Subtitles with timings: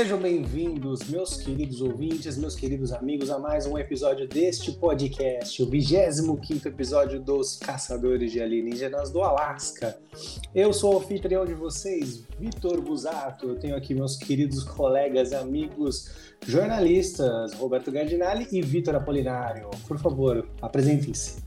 [0.00, 5.68] Sejam bem-vindos, meus queridos ouvintes, meus queridos amigos, a mais um episódio deste podcast, o
[5.68, 10.00] 25 episódio dos Caçadores de Alienígenas do Alasca.
[10.54, 13.46] Eu sou o anfitrião de vocês, Vitor Busato.
[13.46, 16.10] Eu tenho aqui meus queridos colegas, amigos,
[16.46, 19.68] jornalistas, Roberto Gardinali e Vitor Apolinário.
[19.86, 21.42] Por favor, apresentem-se.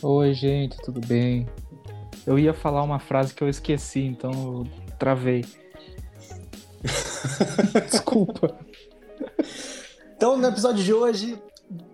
[0.00, 1.46] Oi, gente, tudo bem?
[2.26, 4.66] Eu ia falar uma frase que eu esqueci, então eu
[4.98, 5.44] travei.
[7.90, 8.58] Desculpa.
[10.16, 11.40] Então, no episódio de hoje,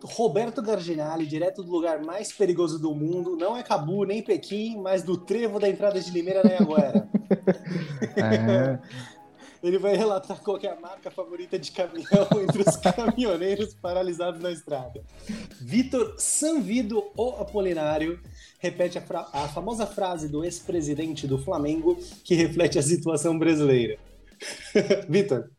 [0.02, 5.02] Roberto Garginali, direto do lugar mais perigoso do mundo, não é Cabu nem Pequim, mas
[5.02, 7.08] do trevo da entrada de Limeira na Anhanguera.
[8.16, 8.78] É,
[9.62, 14.40] Ele vai relatar qual que é a marca favorita de caminhão entre os caminhoneiros paralisados
[14.40, 15.02] na estrada.
[15.61, 18.20] Vitor Sanvido, o Apolinário,
[18.58, 19.02] repete a,
[19.33, 23.98] a famosa frase do ex-presidente do Flamengo que reflete a situação brasileira.
[25.09, 25.51] Vitor,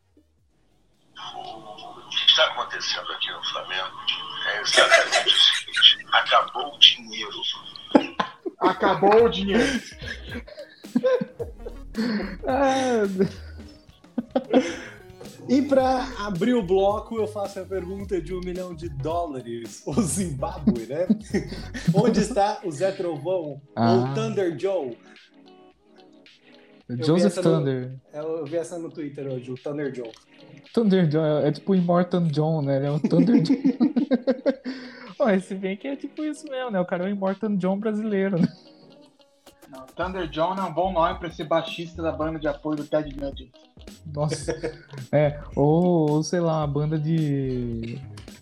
[1.34, 3.96] O que está acontecendo aqui no Flamengo
[4.46, 7.42] é exatamente o seguinte: acabou o dinheiro.
[8.60, 9.64] Acabou o dinheiro.
[15.48, 19.94] E para abrir o bloco, eu faço a pergunta de um milhão de dólares, o
[20.02, 21.06] Zimbábue, né?
[21.94, 23.92] Onde está o Zé Trovão, Ah.
[23.92, 24.98] ou Thunder Joe?
[26.96, 27.92] Joseph essa no- Thunder.
[28.12, 30.10] Eu vi essa no Twitter hoje, o Thunder Joe.
[30.72, 32.76] Thunder John é tipo o Immortan John, né?
[32.76, 33.54] Ele é o Thunder John.
[35.20, 36.80] Ó, se bem que é tipo isso mesmo, né?
[36.80, 38.48] O cara é o Immortan John brasileiro, né?
[39.70, 42.84] Não, Thunder John é um bom nome pra ser baixista da banda de apoio do
[42.86, 43.50] Ted Nugget.
[44.14, 44.52] Nossa.
[45.12, 47.98] É, ou, ou sei lá, uma banda de.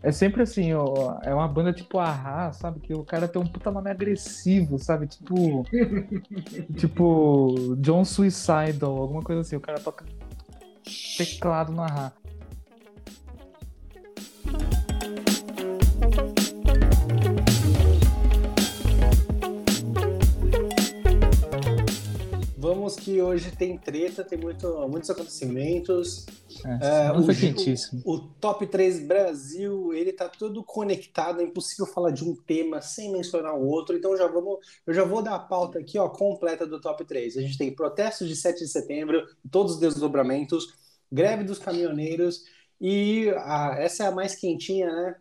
[0.06, 2.78] É sempre assim, ó, é uma banda tipo Ahá, sabe?
[2.78, 5.08] Que o cara tem um puta nome agressivo, sabe?
[5.08, 5.64] Tipo.
[6.78, 7.74] tipo.
[7.80, 9.56] John Suicidal, alguma coisa assim.
[9.56, 10.04] O cara toca
[11.18, 12.12] teclado no Ahá.
[22.94, 26.26] Que hoje tem treta, tem muito, muitos acontecimentos.
[26.80, 28.02] É, É, o- quentíssimo.
[28.04, 33.10] O Top 3 Brasil, ele tá todo conectado, é impossível falar de um tema sem
[33.10, 36.66] mencionar o outro, então já vamos, eu já vou dar a pauta aqui, ó, completa
[36.66, 37.36] do Top 3.
[37.36, 40.66] A gente tem protestos de 7 de setembro, todos os desdobramentos,
[41.10, 42.44] greve dos caminhoneiros
[42.80, 45.16] e a- essa é a mais quentinha, né?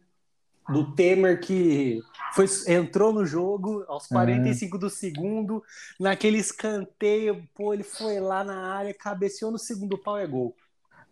[0.67, 2.01] Do Temer que
[2.33, 5.63] foi, entrou no jogo aos 45 do segundo,
[5.99, 10.55] naquele escanteio, pô, ele foi lá na área, cabeceou no segundo pau, é gol.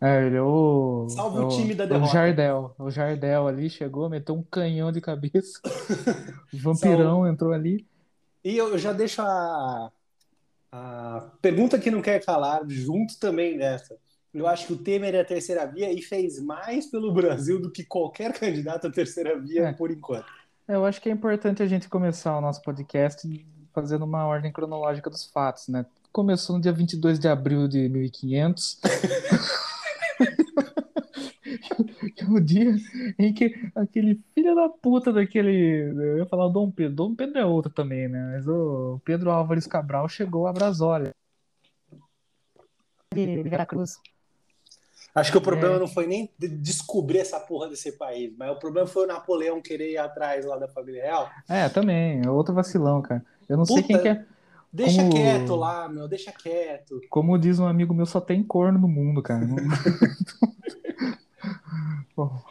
[0.02, 1.08] É, ele é o.
[1.09, 2.09] Salve é o time da é derrota.
[2.09, 2.75] O Jardel.
[2.78, 5.62] O Jardel ali chegou, meteu um canhão de cabeça.
[6.53, 7.88] O vampirão entrou ali.
[8.44, 9.92] E eu já deixo a,
[10.72, 13.97] a pergunta que não quer calar junto também dessa.
[14.33, 17.69] Eu acho que o Temer é a terceira via e fez mais pelo Brasil do
[17.71, 19.73] que qualquer candidato à terceira via É.
[19.73, 20.25] por enquanto.
[20.67, 23.27] Eu acho que é importante a gente começar o nosso podcast
[23.73, 25.85] fazendo uma ordem cronológica dos fatos, né?
[26.11, 28.79] Começou no dia 22 de abril de 1500.
[32.15, 32.75] Que é o dia
[33.19, 35.91] em que aquele filho da puta daquele.
[35.95, 36.95] Eu ia falar o Dom Pedro.
[36.95, 38.33] Dom Pedro é outro também, né?
[38.35, 41.11] Mas o Pedro Álvares Cabral chegou a Brasólia.
[43.13, 44.00] Veracruz.
[45.16, 45.79] Acho que o problema É.
[45.79, 49.62] não foi nem de- descobrir essa porra desse país, mas o problema foi o Napoleão
[49.62, 51.29] querer ir atrás lá da família real.
[51.47, 52.22] É, também.
[52.25, 53.24] É outro vacilão, cara.
[53.47, 53.88] Eu não sei Puta.
[53.88, 54.25] quem que é.
[54.72, 57.00] Deixa Como- quieto lá, meu, deixa quieto.
[57.12, 59.46] Como diz um amigo meu, só tem corno no mundo, cara.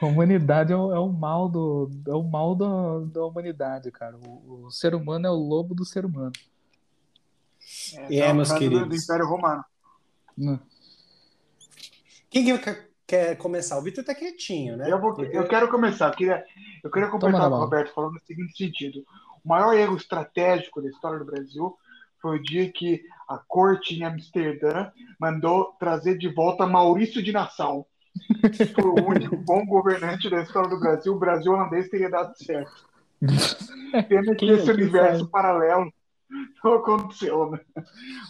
[0.00, 4.16] A humanidade é o, é o mal do é o mal da, da humanidade, cara.
[4.16, 6.32] O, o ser humano é o lobo do ser humano.
[8.10, 8.88] E é, uma meus do- queridos.
[8.88, 9.64] Do Império Romano.
[10.36, 10.58] Né?
[12.32, 12.58] Quem que
[13.06, 13.78] quer- começar?
[13.78, 14.90] O Vitor tá quietinho, né?
[14.90, 16.08] Eu, vou, eu quero começar.
[16.08, 16.44] Eu queria,
[16.82, 17.56] eu queria completar o.
[17.58, 19.04] Roberto falou no seguinte sentido.
[19.44, 21.76] O maior erro estratégico da história do Brasil
[22.20, 24.90] foi o dia que a corte em Amsterdã
[25.20, 27.86] mandou trazer de volta Maurício de Nassau.
[28.74, 31.12] Foi o único bom governante da história do Brasil.
[31.14, 32.86] O Brasil holandês teria dado certo.
[34.08, 35.30] Pena que Quem- esse universo sabe?
[35.30, 35.92] paralelo
[36.64, 37.60] não aconteceu, né?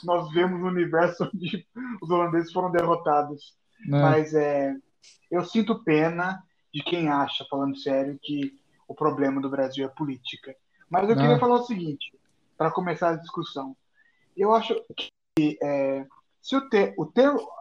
[0.02, 1.64] Nós vemos um universo onde
[2.02, 3.54] os holandeses foram derrotados.
[3.86, 4.00] Né?
[4.00, 4.74] Mas é,
[5.30, 6.42] eu sinto pena
[6.72, 8.58] de quem acha, falando sério, que
[8.88, 10.54] o problema do Brasil é política.
[10.88, 11.22] Mas eu Não.
[11.22, 12.14] queria falar o seguinte,
[12.56, 13.76] para começar a discussão.
[14.36, 16.06] Eu acho que é,
[16.40, 17.10] se o, Te- o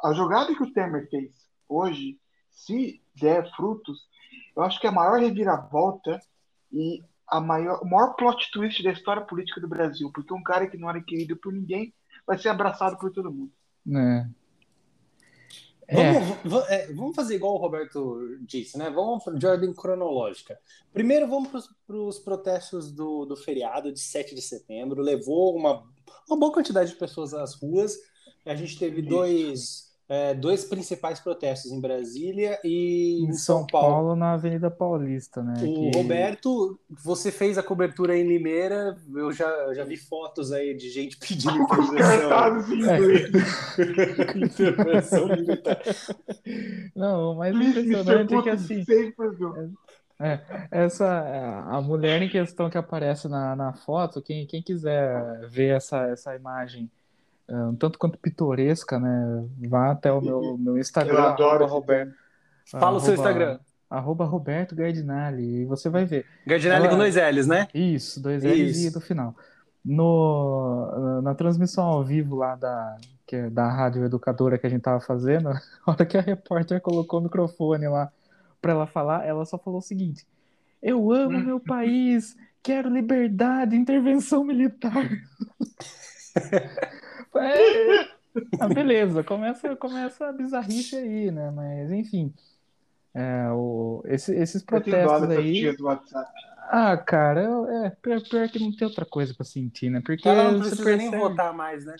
[0.03, 1.31] a jogada que o Temer fez
[1.67, 2.19] hoje,
[2.49, 4.07] se der frutos,
[4.55, 6.19] eu acho que é a maior reviravolta
[6.71, 10.67] e a maior, o maior plot twist da história política do Brasil, porque um cara
[10.67, 11.93] que não era querido por ninguém
[12.27, 13.51] vai ser abraçado por todo mundo.
[13.85, 14.29] Né?
[14.29, 14.40] É.
[15.91, 18.89] Vamos, é, vamos fazer igual o Roberto disse, né?
[18.89, 20.57] Vamos de ordem cronológica.
[20.93, 25.01] Primeiro, vamos para os protestos do, do feriado de 7 de setembro.
[25.01, 25.83] Levou uma,
[26.29, 27.97] uma boa quantidade de pessoas às ruas.
[28.45, 33.87] A gente teve dois é, dois principais protestos em Brasília e em São, São Paulo.
[33.87, 34.15] Paulo.
[34.17, 35.53] na Avenida Paulista, né?
[35.53, 35.97] O que...
[35.97, 41.15] Roberto, você fez a cobertura em Limeira, eu já, já vi fotos aí de gente
[41.15, 41.55] pedindo
[44.35, 45.29] intervenção.
[45.29, 45.81] militar.
[46.93, 48.83] Não, o mais impressionante é que assim.
[50.19, 51.07] É, essa
[51.69, 56.35] a mulher em questão que aparece na, na foto, quem, quem quiser ver essa, essa
[56.35, 56.91] imagem
[57.51, 59.45] é, um tanto quanto pitoresca, né?
[59.67, 62.13] Vá até o meu, meu Instagram, Eu adoro Roberto.
[62.65, 63.59] Fala o seu Instagram.
[63.89, 66.25] Arroba Roberto Gardinali, e você vai ver.
[66.47, 66.93] Gardinali Ela...
[66.93, 67.67] com dois L's, né?
[67.73, 69.35] Isso, dois L's e do final.
[69.83, 72.95] No, na transmissão ao vivo lá da,
[73.27, 75.49] que, é da rádio educadora que a gente tava fazendo,
[75.85, 78.09] a hora que a repórter colocou o microfone lá
[78.61, 80.25] para ela falar, ela só falou o seguinte:
[80.81, 85.09] Eu amo meu país, quero liberdade, intervenção militar.
[87.35, 88.09] É,
[88.59, 91.51] ah, beleza, começa, começa a bizarrice aí, né?
[91.51, 92.33] Mas, enfim.
[93.13, 95.75] É, o, esse, esses protestos aí.
[96.69, 100.01] Ah, cara, eu, é, pior, pior, que não tem outra coisa pra sentir, né?
[100.03, 101.09] Porque Ela não precisa percebe...
[101.09, 101.95] nem votar mais, né?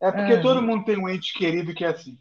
[0.00, 2.16] É porque é, todo mundo tem um ente querido que é assim.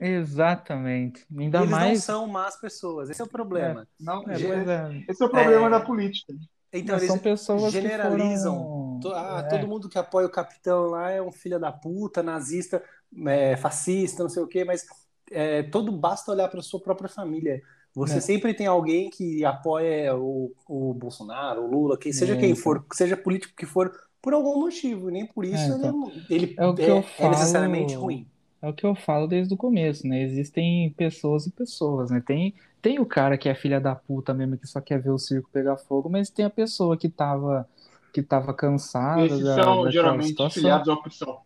[0.00, 1.26] Exatamente.
[1.36, 1.92] Ainda Eles mais...
[1.92, 3.82] não são más pessoas, esse é o problema.
[3.82, 5.04] É, não, é, é.
[5.08, 6.32] Esse é o problema da política.
[6.72, 8.54] Então, eles são pessoas generalizam.
[8.54, 8.83] Foram...
[9.12, 9.48] Ah, é.
[9.48, 12.82] todo mundo que apoia o capitão lá é um filho da puta, nazista,
[13.26, 14.86] é, fascista, não sei o quê, mas
[15.30, 17.62] é, todo basta olhar para sua própria família.
[17.94, 18.20] Você é.
[18.20, 23.16] sempre tem alguém que apoia o, o Bolsonaro, o Lula, quem seja quem for, seja
[23.16, 27.30] político que for, por algum motivo, nem por isso é, então, ele, é, é, falo...
[27.30, 28.26] necessariamente ruim.
[28.60, 30.22] É o que eu falo desde o começo, né?
[30.22, 32.22] Existem pessoas e pessoas, né?
[32.26, 35.18] Tem, tem o cara que é filha da puta mesmo, que só quer ver o
[35.18, 37.68] circo pegar fogo, mas tem a pessoa que tava,
[38.14, 39.26] que tava cansada.
[39.26, 40.62] Esses da, são geralmente situação.
[40.62, 41.40] filiados à opção.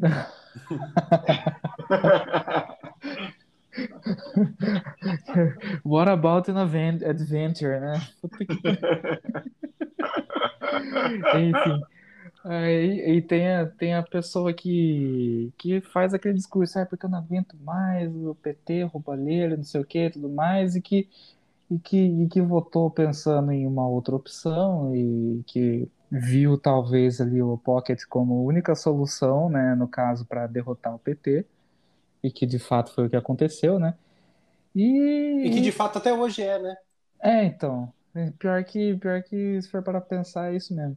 [5.84, 8.00] What about an adventure, né?
[11.36, 11.82] Enfim.
[12.44, 17.10] Aí, e tem a, tem a pessoa que, que faz aquele discurso, ah, porque eu
[17.10, 21.08] não aguento mais o PT, roubalheiro, não sei o que, tudo mais, e que,
[21.70, 27.42] e, que, e que votou pensando em uma outra opção e que viu talvez ali
[27.42, 31.44] o Pocket como única solução, né, no caso, para derrotar o PT,
[32.22, 33.94] e que de fato foi o que aconteceu, né?
[34.74, 36.76] E, e que de fato até hoje é, né?
[37.20, 37.92] É, então.
[38.38, 40.96] Pior que, pior que se for para pensar, é isso mesmo.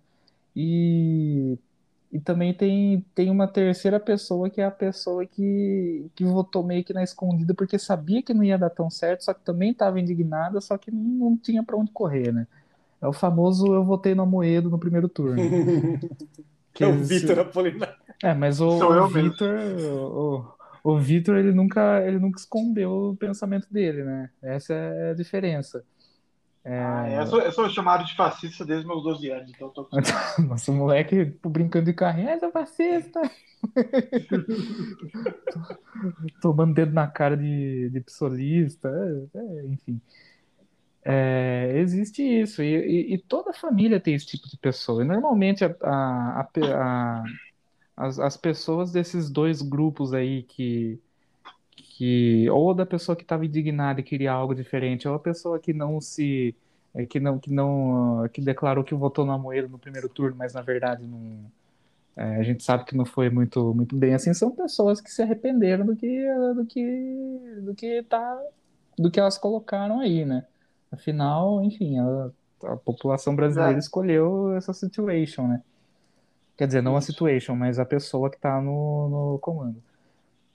[0.56, 1.58] E,
[2.12, 6.84] e também tem, tem uma terceira pessoa que é a pessoa que, que votou meio
[6.84, 10.00] que na escondida porque sabia que não ia dar tão certo, só que também estava
[10.00, 12.48] indignada, só que não, não tinha para onde correr, né?
[13.02, 15.42] É o famoso eu votei no Amoedo no primeiro turno.
[16.74, 17.96] que é o Vitor Apolinário.
[18.24, 20.46] É, mas o, o Vitor, o,
[20.84, 24.30] o Vitor ele nunca, ele nunca escondeu o pensamento dele, né?
[24.44, 25.84] Essa é a diferença.
[26.64, 26.80] É...
[26.80, 29.90] Ah, eu, sou, eu sou chamado de fascista desde meus 12 anos, então eu tô
[30.48, 33.20] Nossa, o moleque brincando de carrinho, é, sou fascista!
[36.40, 38.90] Tomando dedo na cara de, de psolista,
[39.34, 40.00] é, é, enfim.
[41.04, 45.04] É, existe isso, e, e, e, toda família tem esse tipo de pessoa.
[45.04, 47.24] E normalmente a, a, a,
[47.98, 51.00] as, as pessoas desses dois grupos aí que,
[51.76, 55.74] que ou da pessoa que estava indignada e queria algo diferente, ou a pessoa que
[55.74, 56.56] não se
[56.94, 60.54] é, que não que não que declarou que votou no Amoedo no primeiro turno, mas
[60.54, 61.52] na verdade não
[62.16, 65.22] é, a gente sabe que não foi muito muito bem assim, são pessoas que se
[65.22, 68.40] arrependeram do que do que do que tá
[68.98, 70.46] do que elas colocaram aí, né?
[70.92, 72.32] Afinal, enfim, a,
[72.64, 73.80] a população brasileira é.
[73.80, 75.62] escolheu essa situation, né?
[76.58, 79.82] Quer dizer, não a situation, mas a pessoa que está no, no comando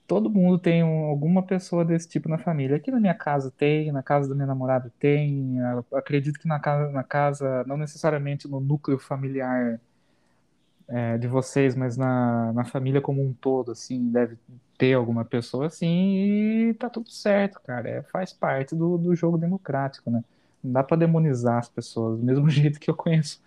[0.07, 2.77] todo mundo tem um, alguma pessoa desse tipo na família.
[2.77, 5.57] Aqui na minha casa tem, na casa da minha namorada tem.
[5.93, 9.81] acredito que na casa, na casa, não necessariamente no núcleo familiar
[10.89, 14.37] é, de vocês, mas na, na família como um todo, assim, deve
[14.79, 17.89] ter alguma pessoa assim e tá tudo certo, cara.
[17.89, 20.23] É, faz parte do, do jogo democrático, né?
[20.63, 23.41] Não dá para demonizar as pessoas, do mesmo jeito que eu conheço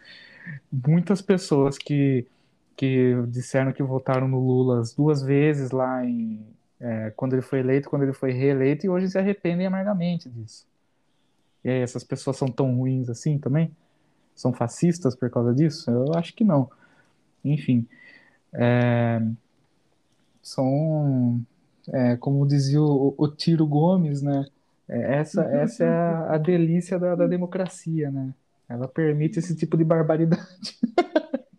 [0.71, 2.25] muitas pessoas que
[2.75, 6.45] que disseram que votaram no Lula as duas vezes lá em
[6.79, 10.65] é, quando ele foi eleito, quando ele foi reeleito, e hoje se arrependem amargamente disso.
[11.61, 13.75] E aí, essas pessoas são tão ruins assim também?
[14.33, 15.91] São fascistas por causa disso?
[15.91, 16.71] Eu acho que não.
[17.43, 17.87] Enfim,
[18.53, 19.21] é,
[20.41, 21.41] são
[21.91, 24.45] É, como dizia o, o Tiro Gomes, né?
[24.87, 28.33] É, essa, essa é a, a delícia da, da democracia, né?
[28.67, 30.77] Ela permite esse tipo de barbaridade.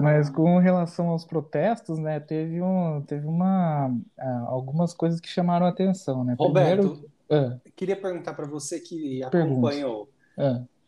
[0.00, 5.66] Mas com relação aos protestos, né, teve, um, teve uma, uh, algumas coisas que chamaram
[5.66, 6.36] a atenção, né?
[6.38, 10.08] Roberto, Primeiro, uh, queria perguntar para você que acompanhou.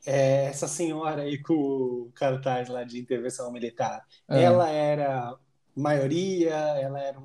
[0.07, 4.05] É, essa senhora aí com o cartaz lá de intervenção militar.
[4.29, 5.37] Ela era
[5.75, 6.55] maioria?
[6.55, 7.19] Ela era,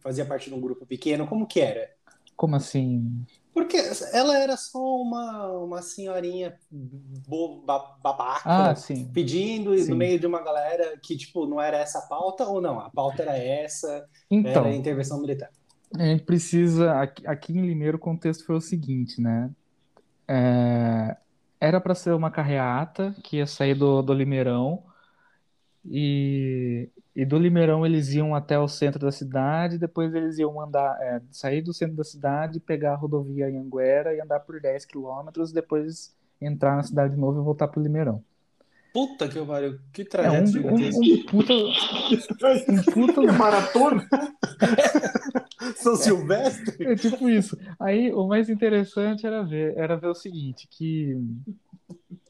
[0.00, 1.26] fazia parte de um grupo pequeno?
[1.26, 1.90] Como que era?
[2.36, 3.24] Como assim?
[3.54, 3.78] Porque
[4.12, 6.58] ela era só uma, uma senhorinha
[8.02, 9.10] babaca ah, sim.
[9.14, 9.88] pedindo sim.
[9.88, 12.78] no meio de uma galera que, tipo, não era essa a pauta ou não?
[12.78, 15.48] A pauta era essa, então, era a intervenção militar.
[15.94, 17.00] A gente precisa.
[17.00, 19.50] Aqui, aqui em Limeiro o contexto foi o seguinte, né?
[20.28, 21.16] É,
[21.60, 24.82] era para ser uma carreata que ia sair do, do Limeirão
[25.84, 30.98] e e do Limeirão eles iam até o centro da cidade, depois eles iam andar,
[31.00, 34.84] é, sair do centro da cidade, pegar a rodovia em Anguera e andar por 10
[34.84, 38.22] quilômetros, depois entrar na cidade de novo e voltar pro Limeirão.
[38.92, 41.54] Puta que pariu, que trajeto é um, um, um, puta.
[42.96, 43.32] Um puta.
[43.32, 44.06] maratona?
[45.82, 46.86] São Silvestre?
[46.86, 47.56] É tipo isso.
[47.78, 51.14] Aí o mais interessante era ver, era ver o seguinte, que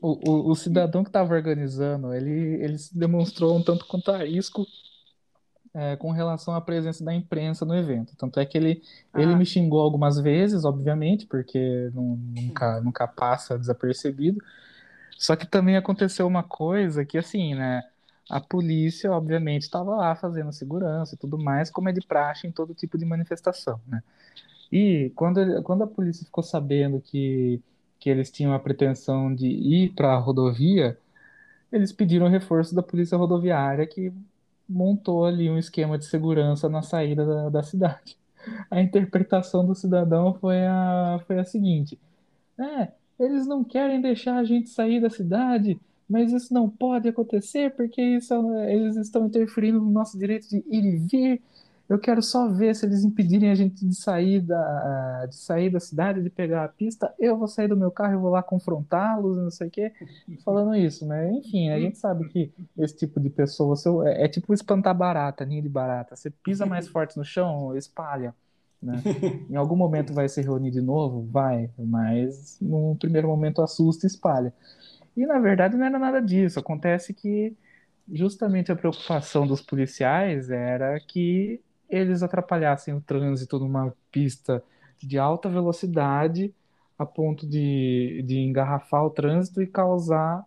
[0.01, 4.19] o, o, o cidadão que estava organizando, ele, ele se demonstrou um tanto quanto a
[4.19, 4.67] risco
[5.77, 8.17] é, com relação à presença da imprensa no evento.
[8.17, 9.21] Tanto é que ele, ah.
[9.21, 14.43] ele me xingou algumas vezes, obviamente, porque não, nunca, nunca passa desapercebido.
[15.19, 17.83] Só que também aconteceu uma coisa que, assim, né?
[18.29, 22.53] A polícia, obviamente, estava lá fazendo segurança e tudo mais, como é de praxe em
[22.53, 24.03] todo tipo de manifestação, né?
[24.73, 27.63] E quando, quando a polícia ficou sabendo que
[27.99, 30.99] que eles tinham a pretensão de ir para a rodovia,
[31.73, 34.13] eles pediram reforço da polícia rodoviária que
[34.69, 38.17] montou ali um esquema de segurança na saída da, da cidade.
[38.71, 41.99] A interpretação do cidadão foi a, foi a seguinte:
[42.59, 47.75] é, eles não querem deixar a gente sair da cidade, mas isso não pode acontecer
[47.75, 48.35] porque isso,
[48.65, 51.43] eles estão interferindo no nosso direito de ir e vir
[51.89, 55.79] eu quero só ver se eles impedirem a gente de sair da, de sair da
[55.79, 57.15] cidade, de pegar a pista.
[57.17, 59.93] Eu vou sair do meu carro e vou lá confrontá-los, não sei o quê,
[60.45, 61.33] falando isso, né?
[61.33, 65.45] Enfim, a gente sabe que esse tipo de pessoa você, é, é tipo espantar barata,
[65.45, 66.17] ninho de barata.
[66.17, 68.35] Você pisa mais forte no chão, espalha.
[68.83, 69.01] Né?
[69.49, 71.23] Em algum momento vai se reunir de novo?
[71.31, 74.53] Vai, mas num primeiro momento assusta e espalha.
[75.17, 76.59] E na verdade não era nada disso.
[76.61, 77.57] Acontece que
[78.13, 84.63] justamente a preocupação dos policiais era que eles atrapalhassem o trânsito numa pista
[84.99, 86.55] de alta velocidade
[86.99, 90.45] a ponto de, de engarrafar o trânsito e causar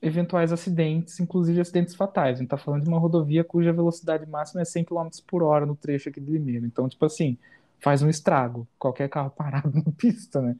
[0.00, 2.36] eventuais acidentes, inclusive acidentes fatais.
[2.36, 5.66] A gente está falando de uma rodovia cuja velocidade máxima é 100 km por hora
[5.66, 6.66] no trecho aqui de Limeira.
[6.66, 7.36] Então, tipo assim,
[7.80, 10.56] faz um estrago, qualquer carro parado na pista, né?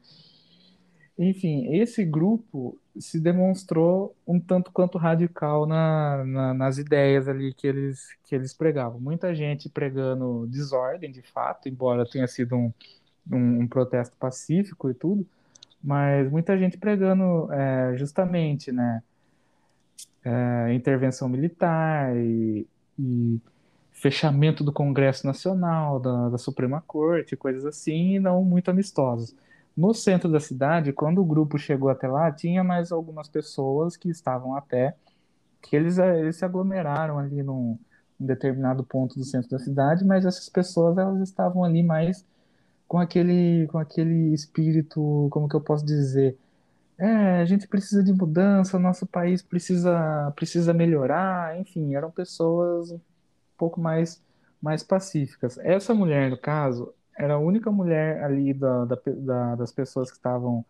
[1.17, 7.67] Enfim, esse grupo se demonstrou um tanto quanto radical na, na, nas ideias ali que
[7.67, 8.99] eles, que eles pregavam.
[8.99, 12.73] Muita gente pregando desordem, de fato, embora tenha sido um,
[13.31, 15.25] um, um protesto pacífico e tudo,
[15.83, 19.01] mas muita gente pregando é, justamente, né,
[20.23, 22.67] é, intervenção militar e,
[22.99, 23.39] e,
[23.91, 29.35] fechamento do Congresso Nacional, da, da Suprema Corte, coisas assim, não muito amistosos.
[29.75, 34.09] No centro da cidade, quando o grupo chegou até lá, tinha mais algumas pessoas que
[34.09, 34.95] estavam a pé,
[35.61, 37.79] que eles, eh, eles se aglomeraram ali num,
[38.19, 42.25] num determinado ponto do centro da cidade, mas essas pessoas elas estavam ali mais
[42.87, 46.37] com aquele, com aquele espírito, como que eu posso dizer?
[46.97, 52.99] É, a gente precisa de mudança, nosso país precisa, precisa melhorar, enfim, eram pessoas um
[53.57, 54.21] pouco mais,
[54.61, 55.57] mais pacíficas.
[55.59, 60.17] Essa mulher, no caso, era a única mulher ali da, da, da, das pessoas que
[60.17, 60.65] estavam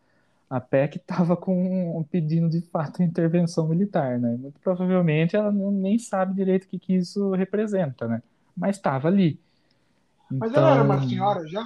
[0.49, 4.35] a pé que estava com um pedindo de fato intervenção militar, né?
[4.37, 8.21] Muito provavelmente ela não, nem sabe direito o que, que isso representa, né?
[8.55, 9.39] Mas estava ali.
[10.29, 11.65] Mas ela era uma então, senhora já?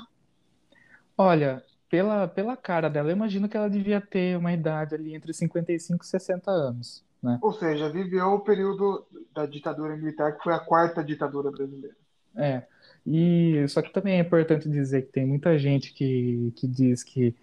[1.17, 5.33] Olha, pela, pela cara dela, eu imagino que ela devia ter uma idade ali entre
[5.33, 7.39] 55 e 60 anos, né?
[7.41, 11.95] Ou seja, viveu o período da ditadura militar, que foi a quarta ditadura brasileira.
[12.35, 12.63] É.
[13.05, 17.35] E só que também é importante dizer que tem muita gente que, que diz que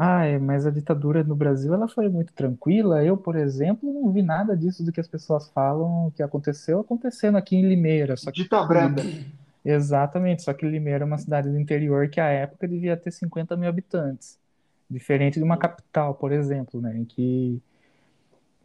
[0.00, 3.04] ah, mas a ditadura no Brasil ela foi muito tranquila.
[3.04, 7.36] Eu, por exemplo, não vi nada disso do que as pessoas falam que aconteceu acontecendo
[7.36, 8.16] aqui em Limeira.
[8.16, 9.02] Só que, Dita Branda.
[9.64, 13.56] Exatamente, só que Limeira é uma cidade do interior que à época devia ter 50
[13.56, 14.38] mil habitantes.
[14.88, 17.60] Diferente de uma capital, por exemplo, né, em que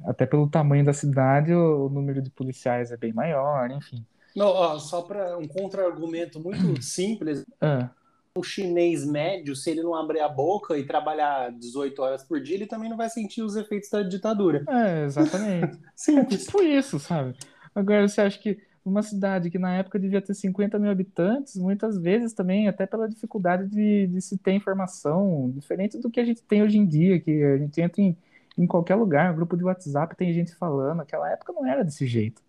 [0.05, 4.05] até pelo tamanho da cidade o número de policiais é bem maior, enfim.
[4.36, 7.90] Não, ó, só para um contra-argumento muito simples, Ah,
[8.36, 12.56] um chinês médio, se ele não abrir a boca e trabalhar 18 horas por dia,
[12.56, 14.63] ele também não vai sentir os efeitos da ditadura.
[14.68, 15.78] é, exatamente.
[15.86, 16.46] É Simples.
[16.46, 17.36] tipo isso, sabe?
[17.75, 21.98] Agora, você acha que uma cidade que na época devia ter 50 mil habitantes, muitas
[21.98, 26.42] vezes também, até pela dificuldade de, de se ter informação, diferente do que a gente
[26.42, 28.18] tem hoje em dia, que a gente entra em,
[28.58, 32.06] em qualquer lugar, um grupo de WhatsApp tem gente falando, naquela época não era desse
[32.08, 32.42] jeito,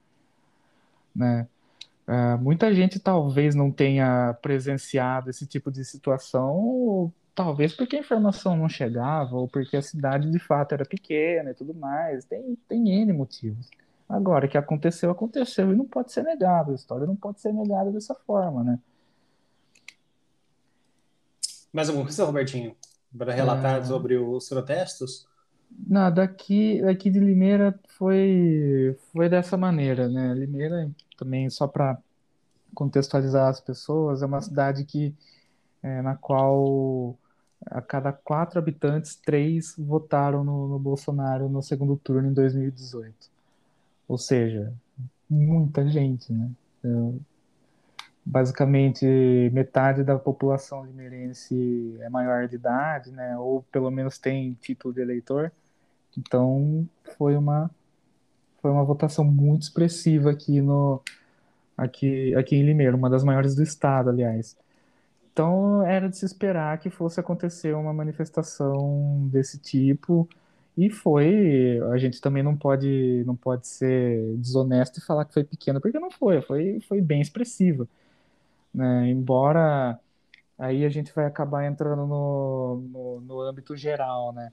[1.15, 1.47] né?
[2.07, 8.01] Ah, muita gente talvez não tenha presenciado esse tipo de situação, ou talvez porque a
[8.01, 12.25] informação não chegava, ou porque a cidade de fato era pequena e tudo mais.
[12.25, 13.71] Tem, tem N motivos.
[14.09, 16.73] Agora, que aconteceu, aconteceu, e não pode ser negado.
[16.73, 18.79] A história não pode ser negada dessa forma, né?
[21.73, 22.77] Mais alguma coisa, Robertinho?
[23.17, 23.85] Para relatar É.
[23.85, 25.27] sobre os protestos?
[25.89, 30.35] Não, daqui, daqui de Limeira foi, foi dessa maneira, né?
[30.35, 31.99] Limeira, também só para
[32.75, 35.15] contextualizar as pessoas, é uma cidade que,
[35.83, 37.17] é, na qual
[37.67, 43.15] a cada quatro habitantes, três votaram no, no Bolsonaro no segundo turno em 2018.
[44.07, 44.73] Ou seja,
[45.29, 46.51] muita gente, né?
[46.79, 47.19] Então,
[48.25, 49.07] basicamente,
[49.53, 53.37] metade da população limeirense é maior de idade, né?
[53.39, 55.51] Ou pelo menos tem título de eleitor.
[56.17, 57.71] Então, foi uma,
[58.65, 61.03] foi uma votação muito expressiva aqui no,
[61.77, 64.57] aqui, aqui em Limeira, uma das maiores do estado, aliás.
[65.33, 70.27] Então, era de se esperar que fosse acontecer uma manifestação desse tipo,
[70.79, 71.79] e foi.
[71.93, 76.01] A gente também não pode, não pode ser desonesto e falar que foi pequena, porque
[76.01, 77.87] não foi, foi, foi bem expressiva,
[78.75, 79.09] né?
[79.11, 80.01] Embora
[80.59, 84.53] aí a gente vai acabar entrando no, no, no âmbito geral, né?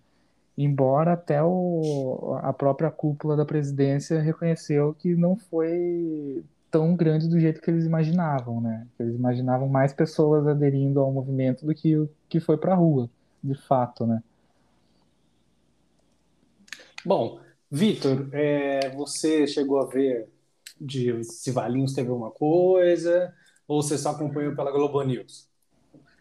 [0.64, 7.40] Embora até o, a própria cúpula da presidência reconheceu que não foi tão grande do
[7.40, 8.88] jeito que eles imaginavam, né?
[9.00, 13.10] Eles imaginavam mais pessoas aderindo ao movimento do que o que foi para a rua,
[13.44, 14.22] de fato, né?
[17.04, 20.30] Bom, Vitor, é, você chegou a ver
[20.80, 23.34] de se Valinhos teve alguma coisa
[23.68, 25.50] ou você só acompanhou pela Globo News?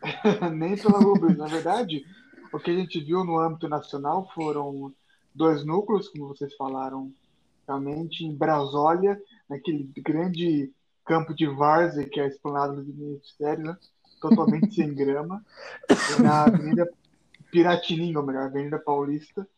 [0.55, 1.29] Nem pela Globo.
[1.35, 2.05] Na verdade,
[2.52, 4.92] o que a gente viu no âmbito nacional foram
[5.34, 7.12] dois núcleos, como vocês falaram,
[7.66, 10.72] realmente em Brasólia, naquele grande
[11.04, 13.76] campo de várzea que é a esplanada dos ministérios, né?
[14.20, 15.44] totalmente sem grama,
[16.22, 16.88] na Avenida
[17.50, 19.48] Piratininga, ou melhor, Avenida Paulista.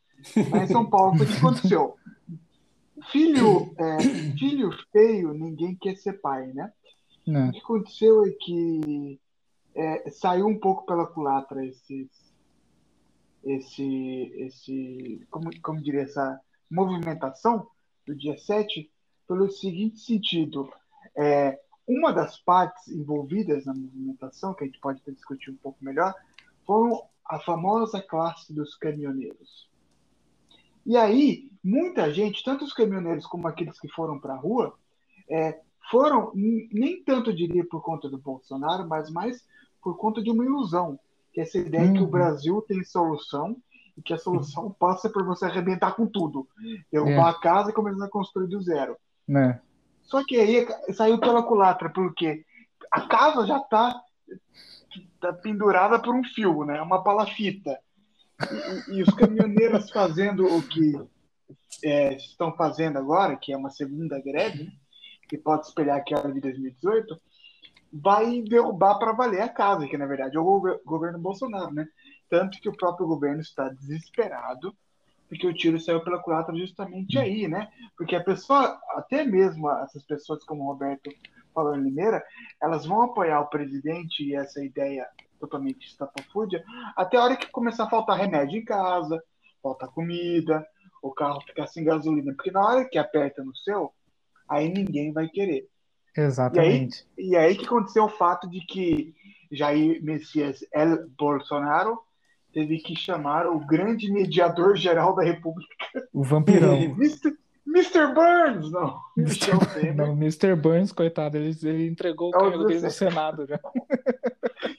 [0.51, 1.97] Mas em São Paulo, o que aconteceu?
[3.11, 3.99] Filho, é,
[4.39, 6.73] filho feio, ninguém quer ser pai, né?
[7.27, 7.49] Né?
[7.49, 9.21] O que aconteceu é que
[9.75, 12.09] é, saiu um pouco pela culatra esses,
[13.45, 17.69] esse, esse, como, como diria, essa movimentação
[18.07, 18.91] do dia 7,
[19.27, 20.73] pelo seguinte sentido.
[21.17, 26.15] É, uma das partes envolvidas na movimentação, que a gente pode discutir um pouco melhor,
[26.67, 29.69] foram a famosa classe dos caminhoneiros.
[30.85, 34.77] E aí, muita gente, tanto os caminhoneiros como aqueles que foram para a rua,
[35.29, 39.47] é, foram, nem tanto diria por conta do Bolsonaro, mas mais
[39.83, 40.99] por conta de uma ilusão,
[41.33, 42.11] que é essa ideia que o Uhum.
[42.11, 43.57] Brasil tem solução
[43.97, 46.47] e que a solução passa por você arrebentar com tudo,
[46.91, 48.97] derrubar a casa e começar a construir do zero.
[49.27, 49.61] Né?
[50.03, 52.45] Só que aí saiu pela culatra, porque
[52.91, 54.01] a casa já está
[55.21, 56.81] tá pendurada por um fio, né?
[56.83, 57.79] Uma palafita.
[58.89, 60.93] E, e- os caminhoneiros fazendo o que
[61.85, 64.73] é, estão fazendo agora, que é uma segunda greve, né?
[65.29, 67.19] que pode espelhar aquela de 2018,
[67.93, 71.87] vai derrubar para valer a casa, que na verdade é o gover- governo Bolsonaro, né?
[72.31, 74.75] Tanto que o próprio governo está desesperado,
[75.29, 77.69] porque o tiro saiu pela culatra justamente aí, né?
[77.97, 81.11] Porque a pessoa, até mesmo essas pessoas como o Roberto
[81.55, 82.25] falou em Limeira,
[82.63, 85.07] elas vão apoiar o presidente e essa ideia
[85.39, 86.65] totalmente estapafúrdia
[86.97, 89.23] até a hora que começar a faltar remédio em casa,
[89.63, 90.67] faltar comida,
[91.03, 92.33] o carro ficar sem gasolina.
[92.35, 93.93] Porque na hora que aperta no seu,
[94.49, 95.69] aí ninguém vai querer.
[96.17, 97.07] Exatamente.
[97.17, 99.15] E aí que aconteceu o fato de que
[99.51, 101.99] Jair Messias El Bolsonaro
[102.53, 105.75] teve que chamar o grande mediador geral da República,
[106.13, 106.75] O vampirão.
[106.99, 107.37] Mr.
[107.67, 108.13] Mr.
[108.13, 109.01] Burns, não,
[109.73, 109.95] Temer.
[109.95, 110.55] Não, Mr.
[110.55, 112.95] Burns, coitado, ele, ele entregou o É cargo dele no 17.
[112.95, 113.59] Senado já.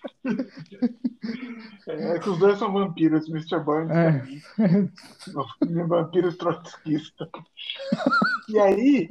[1.88, 3.60] É que os dois são vampiros, Mr.
[3.60, 4.21] Burns É.
[5.60, 5.88] também.
[5.88, 7.30] vampiros trotskistas.
[8.49, 9.10] E aí,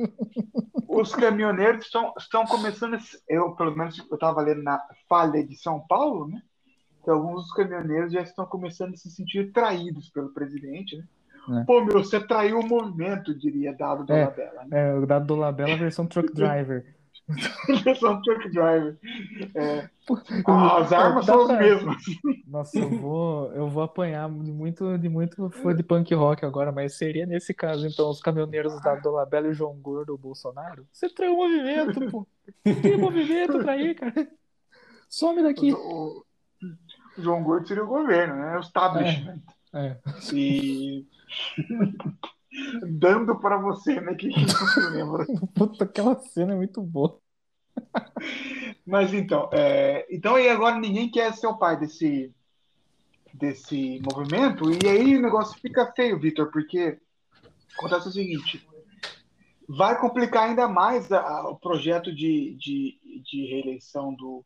[0.89, 2.99] os caminhoneiros estão, estão começando.
[3.29, 6.43] Eu, pelo menos, eu estava lendo na Falha de São Paulo, né?
[7.03, 11.05] Que alguns dos caminhoneiros já estão começando a se sentir traídos pelo presidente, né?
[11.61, 11.65] É.
[11.65, 14.07] Pô, meu, você traiu o movimento, diria Dado É.
[14.07, 14.65] Dolabella.
[14.67, 14.91] Né?
[14.91, 16.95] É, o dado do Labela versão truck driver.
[17.29, 18.99] É um truck driver.
[19.55, 20.19] É, Pô,
[20.77, 22.03] as armas são as mesmas.
[22.47, 26.73] Nossa, eu vou, eu vou apanhar de muito, de muito fã de punk rock agora,
[26.73, 30.87] mas seria nesse caso, então, os caminhoneiros da Dolabella e o João Gordo, o Bolsonaro?
[30.93, 32.27] Você tem um movimento, pô.
[32.65, 34.29] Tem movimento pra ir, cara.
[35.09, 35.73] Some daqui.
[35.73, 36.25] O,
[37.19, 38.57] o João Gordo seria o governo, né?
[38.57, 39.41] O establishment.
[39.73, 39.97] É.
[40.33, 41.07] E
[42.91, 44.15] dando para você, né?
[44.15, 45.27] Que, que não se lembra.
[45.55, 47.19] Puta, aquela cena é muito boa.
[48.87, 52.33] Mas então, é, então e agora ninguém quer ser o pai desse,
[53.33, 56.99] desse movimento, e aí o negócio fica feio, Vitor, porque
[57.79, 58.67] acontece o seguinte:
[59.69, 64.45] vai complicar ainda mais a- a- o projeto de, de, de reeleição do,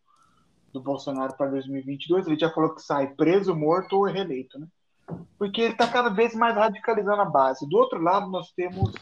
[0.73, 2.27] do Bolsonaro para 2022.
[2.27, 4.69] Ele já falou que sai preso, morto ou reeleito, né?
[5.39, 7.69] Porque ele está cada vez mais radicalizando a base.
[7.69, 8.93] Do outro lado, nós temos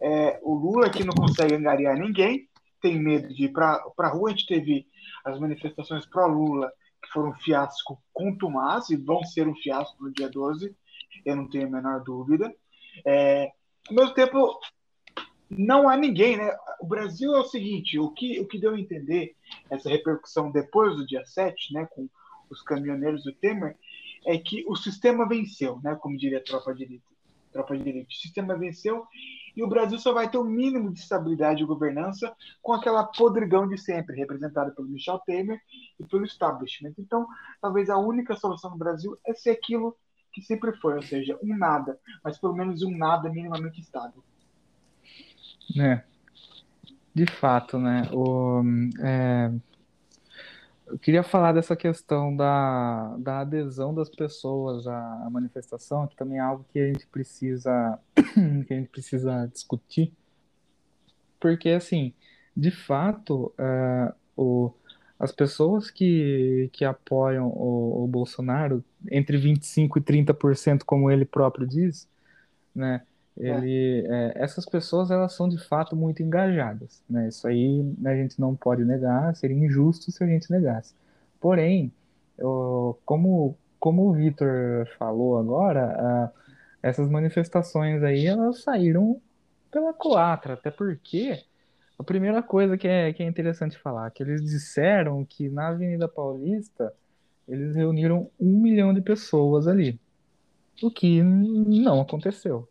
[0.00, 2.48] é, o Lula, que não consegue angariar ninguém,
[2.80, 4.28] tem medo de ir para a rua.
[4.28, 4.86] A gente teve
[5.24, 6.70] as manifestações pró-Lula,
[7.02, 10.74] que foram um fiasco contumaz e vão ser um fiasco no dia 12,
[11.24, 12.54] eu não tenho a menor dúvida.
[13.04, 13.50] É,
[13.88, 14.58] ao mesmo tempo,
[15.50, 16.54] não há ninguém, né?
[16.80, 19.34] O Brasil é o seguinte: o que, o que deu a entender
[19.70, 22.08] essa repercussão depois do dia 7, né, com
[22.50, 23.76] os caminhoneiros do Temer,
[24.26, 25.94] é que o sistema venceu, né?
[25.96, 27.04] Como diria a tropa de elite.
[27.52, 28.16] Tropa de elite.
[28.16, 29.06] O sistema venceu
[29.56, 33.68] e o Brasil só vai ter o mínimo de estabilidade e governança com aquela podridão
[33.68, 35.60] de sempre, representada pelo Michel Temer
[35.98, 36.94] e pelo establishment.
[36.98, 37.26] Então,
[37.60, 39.96] talvez a única solução no Brasil é ser aquilo
[40.32, 44.22] que sempre foi, ou seja, um nada, mas pelo menos um nada minimamente estável.
[45.76, 46.04] né?
[47.14, 48.02] De fato, né?
[48.12, 48.60] O,
[49.00, 49.52] é,
[50.94, 56.38] eu queria falar dessa questão da, da adesão das pessoas à, à manifestação, que também
[56.38, 60.12] é algo que a gente precisa que a gente precisa discutir,
[61.40, 62.14] porque assim,
[62.56, 64.72] de fato, é, o,
[65.18, 71.66] as pessoas que, que apoiam o, o Bolsonaro, entre 25% e 30%, como ele próprio
[71.66, 72.08] diz,
[72.72, 73.02] né?
[73.36, 77.28] Ele, é, essas pessoas elas são de fato muito engajadas, né?
[77.28, 80.94] Isso aí a gente não pode negar, seria injusto se a gente negasse.
[81.40, 81.92] Porém,
[82.38, 86.32] eu- como, como o Vitor falou agora, ah,
[86.82, 89.20] essas manifestações aí elas saíram
[89.70, 91.42] pela culatra, até porque
[91.98, 96.08] a primeira coisa que é, que é interessante falar, que eles disseram que na Avenida
[96.08, 96.92] Paulista
[97.48, 100.00] eles reuniram um milhão de pessoas ali,
[100.82, 102.68] o que não aconteceu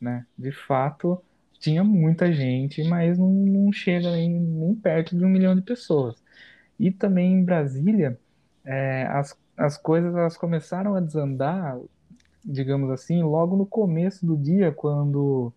[0.00, 0.26] né?
[0.38, 1.22] De fato,
[1.58, 6.22] tinha muita gente, mas não, não chega nem, nem perto de um milhão de pessoas.
[6.78, 8.18] E também em Brasília,
[8.64, 11.78] é, as, as coisas elas começaram a desandar,
[12.44, 15.52] digamos assim, logo no começo do dia, quando.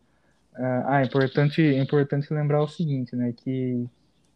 [0.56, 3.34] é, ah, é importante, é importante lembrar o seguinte, né?
[3.34, 3.90] Que,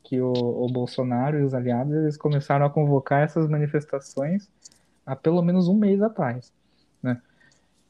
[0.04, 4.50] que o, o Bolsonaro e os aliados eles começaram a convocar essas manifestações
[5.06, 6.54] há pelo menos um mês atrás,
[7.02, 7.22] né?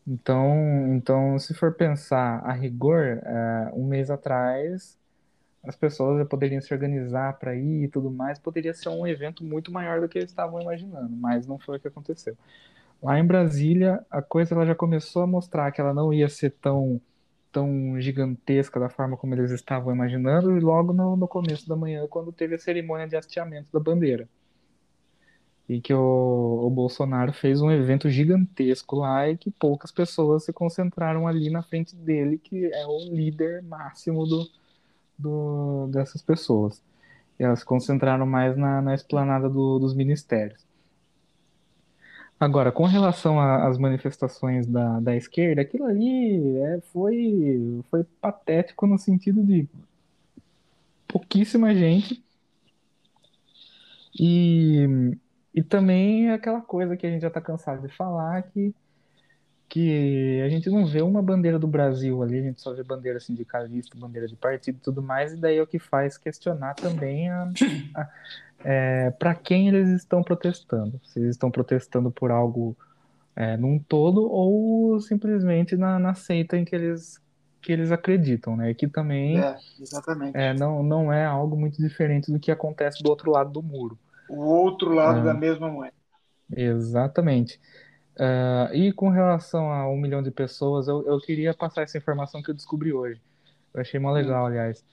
[0.08, 4.98] Então, então, se for pensar a rigor, é, um mês atrás,
[5.64, 9.72] as pessoas poderiam se organizar para ir e tudo mais, poderia ser um evento muito
[9.72, 12.38] maior do que eles estavam imaginando, mas não foi o que aconteceu.
[13.04, 16.52] Lá em Brasília, a coisa ela já começou a mostrar que ela não ia ser
[16.52, 17.02] tão,
[17.52, 22.08] tão gigantesca da forma como eles estavam imaginando, e logo no, no começo da manhã,
[22.08, 24.30] quando teve a cerimônia de hasteamento da bandeira
[25.70, 30.54] e que o, o Bolsonaro fez um evento gigantesco lá e que poucas pessoas se
[30.54, 34.50] concentraram ali na frente dele, que é o líder máximo do,
[35.18, 36.82] do, dessas pessoas.
[37.40, 40.66] E elas se concentraram mais na, na esplanada do- dos ministérios.
[42.40, 48.98] Agora, com relação às manifestações da, da esquerda, aquilo ali é, foi, foi patético no
[49.00, 49.68] sentido de
[51.08, 52.24] pouquíssima gente
[54.20, 55.18] e,
[55.58, 58.76] e também é aquela coisa que a gente já está cansado de falar, que,
[59.68, 63.20] que a gente não vê uma bandeira do Brasil ali, a gente só vê bandeira
[63.20, 67.32] sindicalista, bandeira de partido e tudo mais, e daí é o que faz questionar também
[67.32, 67.50] a,
[67.96, 68.10] a,
[68.64, 71.02] é, para quem eles estão protestando.
[71.04, 72.78] Se eles estão protestando por algo
[73.36, 77.20] é, num todo ou simplesmente na, na seita em que eles,
[77.64, 78.76] que eles acreditam, né?
[78.76, 80.38] Que também É, exatamente.
[80.38, 83.98] é, não, não é algo muito diferente do que acontece do outro lado do muro.
[84.30, 85.24] O outro lado É.
[85.24, 85.94] da mesma moeda.
[86.56, 87.60] Exatamente.
[88.20, 92.42] Ah, e com relação a um milhão de pessoas, eu, eu queria passar essa informação
[92.42, 93.22] que eu descobri hoje.
[93.74, 94.84] Eu achei mó legal, aliás.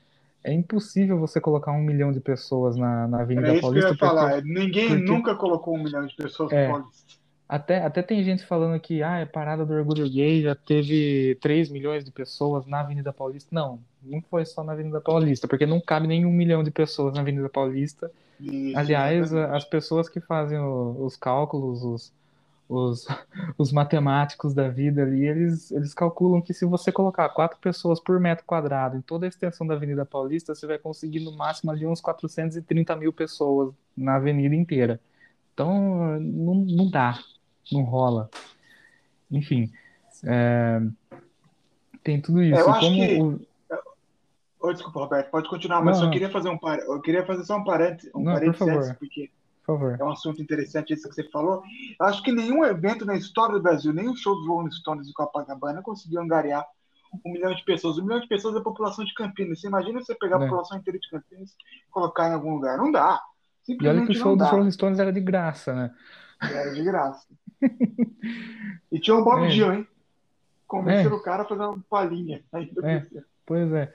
[0.42, 3.70] É impossível você colocar um milhão de pessoas na, na Avenida Era isso que eu
[3.82, 4.42] Paulista, ia porque falar.
[4.42, 6.66] Ninguém porque- nunca colocou um milhão de pessoas É.
[6.68, 7.14] no Paulista.
[7.48, 11.70] até, até tem gente falando que ah, é parada do orgulho gay, já teve 3
[11.70, 13.48] milhões de pessoas na Avenida Paulista.
[13.52, 17.14] Não, Não foi só na Avenida Paulista, porque não cabe nem um milhão de pessoas
[17.14, 18.10] na Avenida Paulista.
[18.40, 19.56] Isso, Aliás, exatamente.
[19.56, 22.12] as pessoas que fazem o- os cálculos, os,
[22.68, 23.06] os,
[23.58, 28.18] os matemáticos da vida ali, eles, eles calculam que se você colocar quatro pessoas por
[28.18, 31.86] metro quadrado em toda a extensão da Avenida Paulista, você vai conseguir no máximo ali
[31.86, 35.00] uns 430 mil pessoas na avenida inteira.
[35.52, 37.18] Então, não, não dá,
[37.70, 38.28] não rola.
[39.30, 39.70] Enfim,
[40.24, 40.80] é,
[42.02, 42.60] tem tudo isso.
[42.60, 43.40] Eu acho como que- o-
[44.66, 46.12] Ô, desculpa, Roberto, pode continuar, mas Não, só não.
[46.12, 46.78] queria fazer um par...
[46.78, 48.96] eu queria fazer só um parênteses, um Não, por favor.
[48.98, 49.30] porque
[49.66, 49.96] Por favor.
[50.00, 51.62] é um assunto interessante isso que você falou.
[52.00, 55.06] Eu acho que nenhum evento na história do Brasil, nem o show dos Rolling Stones
[55.06, 56.64] de Copacabana conseguiu angariar
[57.24, 57.98] um milhão de pessoas.
[57.98, 59.60] Um milhão de pessoas é a população de Campinas.
[59.60, 60.44] Você imagina você pegar a É.
[60.46, 62.76] população inteira de Campinas e colocar em algum lugar?
[62.78, 63.20] Não dá.
[63.68, 64.48] E olha que o show não dos.
[64.50, 65.94] Rolling Stones era de graça, né?
[66.42, 67.26] Era de graça.
[68.90, 69.48] E tinha o Bob É.
[69.48, 69.88] Dylan, hein?
[70.66, 72.42] Convenceram o cara a fazer uma palhinha.
[72.52, 73.06] Ainda É.
[73.46, 73.92] Pois é.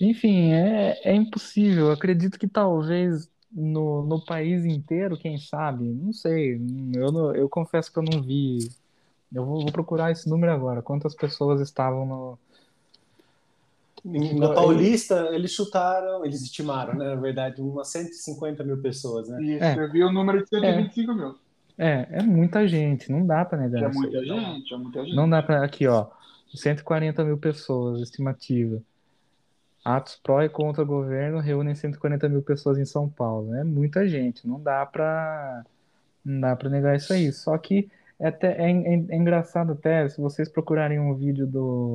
[0.00, 1.90] Enfim, é, é impossível.
[1.90, 6.60] Acredito que talvez no, no país inteiro, quem sabe, não sei.
[6.94, 8.70] Eu, não- eu confesso que eu não vi.
[9.32, 10.82] Eu vou, vou procurar esse número agora.
[10.82, 12.38] Quantas pessoas estavam no.
[14.04, 19.42] Na Paulista, eles chutaram, eles estimaram, né, na verdade, umas 150 mil pessoas, né?
[19.42, 19.76] Isso, É.
[19.82, 21.34] eu vi o número de 125 mil.
[21.76, 25.16] É, é muita gente, não dá pra negar É muita gente, é muita gente.
[25.16, 25.64] Não dá pra.
[25.64, 26.06] Aqui, ó.
[26.54, 28.80] 140 mil pessoas, estimativa.
[29.84, 33.54] Atos pró e contra o governo reúnem 140 mil pessoas em São Paulo.
[33.54, 35.64] É muita gente, não dá pra.
[36.24, 37.32] Não dá pra negar isso aí.
[37.32, 41.94] Só que é, até, é, é- é engraçado até, se vocês procurarem um vídeo do,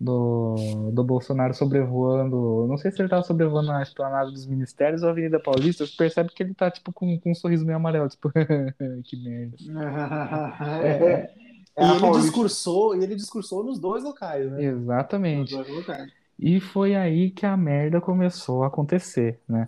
[0.00, 2.66] do, do Bolsonaro sobrevoando.
[2.66, 5.96] Não sei se ele tava sobrevoando a esplanada dos ministérios ou a Avenida Paulista, você
[5.96, 8.32] percebe que ele tá tipo com, com um sorriso meio amarelo, tipo,
[9.04, 9.56] que merda.
[10.82, 14.64] É, é a ele Paulista discursou, e ele discursou nos dois locais, né?
[14.64, 15.54] Exatamente.
[15.54, 16.12] dos dois lugares.
[16.38, 19.66] E foi aí que a merda começou a acontecer, né?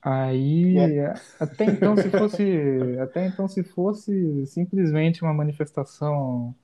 [0.00, 0.76] Aí,
[1.40, 2.42] até então se fosse,
[3.02, 6.54] até então se fosse simplesmente uma manifestação,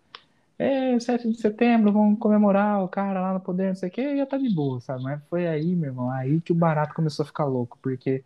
[0.58, 4.00] é, 7 de setembro, vamos comemorar o cara lá no poder, não sei o que,
[4.00, 5.02] ia estar de boa, sabe?
[5.02, 8.22] Mas foi aí, meu irmão, aí que o barato começou a ficar louco, porque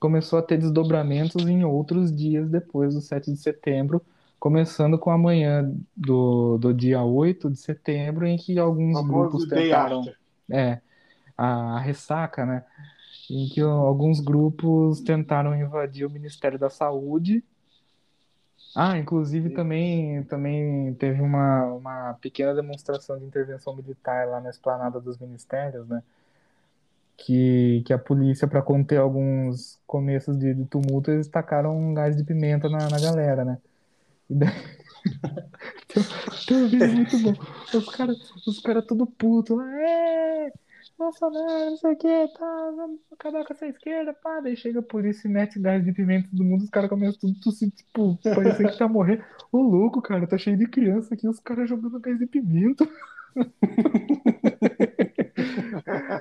[0.00, 4.00] começou a ter desdobramentos em outros dias depois do 7 de setembro,
[4.38, 10.04] começando com a manhã do, do dia 8 de setembro, em que alguns grupos tentaram
[10.50, 10.80] é,
[11.36, 12.64] a, ressaca, né?
[13.30, 17.44] Em que alguns grupos tentaram invadir o Ministério da Saúde.
[18.74, 25.00] Ah, inclusive também, também teve uma, uma pequena demonstração de intervenção militar lá na esplanada
[25.00, 26.02] dos ministérios, né?
[27.16, 32.16] Que, que a polícia, para conter alguns começos de, de tumulto, eles tacaram um gás
[32.16, 33.58] de pimenta na, na galera, né?
[35.88, 36.02] Tem,
[36.46, 37.34] tem um vídeo muito bom.
[37.74, 40.52] Os caras os cara tudo puto é,
[40.98, 44.40] Bolsonaro, não sei o que, tá, vamos acabar com essa esquerda, pá.
[44.40, 47.40] Daí chega a polícia e mete gás de pimenta todo mundo, os caras começam tudo
[47.40, 49.24] tossir, tipo, parecendo que tá morrendo.
[49.50, 52.86] Ô louco, cara, tá cheio de criança aqui, os caras jogando gás de pimenta.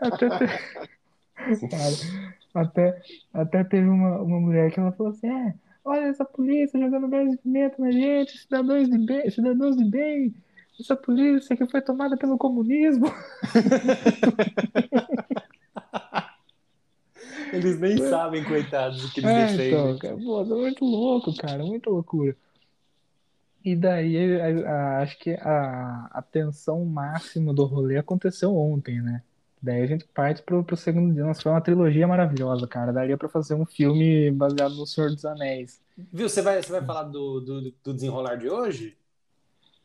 [0.02, 0.78] Até, te-
[1.70, 1.96] Cara,
[2.54, 3.02] até,
[3.34, 5.54] até teve uma, uma mulher que ela falou assim, é,
[5.88, 10.36] olha essa polícia jogando gás de pimenta na gente, cidadãos de bem, cidadãos de bem,
[10.80, 13.06] essa polícia que foi tomada pelo comunismo.
[17.54, 19.68] Eles nem sabem, coitados, o que eles É, defendem.
[19.68, 22.36] então, cara, pô, é muito louco, cara, muita loucura.
[23.64, 29.22] E daí, a- a- acho que a, a tensão máxima do rolê aconteceu ontem, né?
[29.62, 31.24] Daí a gente parte pro, pro segundo dia.
[31.24, 32.94] Nossa, foi uma trilogia maravilhosa, cara.
[32.94, 35.82] Daria pra fazer um filme baseado no Senhor dos Anéis.
[35.98, 38.96] Viu, você vai, você vai falar do, do, do desenrolar de hoje?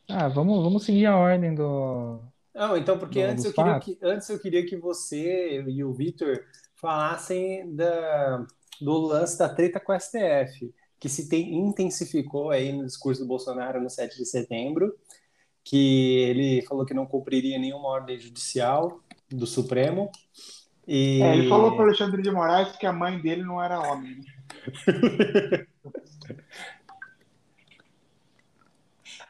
[0.07, 2.19] Ah, vamos, vamos seguir a ordem do.
[2.53, 3.85] Não, então, porque Do- antes, eu queria fatos?
[3.85, 6.43] que, antes eu queria que você e o Vitor
[6.75, 8.45] falassem da,
[8.79, 13.27] do lance da treta com o STF, que se tem, intensificou aí no discurso do
[13.27, 14.95] Bolsonaro no 7 de setembro,
[15.63, 18.99] que ele falou que não cumpriria nenhuma ordem judicial
[19.33, 20.11] do Supremo.
[20.87, 21.21] E...
[21.21, 24.17] É, ele falou para Alexandre de Moraes que a mãe dele não era homem.
[24.17, 25.65] né?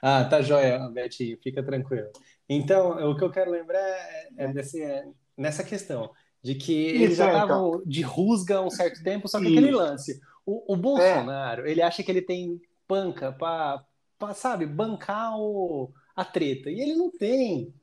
[0.06, 2.10] Ah, tá joia, Betinho, fica tranquilo.
[2.50, 5.06] Então, o que eu quero lembrar é, é desse, é
[5.38, 6.12] nessa questão,
[6.42, 9.70] de que Isso, já é, estavam de rusga há um certo tempo, só que aquele
[9.70, 9.78] Isso.
[9.78, 10.22] lance.
[10.46, 13.86] O, o Bolsonaro, ele acha que ele tem panca para,
[14.34, 16.70] sabe, bancar o, a treta.
[16.70, 17.74] E ele não tem.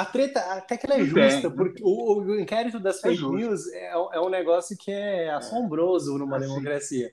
[0.00, 3.66] A treta, até que ela é justa, porque o, o inquérito das É fake news
[3.72, 6.48] é, é um negócio que é assombroso numa Assim.
[6.48, 7.12] democracia.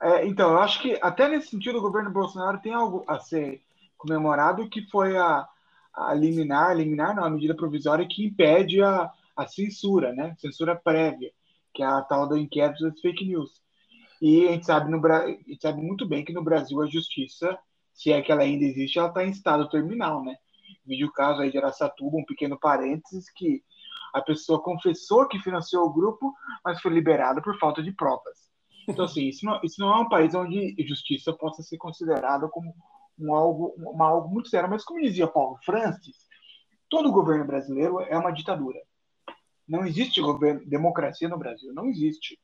[0.00, 3.62] É, então, eu acho que até nesse sentido o governo Bolsonaro tem algo a ser
[3.96, 5.46] comemorado, que foi a,
[5.94, 10.34] a liminar, liminar não, a medida provisória que impede a, a censura, né?
[10.38, 11.30] Censura prévia,
[11.74, 13.62] que é a tal do inquérito das fake news.
[14.20, 17.58] E a gente sabe, no, a gente sabe muito bem que no Brasil a justiça,
[17.92, 20.36] se é que ela ainda existe, ela está em estado terminal, né?
[20.86, 23.62] Vídeo caso aí de Aracatuba, um pequeno parênteses, que
[24.14, 26.32] a pessoa confessou que financiou o grupo,
[26.64, 28.46] mas foi liberada por falta de provas.
[28.88, 32.72] Então, assim, isso não, isso não é um país onde justiça possa ser considerada como
[33.18, 34.70] um algo, uma algo muito sério.
[34.70, 36.16] Mas, como dizia Paulo Francis,
[36.88, 38.80] todo governo brasileiro é uma ditadura.
[39.68, 42.38] Não existe governo, democracia no Brasil, não existe.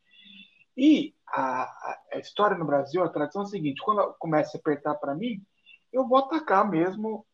[0.77, 1.63] E a,
[2.13, 5.41] a, história no Brasil, a tradição é a seguinte: quando começa a apertar para mim,
[5.93, 7.25] eu vou atacar mesmo,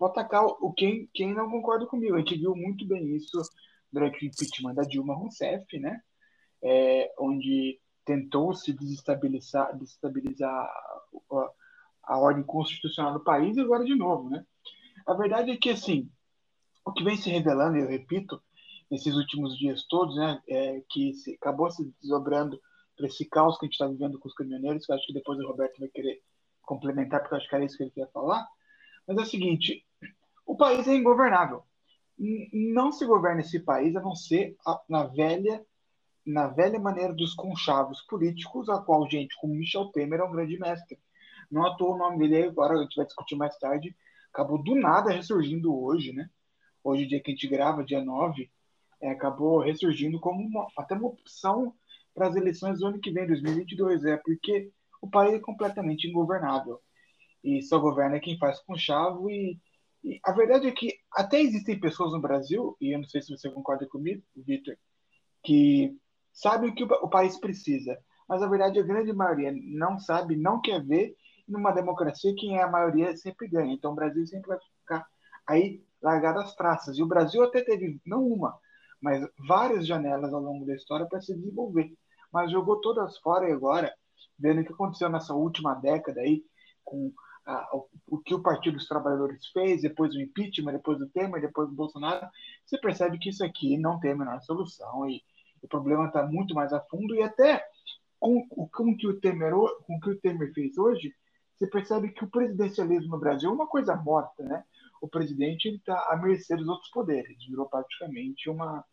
[0.00, 2.16] vou atacar o quem, quem não concorda comigo.
[2.16, 3.38] A gente viu muito bem isso
[3.92, 6.00] durante o impeachment da Dilma Rousseff, né?
[6.62, 11.50] É, onde tentou se desestabilizar, desestabilizar a,
[12.04, 14.42] a ordem constitucional do país e agora de novo, né?
[15.06, 16.10] A verdade é que assim,
[16.84, 18.42] o que vem se revelando, eu repito,
[18.90, 22.58] nesses últimos dias todos, né, é, que se, acabou se desdobrando
[22.96, 25.12] para esse caos que a gente está vivendo com os caminhoneiros, que eu acho que
[25.12, 26.22] depois o Roberto vai querer
[26.62, 28.46] complementar, porque eu acho que era isso que ele quer falar.
[29.06, 29.84] Mas é o seguinte:
[30.50, 31.62] o país é ingovernável.
[32.52, 34.56] Não se governa esse país a não ser
[34.88, 35.64] na velha
[36.26, 40.58] na velha maneira dos conchavos políticos, a qual gente como Michel Temer é um grande
[40.58, 40.98] mestre.
[41.50, 43.96] Não à o nome dele, agora a gente vai discutir mais tarde,
[44.32, 46.28] acabou do nada ressurgindo hoje, né?
[46.84, 48.50] Hoje, dia que a gente grava, dia 9,
[49.00, 51.74] é, acabou ressurgindo como uma, até uma opção
[52.12, 56.80] para as eleições do ano que vem, 2022, é porque o país é completamente ingovernável
[57.42, 59.58] e só governa quem faz com chave e,
[60.24, 63.50] a verdade é que até existem pessoas no Brasil, e eu não sei se você
[63.50, 64.76] concorda comigo, Vitor,
[65.42, 65.96] que
[66.32, 70.60] sabem o que o, país precisa, mas a verdade a grande maioria não sabe, não
[70.60, 71.14] quer ver,
[71.46, 75.06] e numa democracia quem é a maioria sempre ganha, então o Brasil sempre vai ficar
[75.46, 78.58] aí largado às traças, e o Brasil até teve, não uma,
[79.00, 81.90] mas várias janelas ao longo da história para se desenvolver.
[82.32, 83.92] Mas jogou todas fora e agora,
[84.38, 86.44] vendo o que aconteceu nessa última década aí,
[86.84, 87.12] com
[87.50, 87.68] a,
[88.06, 91.74] o, que o Partido dos Trabalhadores fez, depois o impeachment, depois o Temer, depois o
[91.74, 92.26] Bolsonaro,
[92.64, 95.22] você percebe que isso aqui não tem a menor solução e
[95.62, 97.64] o problema está muito mais a fundo e até
[98.18, 99.52] com, com, que o Temer,
[99.86, 101.14] com que o Temer fez hoje,
[101.54, 104.64] você percebe que o presidencialismo no Brasil é uma coisa morta, né?
[105.00, 108.84] o presidente está à mercê dos outros poderes, virou praticamente uma,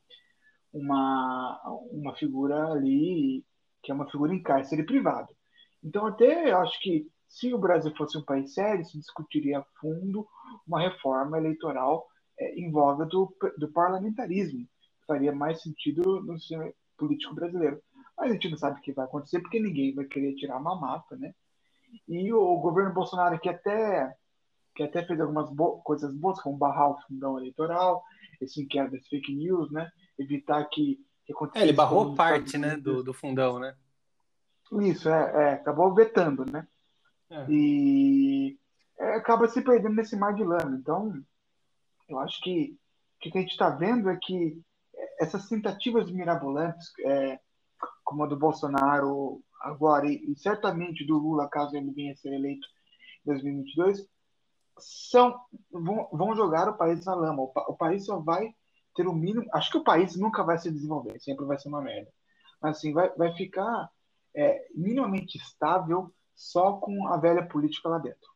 [0.73, 3.45] uma, uma figura ali
[3.83, 5.33] que é uma figura em cárcere privado.
[5.83, 9.65] Então, até eu acho que se o Brasil fosse um país sério, se discutiria a
[9.79, 10.27] fundo
[10.65, 12.07] uma reforma eleitoral
[12.39, 14.67] é, em voga do, do parlamentarismo,
[15.05, 17.81] faria mais sentido no sistema político brasileiro.
[18.17, 20.75] Mas a gente não sabe o que vai acontecer, porque ninguém vai querer tirar uma
[20.79, 21.33] mapa, né?
[22.07, 24.15] E o governo Bolsonaro, que até
[24.75, 28.03] que até fez algumas bo coisas boas, como barrar o fundão eleitoral,
[28.39, 29.89] esse inquérito das fake news, né?
[30.19, 33.75] Evitar que, que É, ele barrou parte, né, do, do fundão, né?
[34.81, 36.67] Isso, é, é acabou vetando, né?
[37.29, 37.45] É.
[37.49, 38.57] E
[38.99, 40.77] é, acaba se perdendo nesse mar de lama.
[40.77, 41.13] Então,
[42.07, 42.77] eu acho que
[43.17, 44.61] o que a gente está vendo é que
[45.19, 47.39] essas tentativas mirabolantes, é,
[48.03, 52.33] como a do Bolsonaro agora, e, e certamente do Lula, caso ele venha a ser
[52.33, 52.65] eleito
[53.25, 54.07] em 2022,
[54.79, 55.39] são,
[55.71, 57.43] vão, vão jogar o país na lama.
[57.43, 58.53] O, o, país só vai
[58.95, 59.47] ter o mínimo.
[59.53, 62.11] Acho que o país nunca vai se desenvolver, sempre vai ser uma merda.
[62.61, 63.89] Mas assim, vai, vai ficar
[64.35, 68.31] é, minimamente estável só com a velha política lá dentro.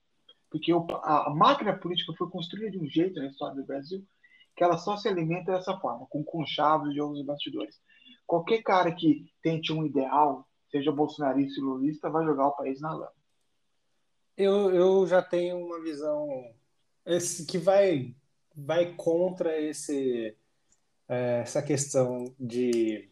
[0.50, 4.06] Porque o, a, máquina política foi construída de um jeito na história do Brasil
[4.54, 7.80] que ela só se alimenta dessa forma, com conchavos de outros bastidores.
[8.28, 12.92] Qualquer cara que tente um ideal, seja bolsonarista ou lulista, vai jogar o país na
[12.92, 13.22] lama
[14.38, 16.28] eu, eu já tenho uma visão
[17.06, 18.16] esse, que vai,
[18.56, 20.36] vai contra esse,
[21.08, 23.10] é, essa questão de,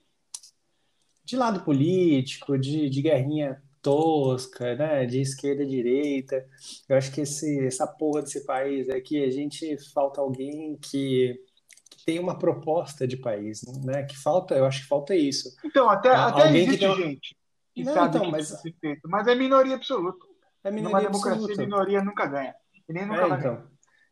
[1.23, 6.45] de lado político, de, de guerrinha tosca, né, de esquerda e direita.
[6.87, 11.39] Eu acho que esse, essa porra desse país é que a gente falta alguém que,
[11.89, 14.03] que tem uma proposta de país, né?
[14.03, 15.49] Que falta, eu acho que falta isso.
[15.63, 16.95] Então, até, até alguém existe que tem...
[16.95, 17.39] gente
[17.79, 18.61] que Não, sabe então, que mas...
[18.81, 20.25] feito, mas é minoria absoluta.
[20.63, 21.61] É minoria Numa democracia, absoluta.
[21.61, 22.55] minoria nunca ganha.
[22.87, 23.55] E nem nunca é, vai então.
[23.55, 23.69] ganhar.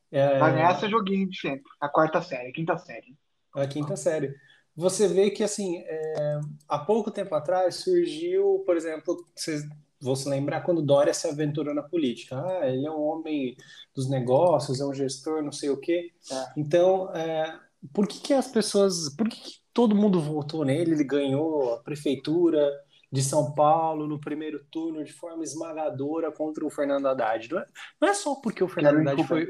[0.10, 0.40] É...
[0.40, 1.70] Vai ganhar esse joguinho de sempre.
[1.82, 3.18] A quarta série, a quinta série.
[3.54, 4.34] A quinta série.
[4.78, 6.40] Você vê que, assim, é...
[6.70, 9.64] há pouco tempo atrás surgiu, por exemplo, vocês
[10.00, 12.40] vão se lembrar quando Dória se aventurou na política.
[12.40, 13.58] Ah, ele é um homem
[13.96, 16.12] dos negócios, é um gestor, não sei o quê.
[16.32, 16.46] É.
[16.56, 17.60] Então, é...
[17.92, 19.10] por que, que as pessoas.
[19.16, 20.92] Por que, que todo mundo votou nele?
[20.92, 22.72] Ele ganhou a prefeitura
[23.12, 27.50] de São Paulo no primeiro turno de forma esmagadora contra o Fernando Haddad.
[27.50, 27.66] Não é,
[28.02, 29.48] não é só porque o Fernando Haddad foi,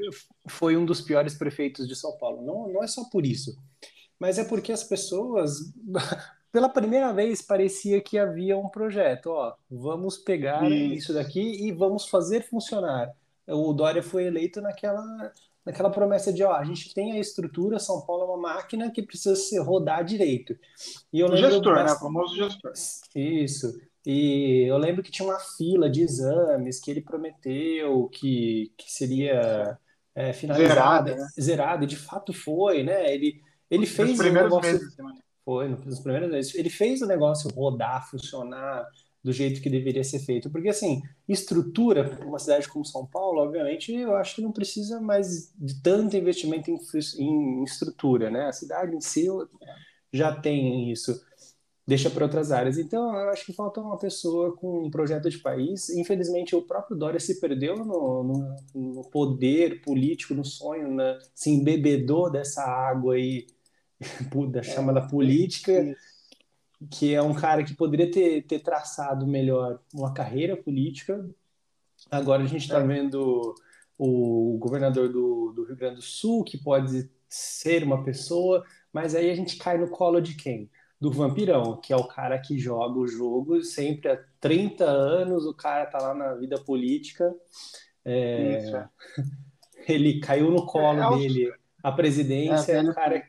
[0.47, 3.57] foi um dos piores prefeitos de São Paulo, não, não é só por isso,
[4.19, 5.71] mas é porque as pessoas,
[6.51, 9.27] pela primeira vez, parecia que havia um projeto.
[9.27, 13.11] Ó, vamos pegar isso, isso daqui e vamos fazer funcionar.
[13.47, 15.31] O Dória foi eleito naquela
[15.67, 19.01] naquela promessa de, ó, a gente tem a estrutura, São Paulo é uma máquina que
[19.01, 20.57] precisa se rodar direito.
[21.11, 21.91] E eu o gestor, né?
[21.91, 22.71] O famoso gestor.
[23.13, 23.77] Isso.
[24.05, 29.77] E eu lembro que tinha uma fila de exames que ele prometeu que, que seria
[30.15, 31.27] é, finalizada, zerada, né?
[31.37, 33.13] zerada, e de fato foi, né?
[33.13, 34.71] Ele, ele fez nos primeiros negócio...
[34.71, 34.95] meses,
[35.43, 36.55] Foi, nos primeiros meses.
[36.55, 38.85] Ele fez o negócio rodar, funcionar,
[39.27, 40.49] do jeito que deveria ser feito.
[40.49, 45.51] Porque, assim, estrutura, uma cidade como São Paulo, obviamente, eu acho que não precisa mais
[45.57, 46.77] de tanto investimento em,
[47.17, 48.45] em estrutura, né?
[48.45, 49.27] A cidade em si
[50.13, 51.21] já tem isso,
[51.85, 52.77] deixa para outras áreas.
[52.77, 55.89] Então, eu acho que falta uma pessoa com um projeto de país.
[55.89, 61.19] Infelizmente, o próprio Dória se perdeu no, no, no poder político, no sonho, né?
[61.35, 63.45] se embebedou dessa água aí,
[64.51, 65.95] da chamada política
[66.91, 71.27] que é um cara que poderia ter, ter traçado melhor uma carreira política.
[72.11, 72.85] Agora a gente está é.
[72.85, 73.55] vendo
[73.97, 79.29] o governador do, do Rio Grande do Sul, que pode ser uma pessoa, mas aí
[79.29, 80.69] a gente cai no colo de quem?
[80.99, 85.53] Do vampirão, que é o cara que joga o jogo sempre há 30 anos, o
[85.53, 87.33] cara tá lá na vida política.
[88.05, 88.71] É...
[88.71, 88.87] É.
[89.87, 91.53] Ele caiu no colo é, é dele.
[91.81, 93.21] A presidência é, é o cara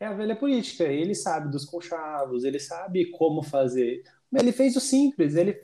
[0.00, 0.84] é a velha política.
[0.84, 4.02] Ele sabe dos conchavos, ele sabe como fazer.
[4.32, 5.36] Ele fez o simples.
[5.36, 5.60] Ele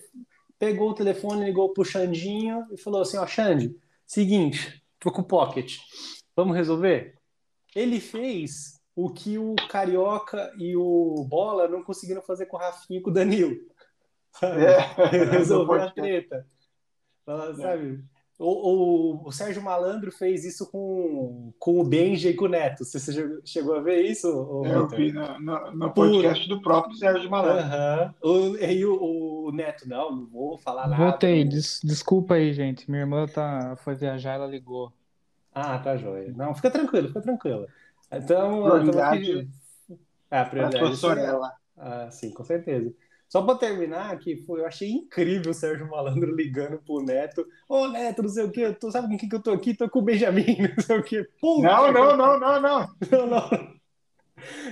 [0.58, 3.74] pegou o telefone, ligou pro Xandinho e falou assim: Ó, Xande,
[4.06, 5.78] seguinte, tô com o Pocket.
[6.36, 7.14] Vamos resolver?
[7.74, 13.00] Ele fez o que o Carioca e o Bola não conseguiram fazer com o Rafinha
[13.00, 13.56] e com o Danilo.
[14.42, 16.46] É, Resolveu a treta.
[17.24, 18.04] Sabe?
[18.38, 22.84] O, o, o, Sérgio Malandro fez isso com, com o Benji e com o Neto.
[22.84, 24.26] Você, você chegou a ver isso?
[24.28, 28.14] Eu vi no, no, no podcast do próprio Sérgio Malandro.
[28.22, 28.52] Uhum.
[28.52, 31.02] O, e o, o, Neto, não, não vou falar nada.
[31.02, 32.90] Voltei, des, desculpa aí, gente.
[32.90, 34.92] Minha irmã tá, foi viajar, ela ligou.
[35.54, 36.30] Ah, tá joia.
[36.36, 37.66] Não, fica tranquilo, fica tranquilo.
[38.12, 39.32] Então, prioridade.
[39.32, 39.48] Aqui...
[40.30, 41.20] Ah, prioridade.
[41.20, 41.50] É...
[41.78, 42.92] Ah, sim, com certeza.
[43.28, 47.46] Só para terminar, que foi, eu achei incrível o Sérgio Malandro ligando pro Neto.
[47.68, 49.74] Ô, Neto, não sei o quê, tu sabe com quem que eu tô aqui?
[49.74, 50.44] Tô com o Benjamin,
[50.76, 51.28] não sei o quê.
[51.40, 52.60] Pum, não, não, não, não, não,
[53.10, 53.26] não.
[53.26, 53.76] não.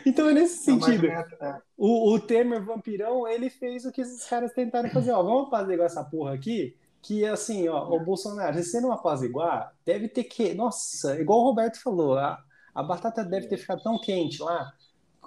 [0.07, 1.09] Então, é nesse sentido.
[1.09, 1.61] Neto, é.
[1.77, 5.11] o, o Temer Vampirão, ele fez o que esses caras tentaram fazer.
[5.13, 9.73] Ó, vamos apaziguar essa porra aqui, que assim, ó, o Bolsonaro, se você não apaziguar,
[9.85, 10.55] deve ter que.
[10.55, 12.39] Nossa, igual o Roberto falou, a,
[12.75, 14.73] a batata deve ter ficado tão quente lá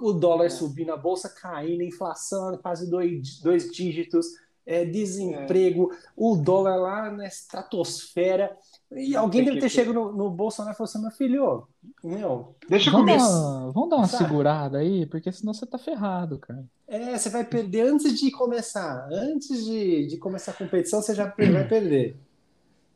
[0.01, 4.27] o dólar subindo, a bolsa caindo, inflação quase dois, dois dígitos,
[4.65, 5.97] é, desemprego, é.
[6.15, 8.55] o dólar lá na estratosfera.
[8.91, 11.67] E alguém deve ter chegado no, no Bolsonaro e falou assim: meu filho,
[12.03, 12.55] meu.
[12.69, 13.23] Deixa vamos comigo.
[13.23, 14.23] Dar, vamos dar uma sabe?
[14.25, 16.65] segurada aí, porque senão você tá ferrado, cara.
[16.87, 19.07] É, você vai perder antes de começar.
[19.11, 22.17] Antes de, de começar a competição, você já vai perder.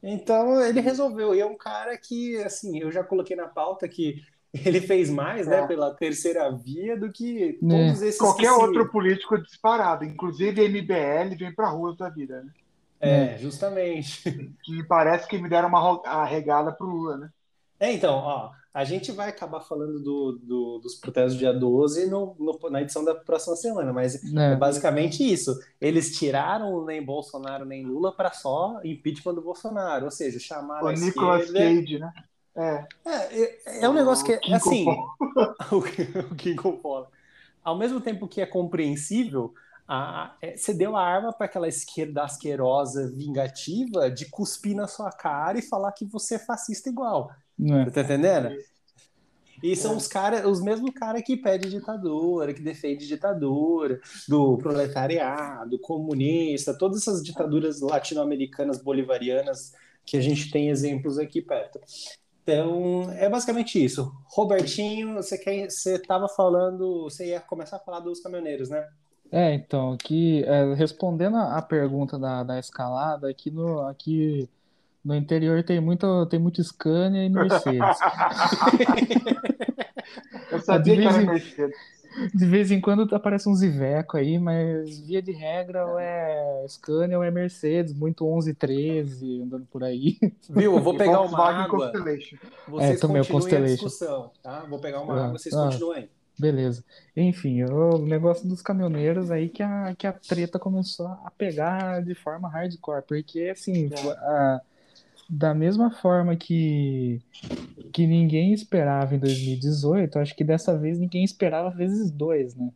[0.03, 1.35] Então ele resolveu.
[1.35, 4.21] E é um cara que, assim, eu já coloquei na pauta que
[4.65, 5.67] ele fez mais, né, é.
[5.67, 7.67] pela terceira via do que é.
[7.67, 8.19] todos esses.
[8.19, 12.51] Qualquer outro político disparado, inclusive MBL vem para rua da vida, né?
[12.99, 14.21] É, justamente.
[14.63, 17.29] Que parece que me deram uma arregada pro Lula, né?
[17.79, 22.35] É, então, ó, a gente vai acabar falando do, do dos protestos dia 12 no,
[22.39, 24.53] no, na edição da próxima semana, mas é.
[24.53, 25.59] é basicamente isso.
[25.79, 30.89] Eles tiraram nem Bolsonaro nem Lula para só impeachment do Bolsonaro, ou seja, chamaram o
[30.89, 32.13] a Nicolas esquerda, Cage, né?
[32.55, 32.85] É.
[33.05, 34.85] É, é, é um negócio que é assim.
[35.71, 37.09] o King Coppola.
[37.63, 39.53] Ao mesmo tempo que é compreensível,
[39.87, 45.11] a, é, você deu a arma para aquela esquerda asquerosa, vingativa, de cuspir na sua
[45.11, 47.31] cara e falar que você é fascista igual.
[47.59, 47.89] É.
[47.89, 48.57] Tá entendendo?
[49.63, 49.97] E são é.
[49.97, 57.01] os cara, os mesmos caras que pedem ditadura, que defende ditadura, do proletariado, comunista, todas
[57.01, 59.73] essas ditaduras latino-americanas bolivarianas
[60.05, 61.79] que a gente tem exemplos aqui perto.
[62.51, 64.11] Então, é basicamente isso.
[64.25, 68.85] Robertinho, você quer, você estava falando, você ia começar a falar dos caminhoneiros, né?
[69.31, 74.49] É, então, aqui, é, respondendo a pergunta da, da escalada, aqui no, aqui
[75.03, 77.79] no interior tem muito, tem muito Scania e Mercedes.
[80.51, 81.77] Eu sabia que era Mercedes.
[82.33, 87.17] De vez em quando aparece um Iveco aí, mas via de regra ou é Scania
[87.17, 90.17] ou é Mercedes, muito 11, 13, andando por aí.
[90.49, 90.75] Viu?
[90.75, 91.91] Eu vou pegar uma água.
[91.91, 92.37] Constellation.
[92.67, 94.65] Vocês é, continuem a discussão, tá?
[94.69, 96.09] Vou pegar uma ah, água, vocês ah, continuem.
[96.37, 96.83] Beleza.
[97.15, 102.15] Enfim, o negócio dos caminhoneiros aí que a, que a treta começou a pegar de
[102.15, 104.11] forma hardcore, porque assim, É.
[104.11, 104.61] a-
[105.33, 107.21] da mesma forma que,
[107.93, 112.69] que ninguém esperava em 2018, acho que dessa vez ninguém esperava vezes dois, né?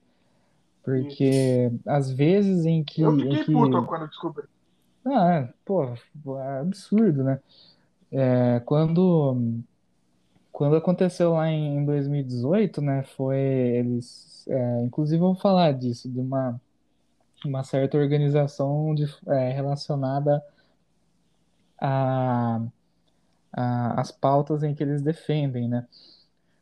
[0.81, 3.51] Porque às vezes em que, Eu em fiquei que...
[3.51, 4.45] puto quando descobri.
[5.05, 5.83] Ah, pô,
[6.37, 7.41] é absurdo, né?
[8.09, 9.61] É, quando,
[10.49, 16.09] quando aconteceu lá em, em 2018, né, foi eles, é, inclusive eu vou falar disso,
[16.09, 16.59] de uma,
[17.43, 20.41] uma certa organização de, é, relacionada
[21.85, 22.61] a,
[23.53, 25.87] a, as pautas em que eles defendem, né?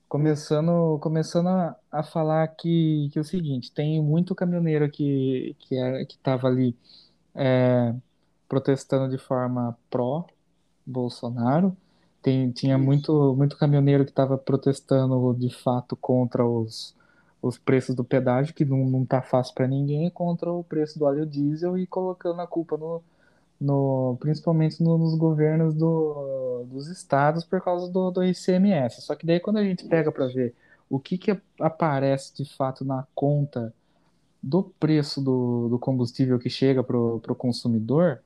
[0.10, 5.76] Começando, começando a, a falar que, que é o seguinte, tem muito caminhoneiro que, que,
[5.76, 6.76] é, que tava ali
[7.36, 7.96] é,
[8.48, 10.26] protestando de forma pró
[10.86, 11.76] Bolsonaro.
[12.22, 16.96] Tem, tinha muito, muito caminhoneiro que estava protestando de fato contra os,
[17.42, 21.06] os preços do pedágio, que não, não tá fácil para ninguém, contra o preço do
[21.06, 23.04] óleo diesel e colocando a culpa no,
[23.64, 29.02] no, principalmente no- nos governos do, dos estados por causa do, do ICMS.
[29.02, 30.56] Só que daí quando a gente pega para ver
[30.90, 33.74] o que, que aparece de fato na conta
[34.44, 38.22] do preço do, do combustível que chega para o consumidor,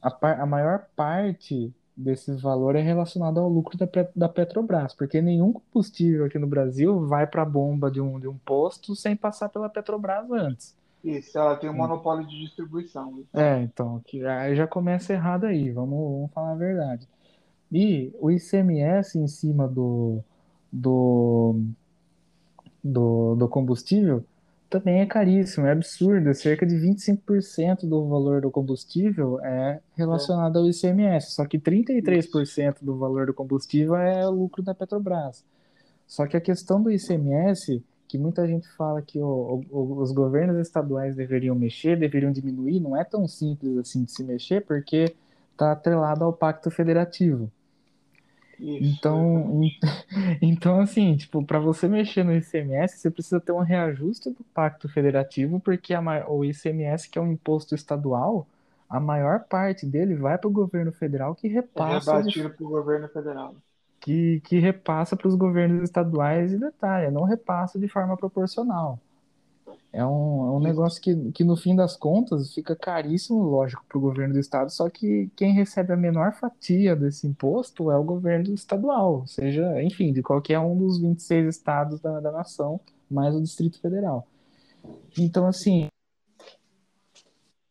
[0.00, 3.86] a, par- a maior parte desse valor é relacionado ao lucro da,
[4.16, 8.26] da Petrobras, porque nenhum combustível aqui no Brasil vai para a bomba de um, de
[8.28, 10.74] um posto sem passar pela Petrobras antes.
[11.04, 13.24] Isso, ela tem um monopólio de distribuição.
[13.32, 17.08] É, então, que aí já começa errado aí, vamos, vamos falar a verdade.
[17.70, 20.22] E o ICMS em cima do,
[20.70, 21.60] do,
[22.84, 24.24] do, do combustível
[24.72, 26.30] também é caríssimo, é absurdo.
[26.30, 32.76] é Cerca de 25% do valor do combustível é relacionado ao ICMS, só que 33%
[32.80, 35.44] do valor do combustível é o lucro da Petrobras.
[36.06, 37.82] Só que a questão do ICMS,
[38.12, 42.96] que muita gente fala que o- o- os governos estaduais deveriam mexer, deveriam diminuir, não
[42.96, 45.14] é tão simples assim de se mexer, porque
[45.52, 47.50] está atrelado ao Pacto Federativo.
[48.58, 49.12] Isso.
[49.20, 49.70] Então,
[50.42, 54.88] então assim, tipo, para você mexer no ICMS, você precisa ter um reajuste do Pacto
[54.88, 58.46] Federativo, porque a o ICMS, que é um imposto estadual,
[58.88, 62.68] a maior parte dele vai para o governo federal que é repassa rebatido para o
[62.70, 63.54] governo federal.
[64.02, 68.98] Que, que repassa para os governos estaduais e detalhe, não repassa de forma proporcional.
[69.92, 73.98] É um, é um negócio que, que, no fim das contas, fica caríssimo, lógico, para
[73.98, 78.02] o governo do estado, só que quem recebe a menor fatia desse imposto é o
[78.02, 83.40] governo estadual, seja, enfim, de qualquer um dos 26 estados da, da nação, mais o
[83.40, 84.26] Distrito Federal.
[85.16, 85.86] Então, assim,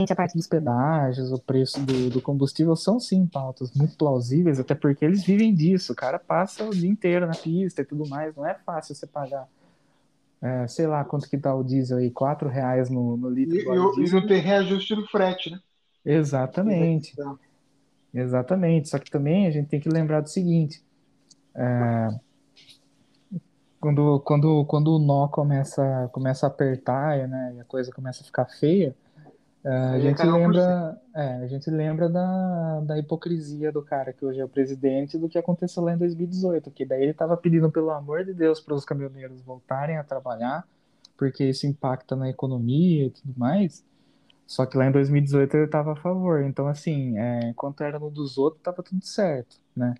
[0.09, 4.73] a parte dos pedágios, o preço do, do combustível são sim pautas muito plausíveis, até
[4.73, 5.93] porque eles vivem disso.
[5.93, 8.35] O cara passa o dia inteiro na pista e tudo mais.
[8.35, 9.47] Não é fácil você pagar,
[10.41, 13.59] é, sei lá, quanto que tá o diesel aí, quatro reais no, no litro E,
[13.59, 15.59] e, e não tem reajuste do frete, né?
[16.03, 17.13] Exatamente,
[18.13, 18.89] exatamente.
[18.89, 20.83] Só que também a gente tem que lembrar do seguinte:
[21.53, 22.09] é,
[23.81, 28.25] quando, quando, quando o nó começa, começa a apertar, né, e a coisa começa a
[28.25, 28.95] ficar feia,
[29.63, 34.25] a aí é gente lembra, é, a gente lembra da, da hipocrisia do cara que
[34.25, 37.71] hoje é o presidente do que aconteceu lá em 2018, que daí ele estava pedindo
[37.71, 40.67] pelo amor de Deus para os caminhoneiros voltarem a trabalhar,
[41.17, 43.85] porque isso impacta na economia e tudo mais.
[44.47, 46.43] Só que lá em 2018 ele estava a favor.
[46.43, 49.95] Então, assim, é, enquanto era no dos outros, estava tudo certo, né?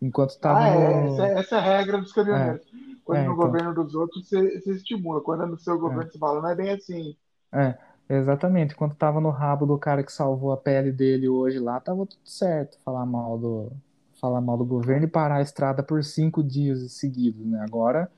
[0.00, 1.06] Enquanto estava Ah, é, no.
[1.06, 2.66] essa, essa é a regra dos caminhoneiros.
[3.04, 3.36] Quando é, no então.
[3.36, 5.20] governo dos outros, você, você estimula.
[5.22, 7.16] Quando é no seu governo, você fala, não é bem assim.
[7.52, 7.78] É,
[8.08, 8.74] exatamente.
[8.74, 12.20] Quando tava no rabo do cara que salvou a pele dele hoje lá, tava tudo
[12.24, 12.78] certo.
[12.84, 13.72] Falar mal do,
[14.20, 17.60] falar mal do governo e parar a estrada por cinco dias seguidos, né?
[17.62, 18.10] Agora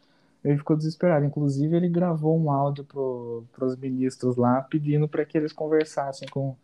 [0.45, 1.25] ele ficou desesperado.
[1.25, 6.55] Inclusive, ele gravou um áudio pro, pros ministros lá pedindo para que eles conversassem com,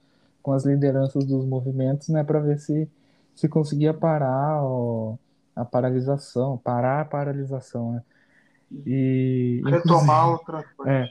[0.42, 2.22] com as lideranças dos movimentos, né?
[2.22, 2.88] Para ver se,
[3.34, 4.60] se conseguia parar
[5.56, 8.02] a paralisação, parar a paralisação, né?
[8.86, 10.90] E, Retomar o transporte.
[10.90, 11.08] é,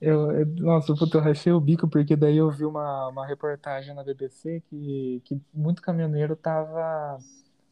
[0.00, 3.94] eu, eu- nossa, puta, eu rachei o bico porque daí eu vi uma, uma reportagem
[3.94, 7.18] na BBC que, que muito caminhoneiro tava,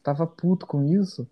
[0.03, 1.27] tava puto com isso,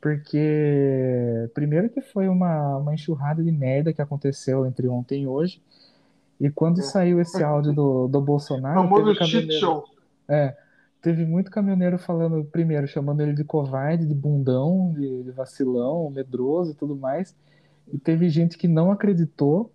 [0.00, 5.62] porque primeiro que foi uma, uma enxurrada de merda que aconteceu entre ontem e hoje,
[6.40, 6.82] e quando É.
[6.82, 9.84] saiu esse áudio do, do Bolsonaro, famoso teve shit caminhoneiro, show.
[10.28, 10.56] é,
[11.02, 16.72] teve muito caminhoneiro falando, primeiro, chamando ele de covarde, de bundão, de, de vacilão, medroso
[16.72, 17.34] e tudo mais.
[17.92, 19.72] E teve gente que não acreditou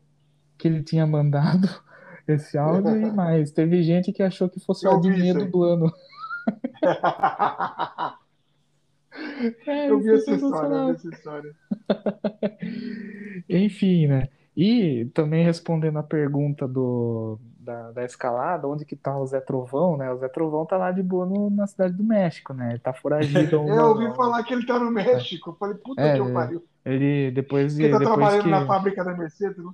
[0.61, 1.67] que ele tinha mandado
[2.27, 3.51] esse áudio e mais.
[3.51, 5.91] Teve gente que achou que fosse o Eu vi Adnet dublando.
[9.65, 11.55] É, Eu vi é essa história, eu vi essa história.
[13.49, 14.29] Enfim, né?
[14.55, 19.97] E também respondendo a pergunta do, da, da escalada, onde que tá o Zé Trovão,
[19.97, 20.11] né?
[20.11, 22.71] O Zé Trovão tá lá de boa no- na cidade do México, né?
[22.71, 23.55] Ele tá foragido.
[23.55, 25.51] Eu ouvi uma- falar que ele tá no México.
[25.51, 26.63] Eu falei, puta É, que eu pariu.
[26.85, 29.71] Ele depois de Ele tá depois trabalhando que na fábrica da Mercedes, né?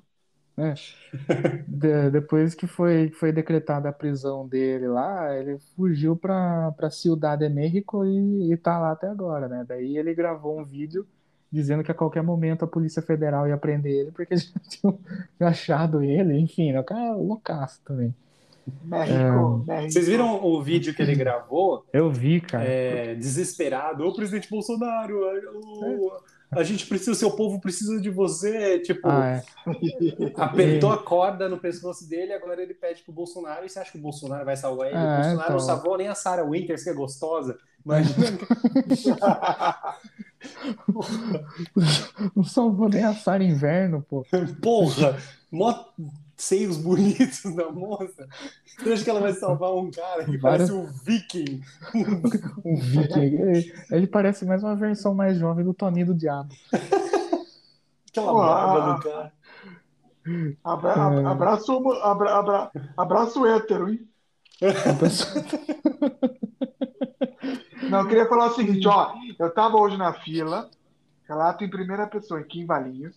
[0.58, 0.74] É.
[1.68, 7.38] De- depois que foi, foi decretada a prisão dele lá, ele fugiu para para Ciudad
[7.38, 9.64] de México e, e tá lá até agora, né?
[9.68, 11.06] Daí ele gravou um vídeo
[11.52, 15.00] dizendo que a qualquer momento a Polícia Federal ia prender ele porque já tinham
[15.40, 16.80] achado ele, enfim, né?
[16.80, 18.14] o cara é loucaço também.
[18.84, 19.92] México, México.
[19.94, 21.86] Vocês viram o vídeo que ele gravou?
[21.94, 22.66] Eu vi, cara.
[22.66, 24.04] É, desesperado.
[24.06, 25.18] Ô, presidente Bolsonaro,
[25.56, 26.12] o-
[26.52, 28.80] a gente precisa, seu povo precisa de você.
[28.80, 29.44] Tipo, Ah, é.
[30.38, 33.66] apertou a corda no pescoço dele, agora ele pede pro Bolsonaro.
[33.66, 34.98] E você acha que o Bolsonaro vai salvar ele?
[34.98, 35.52] Ah, o Bolsonaro então.
[35.52, 37.58] não salvou nem a Sarah Winters, que é gostosa.
[37.86, 38.38] Imagina.
[42.36, 44.26] Não salvou nem a Sara Inverno, pô.
[44.62, 45.18] Porra!
[45.52, 45.86] Mó
[46.38, 48.28] seios bonitos da moça.
[48.78, 51.62] Você acha que ela vai salvar um cara que Várias- parece um viking?
[52.64, 53.74] Um viking.
[53.92, 56.54] Ele, parece mais uma versão mais jovem do Toninho do Diabo.
[58.10, 59.34] Aquela Pô, barba do cara.
[60.64, 61.00] Abra- É.
[61.00, 61.72] abra- abraço,
[62.04, 64.08] abra- abra- abraço hétero, hein?
[67.90, 69.14] Não, eu queria falar o seguinte, ó.
[69.40, 70.70] Eu tava hoje na fila,
[71.28, 73.16] relato em primeira pessoa, aqui em Valinhos,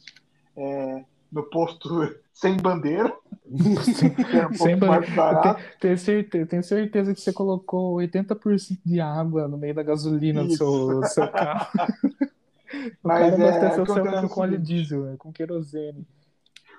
[0.56, 3.14] é, no posto sem bandeira,
[3.50, 5.56] um Sem bandeira.
[5.80, 10.56] Tenho certeza, tenho certeza que você colocou 80% de água no meio da gasolina do
[10.56, 11.66] seu, do seu carro.
[12.72, 16.06] O Mas, cara é, abasteceu o seu carro com óleo diesel, com querosene.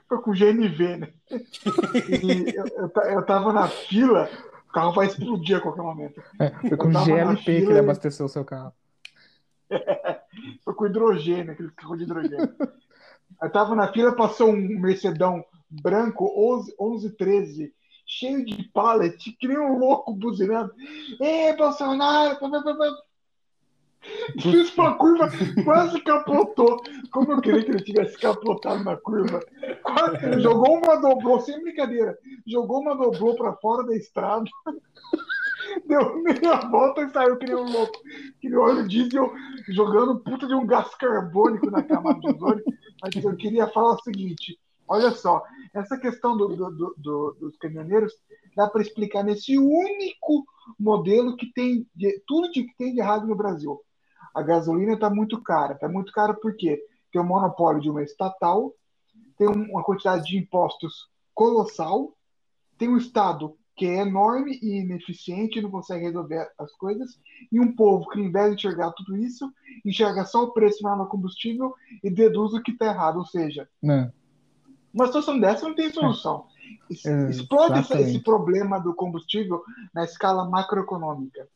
[0.07, 1.09] Foi com GNV, né?
[1.29, 4.29] E eu, eu, eu tava na fila,
[4.69, 6.23] o carro vai explodir a qualquer momento.
[6.39, 8.71] É, foi com GLP que ele abasteceu o seu carro.
[10.63, 12.55] Foi com hidrogênio, aquele carro de hidrogênio.
[13.41, 17.73] Eu tava na fila, passou um Mercedão branco, 11, 11 13,
[18.05, 20.71] cheio de pallet, que nem um louco buzinando.
[21.19, 22.37] Ê, Bolsonaro!
[24.39, 25.29] Fiz uma curva,
[25.63, 26.81] quase capotou.
[27.11, 29.39] Como eu queria que ele tivesse capotado na curva.
[29.83, 32.17] Quase- jogou uma dobrou, sem brincadeira.
[32.47, 34.45] Jogou uma dobrou pra fora da estrada.
[35.85, 37.99] Deu meia volta e saiu que nem um louco.
[38.39, 39.31] Que nem óleo diesel
[39.69, 42.63] jogando puta de um gás carbônico na camada de ozônio.
[43.01, 45.43] Mas eu queria falar o seguinte: olha só,
[45.73, 48.13] essa questão do- do- do- do- dos caminhoneiros
[48.55, 50.45] dá para explicar nesse único
[50.79, 53.79] modelo que tem de, tudo de, que tem de errado no Brasil.
[54.33, 55.73] A gasolina está muito cara.
[55.73, 56.81] Está muito cara porque
[57.11, 58.73] tem o monopólio de uma estatal,
[59.37, 62.13] tem um- uma quantidade de impostos colossal,
[62.77, 67.19] tem um Estado que é enorme e ineficiente, não consegue resolver as coisas,
[67.51, 69.51] e um povo que, ao invés de enxergar tudo isso,
[69.83, 71.73] enxerga só o preço na combustível
[72.03, 73.17] e deduz o que está errado.
[73.17, 74.13] Ou seja, Né?
[74.93, 76.45] uma situação dessa não tem solução.
[76.91, 79.63] Es- É, Explode esse problema do combustível
[79.95, 81.47] na escala macroeconômica.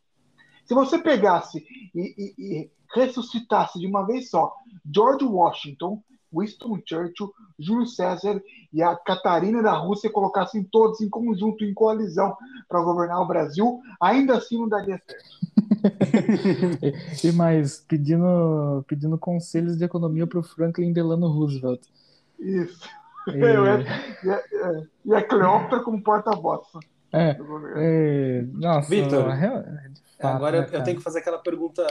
[0.66, 1.64] Se você pegasse
[1.94, 4.52] e, e- e ressuscitasse de uma vez só
[4.92, 6.02] George Washington,
[6.34, 8.42] Winston Churchill, Júlio César
[8.74, 12.36] e a Catarina da Rússia, colocassem todos em conjunto, em coalizão,
[12.68, 15.36] para governar o Brasil, ainda assim não daria certo.
[17.24, 21.82] E mais, pedindo, pedindo conselhos de economia para o Franklin Delano Roosevelt.
[22.40, 22.88] Isso.
[23.28, 23.36] E-
[24.26, 24.42] E a,
[25.06, 26.62] e a Cleópatra como porta-voz
[27.12, 27.82] é, do governo.
[27.82, 29.24] é, nossa, Vitor,
[30.22, 30.84] Agora né, eu cara?
[30.84, 31.86] tenho que fazer aquela pergunta,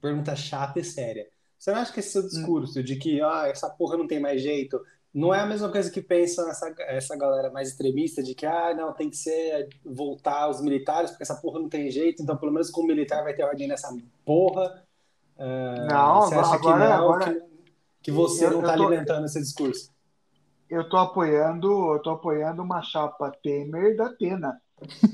[0.00, 1.26] pergunta chata e séria.
[1.60, 4.40] Você não acha que esse seu discurso de que ah, essa porra não tem mais
[4.40, 4.80] jeito,
[5.12, 8.72] não é a mesma coisa que pensa essa, essa galera mais extremista de que ah,
[8.74, 12.50] não, tem que ser voltar os militares, porque essa porra não tem jeito, então pelo
[12.52, 13.94] menos com o militar vai ter ordem nessa
[14.24, 14.82] porra.
[15.38, 17.42] Ah, Não, você acha agora- que não, agora- que,
[18.04, 19.90] que você Eu- não está tô- alimentando esse discurso?
[20.68, 24.58] Eu tô apoiando, eu tô apoiando uma chapa Temer da Atena.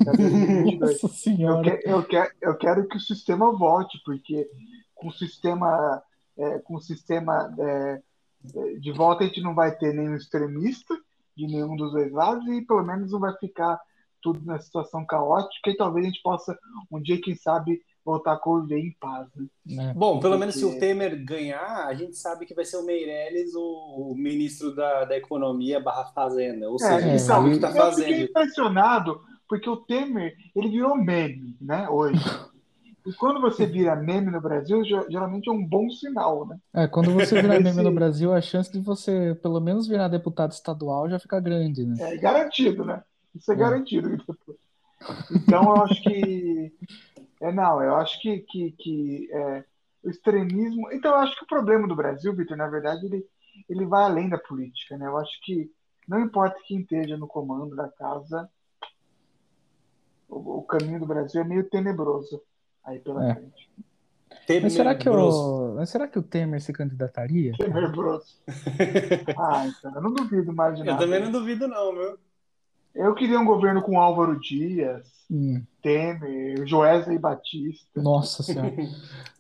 [0.05, 1.03] da 2022.
[1.03, 4.49] Nossa Eu, que- eu, que- eu quero que o sistema volte, porque
[4.95, 6.03] com o sistema,
[6.39, 8.03] é, com o sistema é,
[8.55, 10.95] é, de volta a gente não vai ter nenhum extremista
[11.37, 13.79] de nenhum dos dois lados e pelo menos não vai ficar
[14.23, 16.59] tudo na situação caótica e talvez a gente possa
[16.91, 19.29] um dia, quem sabe, voltar a conviver em paz.
[19.37, 19.47] Né?
[19.67, 19.95] né?
[19.95, 22.85] Bom, pelo menos se Porque- o Temer ganhar, a gente sabe que vai ser o
[22.85, 26.69] Meirelles o, o ministro da, da Economia barra Fazenda.
[26.69, 28.31] Ou seja, É, ele então, sabe o que está eu fiquei fazendo.
[28.31, 31.89] impressionado porque o Temer ele virou meme, né?
[31.89, 32.19] Hoje.
[33.07, 36.59] E quando você vira meme no Brasil, ge- geralmente é um bom sinal, né?
[36.75, 40.53] É, quando você virar meme no Brasil, a chance de você pelo menos virar deputado
[40.53, 41.97] estadual já fica grande, né?
[41.99, 43.03] É garantido, né?
[43.35, 43.59] Isso é É.
[43.59, 44.09] garantido.
[45.31, 46.73] Então eu acho que
[47.41, 49.65] é não, eu acho que, que, que é,
[50.05, 50.91] o extremismo.
[50.93, 53.27] Então, eu acho que o problema do Brasil, Vitor, na verdade, ele,
[53.69, 55.07] ele vai além da política, né?
[55.07, 55.71] Eu acho que
[56.09, 58.49] não importa quem esteja no comando da casa,
[60.29, 62.41] o, o caminho do Brasil é meio tenebroso
[62.87, 63.35] aí pela É.
[63.35, 63.71] frente.
[64.63, 65.09] Mas será que
[65.75, 67.53] mas será que o Temer se candidataria?
[67.59, 68.41] Tenebroso.
[69.39, 71.05] Ah, então, eu não duvido mais de Eu nada.
[71.05, 72.19] também não duvido, não, viu?
[72.95, 78.73] Eu queria um governo com Álvaro Dias, Hum, Temer, Joesley Batista, nossa senhora.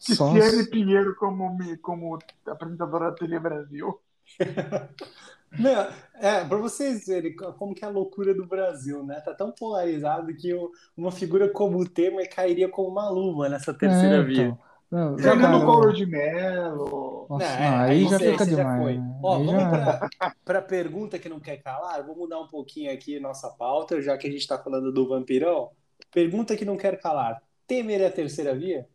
[0.05, 3.99] Cristiane Pinheiro como, me- como apresentadora da TV Brasil.
[5.59, 5.81] Meu,
[6.21, 9.21] é, para vocês verem co- como que é a loucura do Brasil, né?
[9.21, 13.73] Tá tão polarizado que o- uma figura como o Temer cairia como uma luva nessa
[13.73, 14.43] terceira É, via.
[14.45, 14.59] então.
[14.89, 17.27] Não, cara, Collor de Mello.
[17.29, 18.83] Nossa, Não, é, aí isso já aí fica você já demais.
[18.83, 18.99] foi.
[18.99, 19.21] né?
[19.23, 20.09] Ó, Aí vamos já-
[20.45, 22.05] para a pergunta que não quer calar.
[22.07, 25.71] Vou mudar um pouquinho aqui nossa pauta, já que a gente está falando do vampirão.
[26.13, 27.43] Pergunta que não quer calar.
[27.67, 28.87] Temer é a terceira via?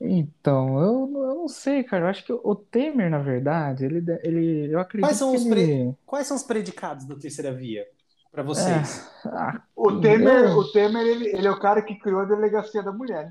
[0.00, 2.04] Então, eu, eu não sei, cara.
[2.04, 5.46] Eu acho que o Temer, na verdade, ele, ele eu acredito Quais são que os
[5.46, 5.94] ele.
[6.04, 7.86] Quais são os predicados da terceira via
[8.30, 9.10] para vocês?
[9.24, 12.82] Ah, O Temer, eu- o Temer ele, ele é o cara que criou a delegacia
[12.82, 13.30] da mulher.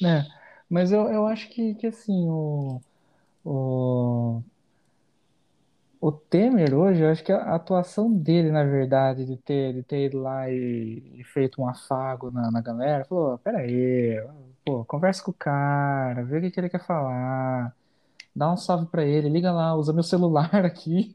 [0.00, 0.26] né?
[0.68, 2.80] Mas eu, eu acho que, que assim, o,
[3.44, 4.42] o,
[6.00, 10.06] o Temer hoje, eu acho que a atuação dele, na verdade, de ter, de ter
[10.06, 14.20] ido lá e, e feito um afago na, na galera, falou, pera aí,
[14.64, 17.74] pô, conversa com o cara, vê o que, que ele quer falar,
[18.36, 21.12] dá um salve pra ele, liga lá, usa meu celular aqui.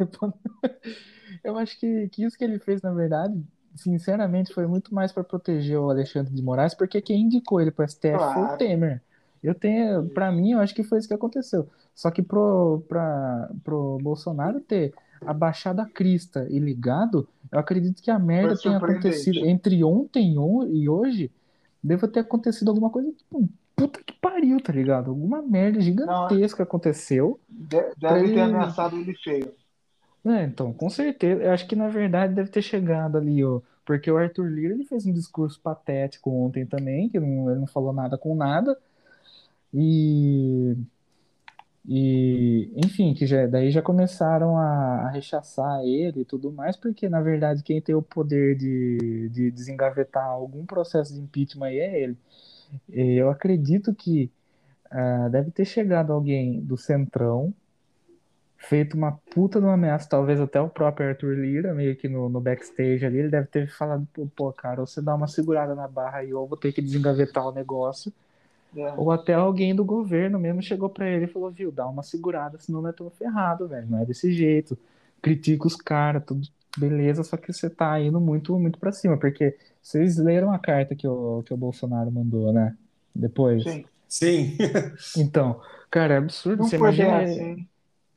[1.44, 3.42] Eu acho que, que isso que ele fez, na verdade,
[3.76, 7.86] sinceramente, foi muito mais para proteger o Alexandre de Moraes, porque quem indicou ele para
[7.86, 8.58] STF foi o Claro.
[8.58, 9.02] Temer.
[9.42, 11.70] Eu tenho, para mim, eu acho que foi isso que aconteceu.
[11.96, 14.94] Só que pro, pra, pro Bolsonaro ter
[15.26, 20.66] abaixado a crista e ligado, eu acredito que a merda tenha acontecido entre ontem on-
[20.68, 21.32] e hoje,
[21.84, 25.10] deva ter acontecido alguma coisa, tipo, puta que pariu, tá ligado?
[25.10, 27.40] Alguma merda gigantesca aconteceu.
[27.48, 29.54] De- Deve Ele- ter ameaçado ele feio.
[30.26, 31.42] É, então, com certeza.
[31.44, 34.84] Eu acho que na verdade deve ter chegado ali, ó, porque o Arthur Lira ele
[34.86, 38.78] fez um discurso patético ontem também, que não, ele não falou nada com nada.
[39.74, 40.76] E,
[41.92, 47.10] e enfim, que já, daí já começaram a, a rechaçar ele e tudo mais, porque
[47.10, 52.04] na verdade quem tem o poder de, de desengavetar algum processo de impeachment aí é
[52.04, 52.18] ele.
[52.90, 54.32] E eu acredito que
[54.92, 57.54] ah, deve ter chegado alguém do Centrão
[58.56, 62.30] feito uma puta de uma ameaça, talvez até o próprio Arthur Lira, meio que no,
[62.30, 65.88] no backstage ali, ele deve ter falado, pô, cara, ou você dá uma segurada na
[65.88, 68.14] barra ou eu vou ter que desengavetar o negócio,
[68.76, 68.94] É.
[68.96, 72.60] ou até alguém do governo mesmo chegou pra ele e falou, viu, dá uma segurada,
[72.60, 74.78] senão nós estamos ferrados, velho, não é desse jeito,
[75.22, 76.48] critica os caras, tudo
[76.78, 80.96] beleza, só que você tá indo muito, muito pra cima, porque vocês leram a carta
[80.96, 82.76] que o, que o Bolsonaro mandou, né,
[83.14, 83.64] depois?
[83.64, 83.86] Sim.
[84.08, 84.58] Sim.
[85.18, 87.32] Então, cara, é absurdo, Não você foi bem imagina...
[87.32, 87.68] assim.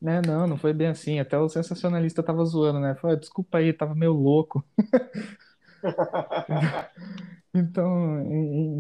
[0.01, 1.21] Né, não, não foi bem assim.
[1.21, 2.97] Até o sensacionalista tava zoando, né?
[2.97, 4.65] Falou, "Ah, desculpa aí, tava meio louco.
[7.55, 8.23] Então,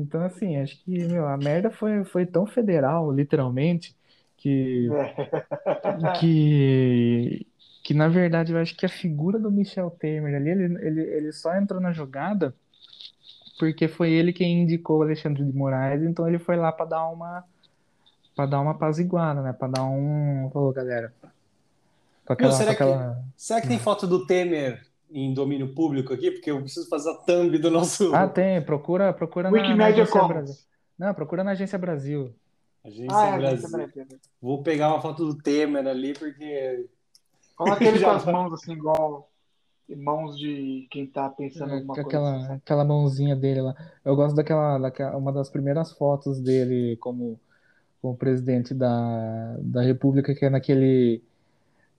[0.01, 3.95] então assim, acho que, meu, a merda foi, foi tão federal, literalmente,
[4.37, 6.13] que, É.
[6.19, 7.47] que,
[7.85, 11.33] que na verdade eu acho que a figura do Michel Temer ali, ele, ele, ele
[11.33, 12.55] só entrou na jogada
[13.59, 17.09] porque foi ele quem indicou o Alexandre de Moraes, então ele foi lá para dar
[17.09, 17.45] uma
[18.35, 19.53] para dar uma apaziguada, né?
[19.53, 21.15] Para dar um, falou, galera,
[22.27, 23.25] aquela, será com aquela...
[23.37, 26.31] Será que tem foto do Temer em domínio público aqui?
[26.31, 28.13] Porque eu preciso fazer a thumb do nosso.
[28.15, 30.57] Ah, tem, procura, procura na, na Wikimedia Agência Brasil.
[30.99, 32.35] Não, procura na Agência Brasil.
[32.85, 33.69] Agência Ah, é, Brasil.
[33.69, 34.21] gente, Brasil.
[34.41, 36.89] Vou pegar uma foto do Temer ali, porque.
[37.57, 39.31] Coloca ele com as mãos assim, igual
[39.97, 42.09] mãos de quem tá pensando em É, alguma com coisa.
[42.09, 42.53] aquela, assim.
[42.55, 43.75] aquela mãozinha dele lá.
[44.05, 47.39] Eu gosto daquela, daquela, uma das primeiras fotos dele como,
[48.01, 51.23] como presidente da, da República, que é naquele.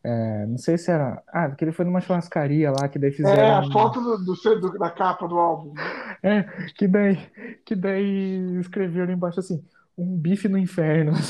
[0.03, 1.23] É, não sei se era.
[1.27, 3.41] Ah, porque ele foi numa churrascaria lá, que daí fizeram.
[3.41, 5.73] É, a foto do, do, do- da capa do álbum.
[6.21, 6.43] É,
[6.75, 7.17] que daí,
[7.65, 9.63] que daí escreveram embaixo assim:
[9.97, 11.13] um bife no inferno.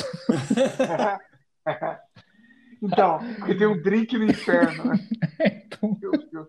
[2.81, 4.95] Então, porque tem um drink no inferno, né?
[5.65, 6.47] Então, Meu Deus.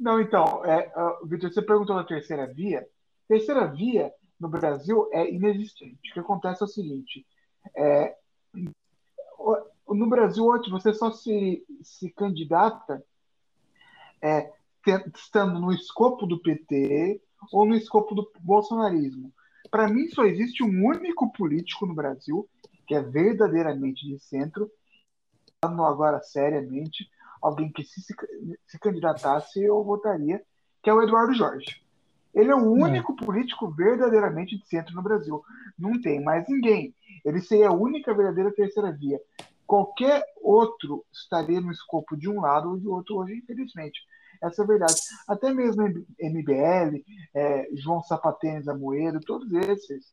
[0.00, 2.86] Não, então, é, ah, Vitor, você perguntou da terceira via.
[3.28, 4.10] Terceira via
[4.40, 6.10] no Brasil é inexistente.
[6.10, 7.26] O que acontece é o seguinte:
[7.76, 8.14] é,
[9.94, 13.02] no Brasil hoje você só se, se candidata
[14.22, 14.52] é,
[15.14, 17.20] estando no escopo do PT
[17.52, 19.32] ou no escopo do bolsonarismo.
[19.70, 22.48] Para mim, só existe um único político no Brasil
[22.86, 24.70] que é verdadeiramente de centro,
[25.62, 27.06] falando agora seriamente,
[27.40, 28.14] alguém que se, se,
[28.66, 30.42] se candidatasse eu votaria,
[30.82, 31.82] que é o Eduardo Jorge.
[32.34, 35.42] Ele é o único político verdadeiramente de centro no Brasil.
[35.78, 36.94] Não tem mais ninguém.
[37.24, 39.20] Ele seria a única verdadeira terceira via.
[39.68, 44.00] Qualquer outro estaria no escopo de um lado ou de outro hoje, infelizmente.
[44.42, 44.94] Essa é a verdade.
[45.28, 45.82] Até mesmo
[46.18, 47.04] MBL,
[47.34, 50.06] é, João Sapatênis Amoedo, todos esses,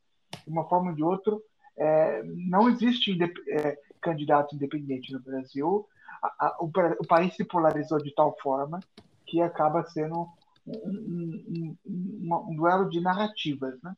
[0.44, 1.34] de uma forma ou de outra,
[1.74, 3.16] é, não existe
[3.48, 5.88] é, candidato independente no Brasil.
[6.22, 8.80] A, a, o, o, país se polarizou de tal forma
[9.24, 10.28] que acaba sendo
[10.66, 13.96] um, um, um, um duelo de narrativas, né?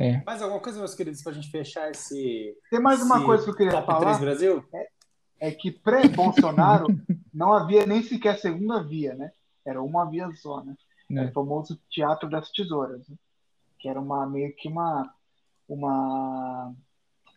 [0.00, 0.22] É.
[0.24, 2.56] Mais alguma coisa, meus queridos, para a gente fechar esse.
[2.70, 4.16] Tem mais uma coisa que eu queria top falar.
[4.16, 4.64] 3 Brasil?
[4.72, 4.88] É,
[5.48, 6.86] é que pré-Bolsonaro
[7.34, 9.30] não havia nem sequer segunda via, né?
[9.62, 10.74] Era uma via só, né?
[11.12, 11.26] É.
[11.26, 13.16] O famoso Teatro das Tesouras, né?
[13.78, 15.12] que era uma meio que uma
[15.68, 16.72] uma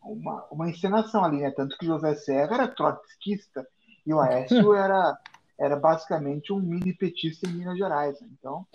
[0.02, 1.52] uma, uma encenação ali, né?
[1.52, 3.68] Tanto que José Serra era trotskista
[4.08, 5.18] e o Aécio era
[5.60, 8.20] era basicamente um mini petista em Minas Gerais.
[8.22, 8.28] Né?
[8.40, 8.66] Então,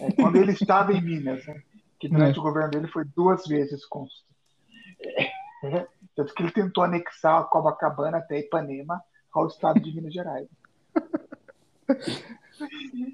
[0.00, 1.62] é, quando ele estava em Minas, né?
[2.02, 2.40] Que durante é.
[2.40, 4.26] o governo dele foi duas vezes consta.
[5.62, 5.86] É,
[6.16, 9.00] tanto que ele tentou anexar a Copacabana até Ipanema
[9.32, 10.48] ao estado de Minas Gerais.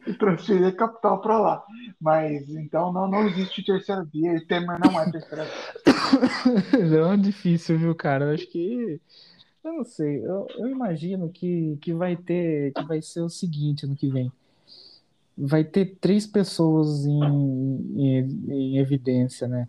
[0.06, 1.64] e transferir a capital para lá.
[2.00, 6.86] Mas então não, não existe terceira via e Temer não é terceira via.
[6.88, 8.24] Não, é difícil, viu, cara?
[8.24, 8.98] Eu acho que.
[9.62, 12.72] Eu não sei, eu, eu imagino que, que vai ter.
[12.72, 14.32] que vai ser o seguinte ano que vem.
[15.38, 17.12] Vai ter três pessoas em,
[17.96, 19.68] em, em evidência, né?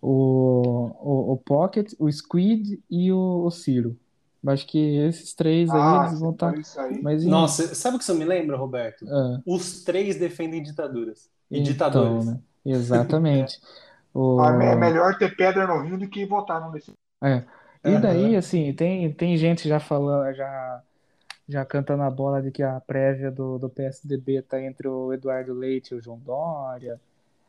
[0.00, 3.98] O, o, o Pocket, o Squid e o, o Ciro.
[4.46, 6.56] Acho que esses três aí Ah, eles vão estar.
[6.78, 7.00] aí.
[7.00, 9.08] Mas em- Nossa, sabe o que isso me lembra, Roberto?
[9.08, 12.24] ah, Os três defendem ditaduras e então, ditadores.
[12.24, 12.40] né?
[12.64, 13.60] Exatamente.
[14.14, 14.22] O...
[14.38, 16.92] Ah, É melhor ter pedra no rio do que votar nesse.
[17.22, 17.44] É.
[17.84, 20.82] E daí, assim, tem, tem gente já falando, já,
[21.48, 25.54] já cantando a bola de que a prévia do, do PSDB tá entre o Eduardo
[25.54, 27.00] Leite e o João Dória.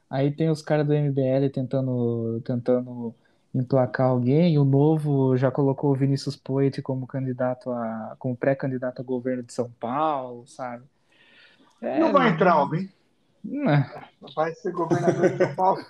[0.09, 3.13] Aí tem os caras do MBL tentando, tentando
[3.53, 4.57] emplacar alguém.
[4.57, 9.53] O Novo já colocou o Vinícius Poit como candidato a, como pré-candidato a governo de
[9.53, 10.83] São Paulo, sabe?
[11.81, 12.89] É, Não vai entrar alguém.
[13.43, 13.89] né?
[14.35, 15.85] Vai ser governador de São Paulo.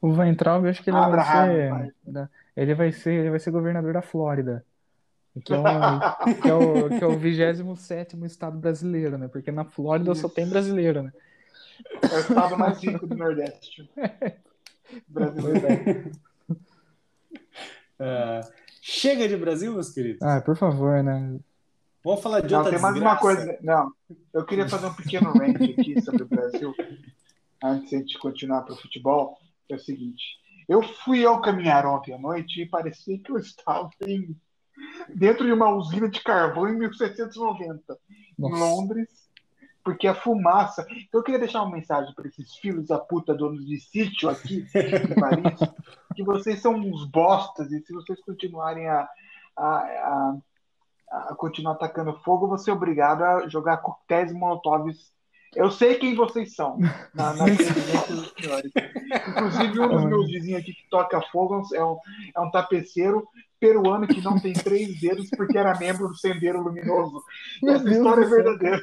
[0.00, 2.28] O Weintraub, eu acho que ele vai ser, vai.
[2.56, 4.64] ele vai ser, ele vai ser governador da Flórida,
[5.44, 9.28] que é o, que é o, que é o 27º estado brasileiro, né?
[9.28, 10.34] Porque na Flórida só Isso.
[10.34, 11.12] tem brasileiro, né?
[12.02, 13.88] É o estado mais rico do Nordeste.
[15.08, 16.12] Brasileiro.
[17.98, 18.40] Ah,
[18.80, 20.22] chega de Brasil, meus queridos.
[20.22, 21.38] Ah, por favor, né?
[22.04, 23.20] Vamos falar de Não, outra tem mais uma desgraça.
[23.20, 23.58] coisa.
[23.62, 23.92] Não,
[24.32, 26.72] eu queria fazer um pequeno rant aqui sobre o Brasil,
[27.62, 29.36] antes de a gente continuar para o futebol.
[29.68, 30.22] É o seguinte:
[30.68, 34.36] eu fui ao caminhar ontem à noite e parecia que eu estava em,
[35.14, 37.98] dentro de uma usina de carvão em 1790,
[38.38, 38.56] em Nossa.
[38.56, 39.08] Londres,
[39.84, 40.86] porque a fumaça.
[40.90, 44.66] Então eu queria deixar uma mensagem para esses filhos da puta donos de sítio aqui
[44.74, 45.60] em Paris,
[46.14, 49.08] que vocês são uns bostas e se vocês continuarem a,
[49.56, 50.36] a, a
[51.08, 55.14] a continuar atacando fogo, eu vou ser obrigado a jogar coquetéis molotovs.
[55.54, 56.78] Eu sei quem vocês são,
[57.14, 58.72] na, na presidência dos senhores.
[59.28, 61.98] Inclusive, um dos meus vizinhos aqui que toca fogo é um,
[62.34, 63.26] é um tapeceiro
[63.66, 67.22] peruano que não tem três dedos porque era membro do Sendeiro Luminoso.
[67.62, 68.44] E essa Deus história é do céu.
[68.44, 68.82] verdadeira.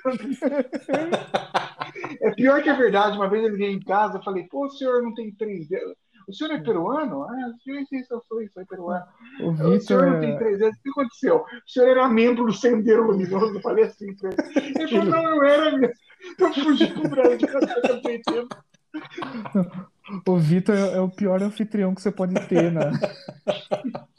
[2.22, 3.18] É pior que é verdade.
[3.18, 5.96] Uma vez ele veio em casa, eu falei, pô, o senhor não tem três dedos.
[6.28, 7.24] O senhor é peruano?
[7.24, 9.06] Ah, sim, sim, eu sou, eu sou peruano.
[9.42, 11.36] O O senhor não tem Vitor, três anos, o que aconteceu?
[11.38, 14.74] O senhor era membro do Sendeiro Luminoso, eu falei assim pra ele.
[14.80, 15.94] Ele falou, não, eu era mesmo.
[16.40, 18.48] Eu fugi pro Brasil, eu não tempo.
[20.28, 22.92] o Vitor é é o pior anfitrião que você pode ter, né?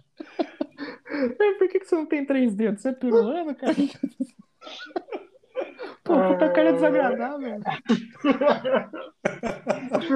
[1.14, 2.82] É, Por que que você não tem três dedos?
[2.82, 3.74] Você é peruano, cara?
[6.02, 7.60] Pô, puta cara desagradável.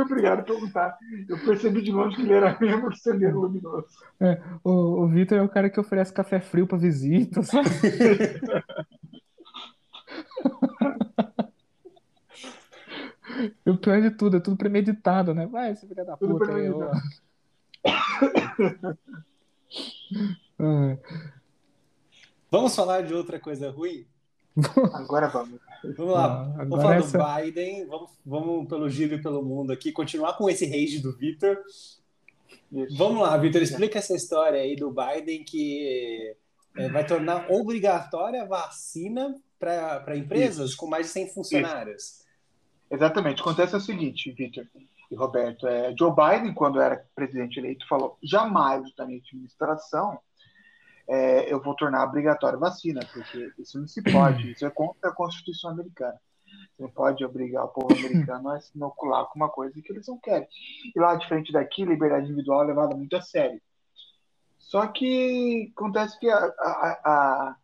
[0.02, 0.98] Obrigado a perguntar.
[1.28, 3.86] Eu percebi de longe que ele era membro do Sendeiro Luminoso.
[4.20, 7.68] É, o, o Vitor é o cara que oferece café frio pra visita, sabe?
[13.64, 15.46] E o pior de tudo, é tudo premeditado, né?
[15.46, 16.52] Vai, esse filho da Tudo puta
[20.58, 20.96] Ah,
[22.50, 24.06] Vamos falar de outra coisa ruim?
[24.94, 25.60] Agora vamos.
[25.96, 26.24] Vamos lá.
[26.42, 27.86] Ah, vamos falar essa- do Biden.
[27.86, 29.92] Vamos, vamos pelo giro e pelo mundo aqui.
[29.92, 31.58] Continuar com esse rage do Vitor.
[32.72, 32.96] Isso.
[32.96, 33.62] Vamos lá, Vitor.
[33.62, 36.34] Explica essa história aí do Biden que
[36.76, 42.24] é, vai tornar obrigatória a vacina para empresas com mais de 100 funcionários.
[42.90, 43.42] Exatamente.
[43.42, 44.66] Acontece o seguinte, Vitor
[45.10, 45.66] e Roberto.
[45.66, 50.18] É, Joe Biden, quando era presidente eleito, falou: jamais da minha administração
[51.08, 55.10] é, eu vou tornar obrigatória a vacina, porque isso não se pode, isso é contra
[55.10, 56.20] a Constituição americana.
[56.76, 60.06] Você não pode obrigar o povo americano a se inocular com uma coisa que eles
[60.06, 60.46] não querem.
[60.94, 63.60] E lá, diferente daqui, liberdade individual é levada muito a sério.
[64.58, 67.56] Só que acontece que a, a, a,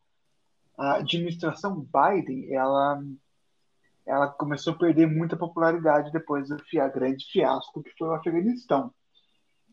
[0.78, 3.02] a administração Biden, ela,
[4.06, 6.56] ela começou a perder muita popularidade depois do
[6.94, 8.90] grande fiasco que foi o Afeganistão.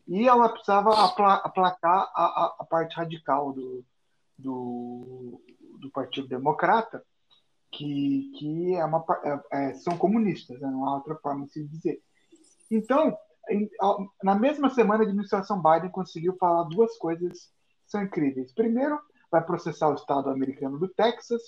[0.06, 3.84] E ela precisava aplacar a, a, parte radical do,
[4.36, 5.40] do,
[5.78, 7.04] do Partido Democrata,
[7.70, 10.68] que, que é uma, é, é, são comunistas, né?
[10.68, 12.02] não há outra forma de se dizer.
[12.70, 13.16] Então,
[13.48, 13.70] em,
[14.22, 17.50] na mesma semana, a administração Biden conseguiu falar duas coisas
[17.84, 18.52] que são incríveis.
[18.52, 19.00] Primeiro,
[19.30, 21.42] vai processar o Estado americano do Texas,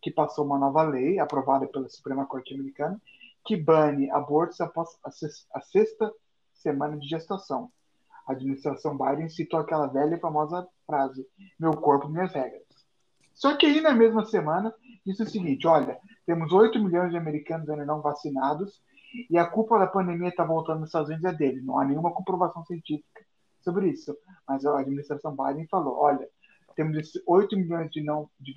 [0.00, 3.00] que passou uma nova lei aprovada pela Suprema Corte Americana,
[3.44, 6.12] que bane abortos após a sexta
[6.54, 7.70] semana de gestação.
[8.26, 11.26] A administração Biden citou aquela velha e famosa frase:
[11.58, 12.62] meu corpo, minhas regras.
[13.34, 14.74] Só que aí, na mesma semana,
[15.04, 18.82] disse o seguinte: olha, temos 8 milhões de americanos ainda não vacinados
[19.30, 21.62] e a culpa da pandemia está voltando nos Estados Unidos é dele.
[21.62, 23.24] Não há nenhuma comprovação científica
[23.60, 24.16] sobre isso.
[24.46, 26.28] Mas a administração Biden falou: olha,
[26.74, 28.54] temos esses 8 milhões de não, de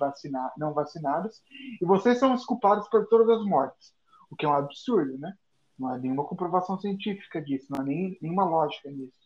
[0.58, 1.42] não vacinados
[1.80, 3.94] e vocês são os culpados por todas as mortes.
[4.30, 5.34] O que é um absurdo, né?
[5.78, 9.19] Não há nenhuma comprovação científica disso, não há nem, nenhuma lógica nisso.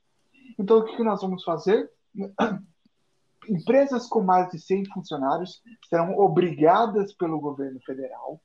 [0.58, 1.90] Então, o que, nós vamos fazer?
[3.48, 8.40] Empresas com mais de 100 funcionários serão obrigadas pelo governo federal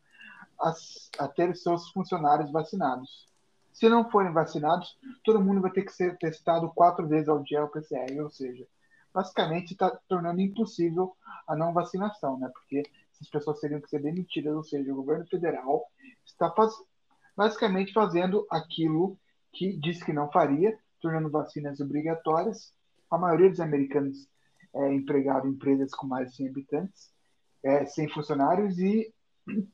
[0.60, 0.74] a,
[1.20, 3.28] a ter seus funcionários vacinados.
[3.72, 7.64] Se não forem vacinados, todo mundo vai ter que ser testado quatro vezes ao dia
[7.64, 8.68] o PCR, ou seja,
[9.14, 11.16] basicamente está tornando impossível
[11.48, 12.50] a não vacinação, né?
[12.54, 12.84] Porque
[13.14, 15.86] essas pessoas teriam que ser demitidas, ou seja, o governo federal
[16.26, 16.74] está faz...
[17.36, 19.18] basicamente fazendo aquilo
[19.54, 22.74] que disse que não faria, tornando vacinas obrigatórias.
[23.10, 24.28] A maioria dos americanos
[24.74, 27.12] é empregado em empresas com mais de 100 habitantes,
[27.64, 29.14] é, sem funcionários, e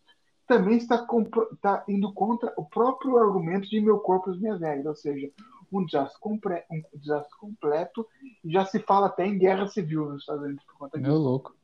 [0.48, 1.06] também está,
[1.52, 5.32] está, indo contra o próprio argumento de meu corpo e minhas regras, ou seja,
[5.72, 8.08] um desastre, compre, um desastre completo,
[8.46, 11.12] já se fala até em guerra civil nos Estados Unidos por conta disso.
[11.12, 11.56] Meu louco.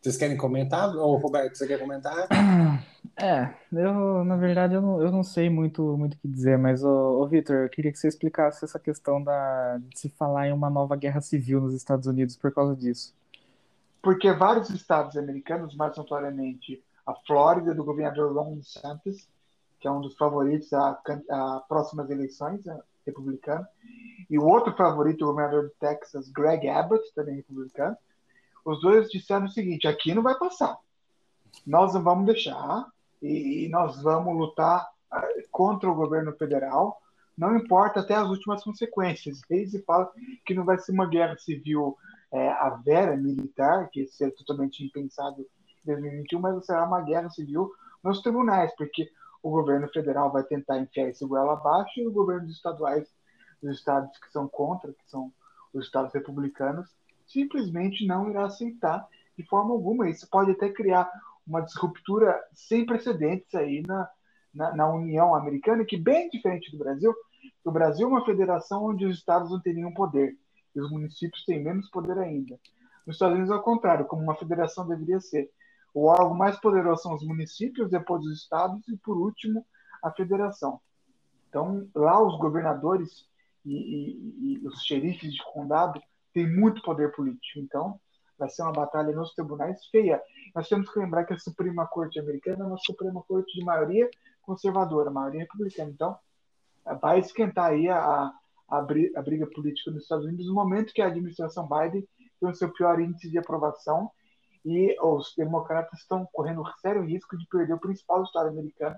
[0.00, 0.94] Vocês querem comentar?
[0.94, 2.28] Ou Roberto, você quer comentar?
[3.16, 6.82] É, eu, na verdade, eu não, eu não sei muito muito o que dizer, mas,
[6.82, 10.52] ô, ô Vitor, eu queria que você explicasse essa questão da, de se falar em
[10.52, 13.14] uma nova guerra civil nos Estados Unidos por causa disso.
[14.02, 19.28] Porque vários estados americanos, mais notoriamente a Flórida, do governador Ron DeSantis,
[19.78, 20.98] que é um dos favoritos a,
[21.30, 23.66] a próximas eleições, a, republicano,
[24.28, 27.96] e o outro favorito, o governador do Texas, Greg Abbott, também republicano,
[28.64, 30.76] os dois disseram o seguinte: aqui não vai passar.
[31.66, 32.86] Nós não vamos deixar
[33.26, 37.00] e, nós vamos lutar ah, contra o governo federal,
[37.36, 39.40] não importa até as últimas consequências.
[39.50, 40.08] Eles falam
[40.44, 41.96] que não vai ser uma guerra civil
[42.30, 45.46] é, a vera militar, que seria totalmente impensado em
[45.86, 47.72] 2021, mas será uma guerra civil
[48.02, 49.08] nos tribunais, porque
[49.42, 53.08] o governo federal vai tentar enfiar esse goela abaixo e o governo dos estaduais,
[53.62, 55.32] dos estados que são contra, que são
[55.72, 56.88] os estados republicanos,
[57.26, 59.06] simplesmente não irá aceitar
[59.36, 60.08] de forma alguma.
[60.08, 61.10] Isso pode até criar
[61.46, 64.08] uma disruptura sem precedentes aí na,
[64.52, 67.14] na, na, União Americana, que bem diferente do Brasil,
[67.64, 70.36] o Brasil é uma federação onde os estados não têm nenhum poder
[70.74, 72.58] e os municípios têm menos poder ainda.
[73.06, 75.50] Nos Estados Unidos, ao contrário, como uma federação deveria ser.
[75.92, 79.64] O órgão mais poderoso são os municípios, depois os estados e, por último,
[80.02, 80.80] a federação.
[81.48, 83.28] Então, lá os governadores
[83.64, 86.00] e, e, e os xerifes de condado
[86.32, 87.60] têm muito poder político.
[87.60, 88.00] Então,
[88.38, 90.20] vai ser uma batalha nos tribunais feia.
[90.54, 94.08] Nós temos que lembrar que a Suprema Corte americana é uma Suprema Corte de maioria
[94.42, 95.90] conservadora, maioria republicana.
[95.90, 96.18] Então,
[97.00, 98.30] vai esquentar aí a,
[98.68, 102.06] a, briga política nos Estados Unidos no momento que a administração Biden
[102.40, 104.10] tem o seu pior índice de aprovação
[104.64, 108.96] e os democratas estão correndo sério risco de perder o principal estado americano,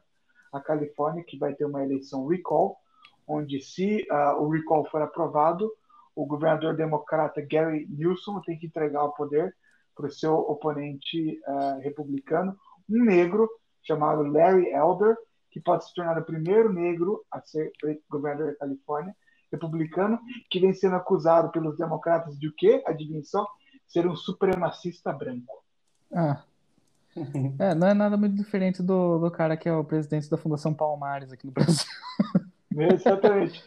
[0.52, 2.76] a Califórnia, que vai ter uma eleição recall,
[3.26, 5.70] onde se uh, o recall for aprovado,
[6.16, 9.54] o governador democrata Gary Newsom tem que entregar o poder
[9.94, 12.56] para o seu oponente uh, republicano,
[12.88, 13.48] um negro
[13.82, 15.16] chamado Larry Elder,
[15.50, 17.70] que pode se tornar o primeiro negro a ser
[18.10, 19.14] governador da Califórnia,
[19.52, 20.18] republicano,
[20.50, 22.82] que vem sendo acusado pelos democratas de o quê?
[22.86, 23.46] Adivinha só?
[23.86, 25.62] Ser um supremacista branco.
[26.12, 26.42] Ah.
[27.58, 30.74] É, não é nada muito diferente do, do cara que é o presidente da Fundação
[30.74, 31.86] Palmares aqui no Brasil.
[32.76, 33.64] Exatamente.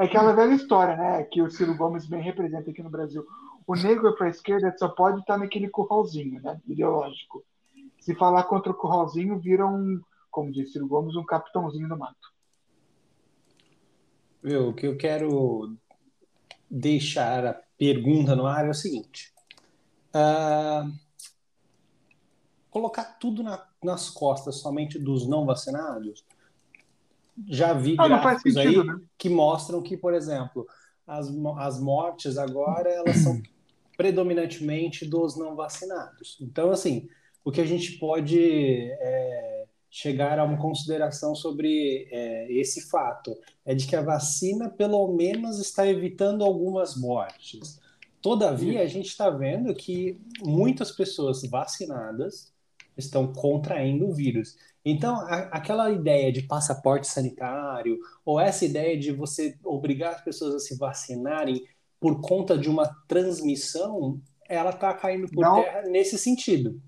[0.00, 1.22] É aquela velha história, né?
[1.24, 3.22] Que o Ciro Gomes bem representa aqui no Brasil.
[3.66, 6.58] O negro para a esquerda só pode estar naquele curralzinho, né?
[6.66, 7.44] Ideológico.
[8.00, 12.32] Se falar contra o curralzinho, vira um, como disse Ciro Gomes, um capitãozinho do mato.
[14.42, 15.76] Viu, o que eu quero
[16.70, 19.34] deixar a pergunta no ar é o seguinte.
[20.14, 20.90] Uh,
[22.70, 26.24] colocar tudo na, nas costas somente dos não vacinados?
[27.48, 29.00] Já vi Ah, gráficos sentido, aí né?
[29.18, 30.66] que mostram que, por exemplo,
[31.06, 31.28] as,
[31.58, 33.40] as mortes agora elas são
[33.96, 36.38] predominantemente dos não vacinados.
[36.40, 37.08] Então, assim,
[37.44, 43.74] o que a gente pode é, chegar a uma consideração sobre é, esse fato é
[43.74, 47.80] de que a vacina, pelo menos, está evitando algumas mortes.
[48.22, 52.52] Todavia, a gente está vendo que muitas pessoas vacinadas
[53.04, 54.56] estão contraindo o vírus.
[54.84, 60.54] Então, a- aquela ideia de passaporte sanitário, ou essa ideia de você obrigar as pessoas
[60.54, 61.66] a se vacinarem
[61.98, 65.62] por conta de uma transmissão, ela está caindo por Não.
[65.62, 66.80] terra nesse sentido.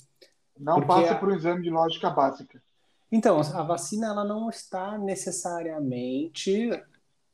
[0.58, 2.62] Não passa a- por um exame de lógica básica.
[3.10, 6.70] Então, a vacina ela não está necessariamente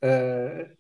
[0.03, 0.71] é,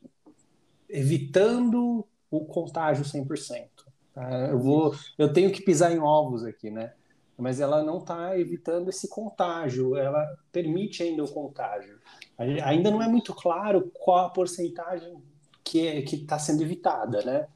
[0.88, 3.86] evitando o contágio 100%.
[4.14, 4.48] tá?
[4.48, 6.92] Eu vou, eu tenho que pisar em ovos aqui, né?
[7.38, 11.98] Mas ela não está evitando esse contágio, ela permite ainda o contágio.
[12.36, 15.22] Ai- Ainda não é muito claro qual a porcentagem
[15.62, 17.46] que é, está sendo evitada, né?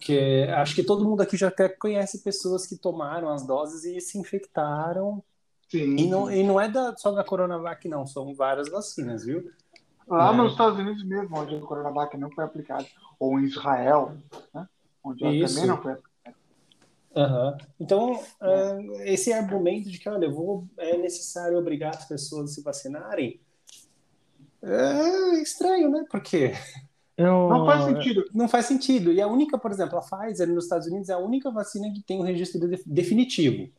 [0.00, 4.00] Que acho que todo mundo aqui já até conhece pessoas que tomaram as doses e
[4.00, 5.22] se infectaram
[5.68, 5.96] Sim.
[5.96, 9.50] e não, e não é da, só da Coronavac, não, são várias vacinas, viu?
[10.08, 10.36] Lá É.
[10.36, 12.86] nos Estados Unidos mesmo, onde o Coronavac não foi aplicado.
[13.18, 14.12] Ou em Israel,
[14.54, 14.68] né?
[15.02, 15.54] onde ela Isso.
[15.54, 16.15] também não foi aplicado.
[17.16, 17.56] Aham.
[17.80, 22.54] Então, ah, esse argumento de que, olha, eu vou, é necessário obrigar as pessoas a
[22.54, 23.40] se vacinarem
[24.62, 26.04] é estranho, né?
[26.10, 26.52] Porque
[27.16, 28.24] Eu, Não faz sentido.
[28.34, 29.12] não faz sentido.
[29.12, 32.02] E a única, por exemplo, a Pfizer nos Estados Unidos é a única vacina que
[32.02, 33.70] tem um registro de- definitivo.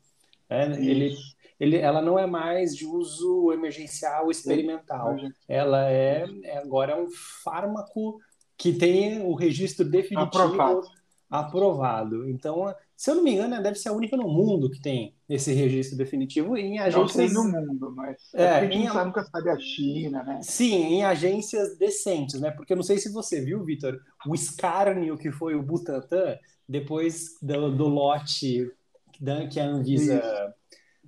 [0.49, 0.75] né?
[0.79, 1.13] Ele,
[1.59, 5.15] ele, ela não é mais de uso emergencial experimental.
[5.47, 7.09] Ela é, é agora é um
[7.43, 8.19] fármaco
[8.57, 10.81] que tem o registro definitivo Aprovado.
[11.29, 12.29] Aprovado.
[12.29, 15.53] Então, se eu não me engano, deve ser a única no mundo que tem esse
[15.53, 17.33] registro definitivo em Não sei agências.
[17.33, 20.39] no mundo, mas É, é, a gente em- nunca sabe a China, né?
[20.41, 22.51] Sim, em agências decentes, né?
[22.51, 27.35] Porque eu não sei se você viu, Vitor, o escárnio que foi o Butantan depois
[27.41, 28.71] do, do lote
[29.19, 30.21] da- que a Anvisa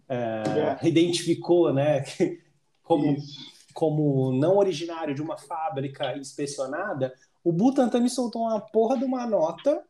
[0.09, 2.03] eh, identificou, né?
[2.83, 3.37] Como Isso.
[3.73, 7.13] como não originário de uma fábrica inspecionada,
[7.43, 9.81] o Butantan me soltou uma porra de uma nota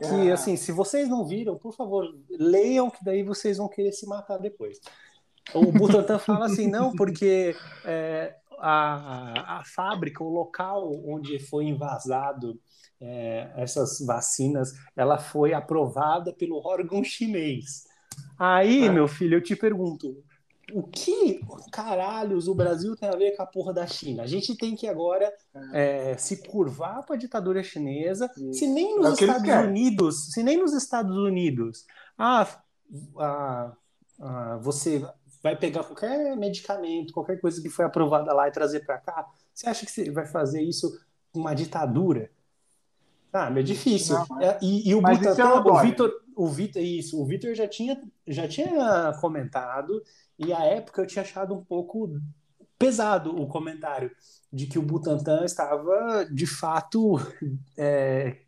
[0.00, 0.34] que, Ah.
[0.34, 4.38] assim, se vocês não viram, por favor, leiam, que daí vocês vão querer se matar
[4.38, 4.80] depois.
[5.54, 12.58] O Butantan fala assim, não, porque é, a, a fábrica, o local onde foi invasado
[13.00, 17.84] é, essas vacinas, ela foi aprovada pelo órgão chinês.
[18.38, 18.90] Aí, É.
[18.90, 20.22] meu filho, eu te pergunto,
[20.74, 21.40] o que
[21.72, 24.22] caralhos o Brasil tem a ver com a porra da China?
[24.22, 25.32] A gente tem que agora
[25.72, 29.68] é, se curvar para a ditadura chinesa, se nem É nos eles Estados.
[29.68, 31.84] Unidos, se nem nos Estados Unidos,
[32.18, 32.46] ah,
[33.18, 33.72] ah,
[34.20, 35.04] ah, você
[35.42, 39.68] vai pegar qualquer medicamento, qualquer coisa que foi aprovada lá e trazer para cá, você
[39.68, 41.00] acha que você vai fazer isso
[41.32, 42.30] com uma ditadura?
[43.32, 44.16] Ah, é difícil.
[44.28, 45.82] Não, É, e, e o Mas é Butantan, uma o.
[45.82, 46.12] Vitor,
[46.42, 50.02] o Vitor, isso, o Vitor já tinha, já tinha comentado
[50.38, 52.18] e à época eu tinha achado um pouco
[52.78, 54.10] pesado o comentário
[54.52, 57.16] de que o Butantan estava de fato
[57.76, 58.38] é,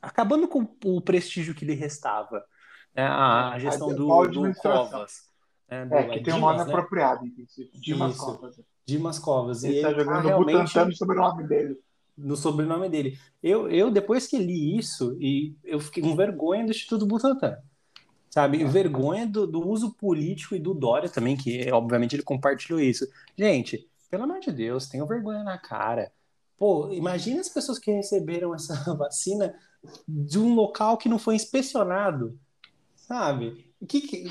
[0.00, 2.44] acabando com o prestígio que lhe restava,
[2.94, 3.04] né?
[3.06, 4.54] a, a gestão A do, do.
[4.54, 5.12] Covas,
[5.68, 5.84] né?
[5.84, 6.72] do- É, que tem um nome Dimas, né?
[6.72, 7.70] apropriado, inclusive.
[7.74, 8.24] Dimas Isso.
[8.24, 8.60] Covas.
[8.86, 9.62] Dimas Covas.
[9.62, 11.78] E Ele está ele tá jogando o Butantan no sobrenome dele.
[12.16, 13.18] No sobrenome dele.
[13.42, 17.56] Eu, eu, depois que li isso, e eu fiquei com vergonha do Instituto Butantan.
[18.30, 18.64] Sabe?
[18.64, 23.06] Vergonha do, do uso político e do Dória também, que obviamente ele compartilhou isso.
[23.36, 26.12] Gente, pelo amor de Deus, tenham vergonha na cara.
[26.58, 29.54] Pô, imagina as pessoas que receberam essa vacina
[30.06, 32.38] de um local que não foi inspecionado.
[32.94, 33.70] Sabe?
[33.88, 34.30] Que, que...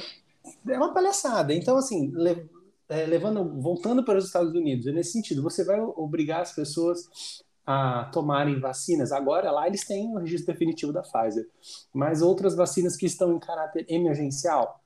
[0.68, 1.54] É uma palhaçada.
[1.54, 2.48] Então, assim, le-
[2.90, 7.44] é, levando, voltando para os Estados Unidos, é nesse sentido, você vai obrigar as pessoas
[7.66, 9.12] a tomarem vacinas.
[9.12, 11.48] Agora, lá eles têm o registro definitivo da Pfizer,
[11.94, 14.80] mas outras vacinas que estão em caráter emergencial.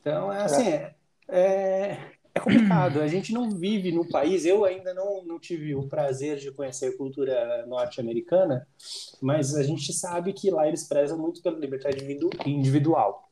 [0.00, 0.94] Então, é assim, é,
[1.28, 1.98] é,
[2.34, 3.00] é complicado.
[3.00, 4.44] A gente não vive no país.
[4.44, 8.66] Eu ainda não, não tive o prazer de conhecer a cultura norte-americana,
[9.22, 13.30] mas a gente sabe que lá eles prezam muito pela liberdade individu- individual.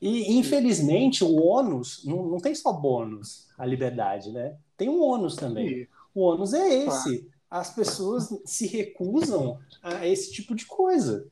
[0.00, 4.56] E, infelizmente, o ônus, não, não tem só bônus a liberdade, né?
[4.76, 5.88] Tem um ônus também.
[6.16, 7.30] O ônus é esse.
[7.50, 11.28] As pessoas se recusam a esse tipo de coisa.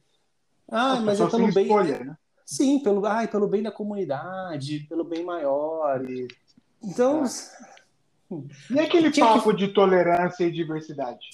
[0.71, 1.65] Ah, as mas é pelo bem.
[1.65, 2.17] escolha, né?
[2.45, 6.05] Sim, pelo, ai, pelo bem da comunidade, pelo bem maior.
[6.05, 6.29] e-
[6.83, 7.25] Então,
[8.71, 11.31] E aquele Tinha que- papo de tolerância e diversidade?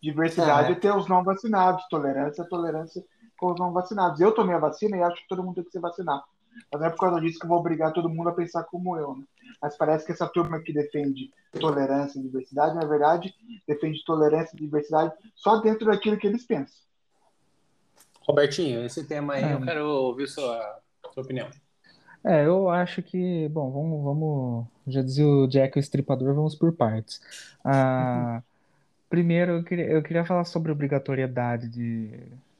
[0.00, 3.04] Diversidade Ah, é ter os não vacinados, tolerância é tolerância
[3.36, 4.20] com os não vacinados.
[4.20, 6.22] Eu tomei a vacina e acho que todo mundo tem que se vacinar.
[6.70, 8.96] Mas não é por causa disso que eu vou obrigar todo mundo a pensar como
[8.96, 9.24] eu, né?
[9.60, 13.34] Mas parece que essa turma que defende tolerância e diversidade, na verdade,
[13.66, 16.86] defende tolerância e diversidade só dentro daquilo que eles pensam.
[18.22, 19.54] Robertinho, esse tema aí É.
[19.54, 20.80] eu quero ouvir sua,
[21.14, 21.48] sua opinião.
[22.24, 26.72] É, eu acho que, bom, vamos, vamos, já dizia o Jack o Estripador, vamos por
[26.72, 27.20] partes.
[27.64, 28.42] Ah,
[29.08, 32.10] primeiro, eu queria, eu queria falar sobre a obrigatoriedade de,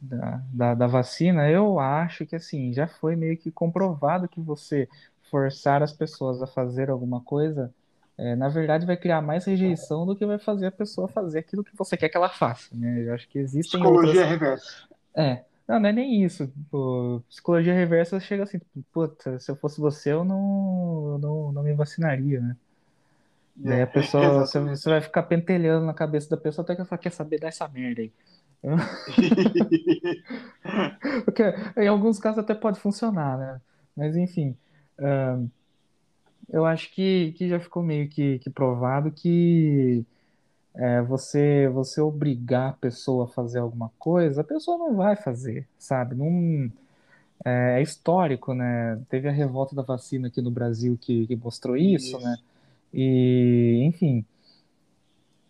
[0.01, 1.51] da, da, da vacina.
[1.51, 4.89] Eu acho que, assim, já foi meio que comprovado que você
[5.31, 7.73] forçar as pessoas a fazer alguma coisa,
[8.19, 11.62] é, na verdade, vai criar mais rejeição do que vai fazer a pessoa fazer aquilo
[11.62, 13.05] que você quer que ela faça, né?
[13.07, 14.28] Eu acho que existem Psicologia outras...
[14.28, 14.89] reversa.
[15.15, 16.51] É, não, não é nem isso.
[16.70, 18.59] Pô, psicologia reversa chega assim,
[18.93, 22.57] puta, se eu fosse você, eu não, eu não, não me vacinaria, né?
[23.55, 26.89] Daí a pessoa, você, você vai ficar pentelhando na cabeça da pessoa até que ela
[26.89, 28.12] fala, quer saber dessa merda aí.
[31.24, 31.43] Porque
[31.77, 33.61] em alguns casos até pode funcionar, né?
[33.97, 34.57] Mas enfim,
[34.98, 35.48] ahn,
[36.48, 40.05] eu acho que, que já ficou meio que, que provado que
[40.74, 45.66] é, você, você obrigar a pessoa a fazer alguma coisa, a pessoa não vai fazer,
[45.78, 46.14] sabe?
[46.14, 46.70] Não,
[47.44, 49.01] é, é histórico, né?
[49.09, 52.20] Teve a revolta da vacina aqui no Brasil que, que mostrou isso, Isso.
[52.20, 52.36] né?
[52.93, 54.24] E, enfim,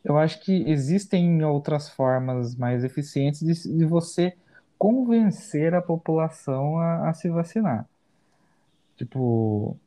[0.05, 4.37] eu acho que existem outras formas mais eficientes de, de você
[4.79, 7.89] convencer a população a, a se vacinar.
[8.97, 9.79] Tipo,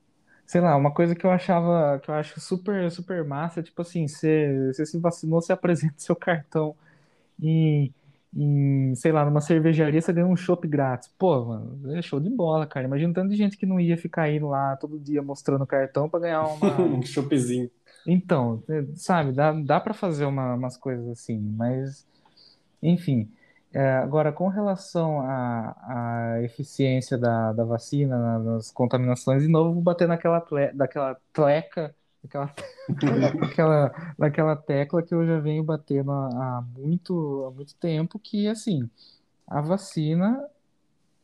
[0.46, 4.08] sei lá, uma coisa que eu achava, que eu acho super, super massa, tipo assim,
[4.08, 6.76] você, você se vacinou, você apresenta seu cartão
[7.42, 7.94] em,
[8.36, 11.10] em, sei lá, numa cervejaria, você ganha um chopp grátis.
[11.18, 12.86] Pô, mano, é show de bola, cara.
[12.88, 15.68] Imagina o tanto de gente que não ia ficar indo lá todo dia mostrando o
[15.68, 16.86] cartão pra ganhar uma.
[16.86, 17.70] Um chopezinho.
[18.06, 22.08] Então, é, sabe, dá, dá para fazer uma- umas coisas assim, mas,
[22.82, 23.30] enfim.
[23.72, 29.74] É, agora, com relação à, à eficiência da, da vacina na- nas contaminações, de novo,
[29.76, 32.54] vou bater naquela tle, daquela tleca, daquela,
[33.40, 38.48] daquela, daquela tecla que eu já venho batendo há, há muito, há muito tempo, que,
[38.48, 38.90] assim,
[39.48, 40.44] a vacina,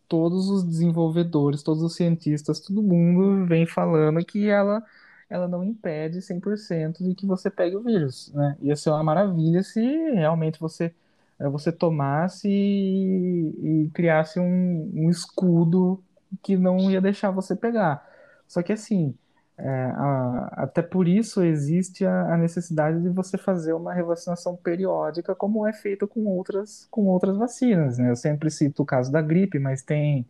[0.08, 4.84] todos os desenvolvedores, todos os cientistas, todo mundo vem falando que ela
[5.30, 8.56] ela não impede 100% de que você pegue o vírus, né?
[8.62, 9.82] Ia ser uma maravilha se
[10.14, 10.94] realmente você
[11.40, 16.04] você tomasse e, e criasse um, um escudo
[16.44, 18.06] que não ia deixar você pegar.
[18.48, 19.16] Só que assim,
[19.58, 25.36] é, a- até por isso existe a, a necessidade de você fazer uma revacinação periódica,
[25.36, 28.10] como é feito com outras, com outras vacinas, né?
[28.12, 30.26] Eu sempre cito o caso da gripe, mas tem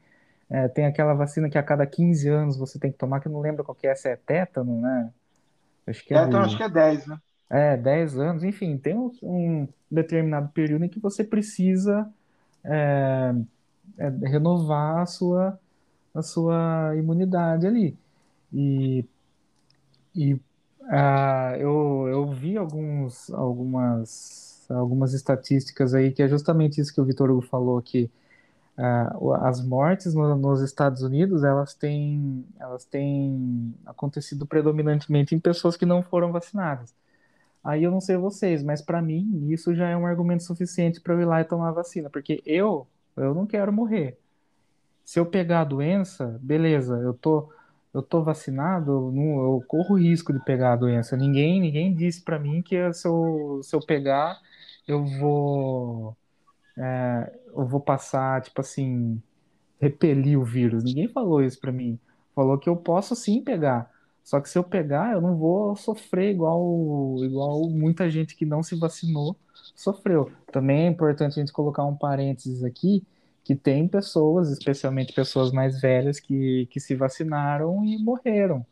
[0.49, 3.31] é, tem aquela vacina que a cada 15 anos você tem que tomar, que eu
[3.31, 5.11] não lembro qual que é, essa é tétano, né?
[5.87, 7.19] Acho que é É, de, acho que é 10, né?
[7.49, 12.09] É 10 anos, enfim, tem um, um determinado período em que você precisa
[12.63, 13.33] é,
[13.97, 15.59] é, renovar a sua,
[16.15, 17.97] a sua imunidade ali.
[18.53, 19.05] E,
[20.15, 20.39] e
[20.89, 27.05] ah, eu, eu vi alguns, algumas, algumas estatísticas aí que é justamente isso que o
[27.05, 28.09] Vitor Hugo falou, que
[28.77, 29.15] ah,
[29.49, 35.85] as mortes no- nos Estados Unidos, elas têm, elas têm acontecido predominantemente em pessoas que
[35.85, 36.93] não foram vacinadas.
[37.65, 41.15] Aí eu não sei vocês, mas para mim isso já é um argumento suficiente para
[41.15, 42.87] eu ir lá e tomar a vacina, porque eu,
[43.17, 44.19] eu não quero morrer.
[45.03, 47.51] Se eu pegar a doença, beleza, eu tô,
[47.93, 51.15] eu tô vacinado, eu, não- eu corro risco de pegar a doença.
[51.17, 54.39] Ninguém, ninguém disse para mim que se eu, se eu pegar,
[54.87, 56.17] eu vou,
[56.77, 59.21] é, eu vou passar, tipo assim,
[59.81, 60.83] repelir o vírus.
[60.83, 61.99] Ninguém falou isso pra mim.
[62.35, 63.91] Falou que eu posso sim pegar.
[64.25, 68.63] Só que se eu pegar, eu não vou sofrer igual, igual muita gente que não
[68.63, 69.37] se vacinou
[69.75, 70.31] sofreu.
[70.51, 73.05] Também é importante a gente colocar um parênteses aqui,
[73.43, 78.65] que tem pessoas, especialmente pessoas mais velhas, que, que se vacinaram e morreram.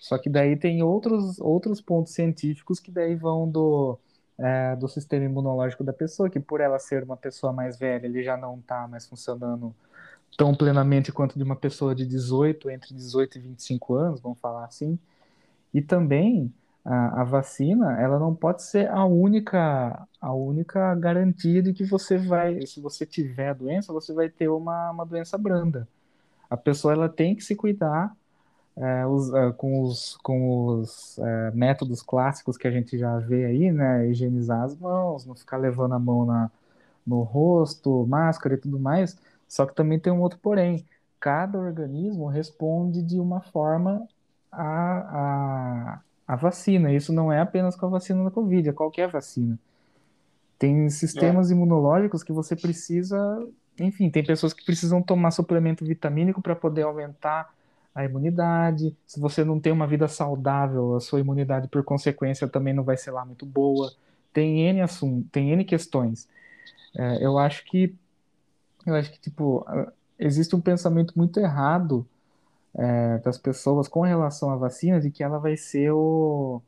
[0.00, 3.98] Só que daí tem outros, outros pontos científicos que daí vão do,
[4.38, 8.22] é, do sistema imunológico da pessoa, que por ela ser uma pessoa mais velha, ele
[8.22, 9.74] já não está mais funcionando
[10.36, 14.64] tão plenamente quanto de uma pessoa de 18, entre 18 e 25 anos, vamos falar
[14.66, 14.98] assim.
[15.74, 16.52] E também
[16.84, 22.18] a, a vacina, ela não pode ser a única, a única garantia de que você
[22.18, 25.88] vai, se você tiver a doença, você vai ter uma, uma doença branda.
[26.50, 28.14] A pessoa ela tem que se cuidar
[28.76, 33.44] é, os- é, com os, com os é, métodos clássicos que a gente já vê
[33.46, 34.08] aí, né?
[34.08, 36.50] Higienizar as mãos, não ficar levando a mão na,
[37.06, 39.16] no rosto, máscara e tudo mais.
[39.48, 40.84] Só que também tem um outro porém.
[41.18, 44.06] Cada organismo responde de uma forma
[44.52, 46.92] à, à, à vacina.
[46.92, 49.58] Isso não é apenas com a vacina da Covid, é qualquer vacina.
[50.58, 53.16] Tem sistemas imunológicos que você precisa
[53.80, 57.52] enfim, tem pessoas que precisam tomar suplemento vitamínico para poder aumentar
[57.94, 58.94] a imunidade.
[59.06, 62.96] Se você não tem uma vida saudável, a sua imunidade, por consequência, também não vai
[62.96, 63.92] ser lá muito boa.
[64.32, 66.28] Tem N assuntos, tem N questões.
[66.96, 67.94] É, eu acho que,
[68.90, 69.64] eu acho que, tipo,
[70.18, 72.06] existe um pensamento muito errado
[72.74, 76.62] é, das pessoas com relação à vacina de que ela vai ser o,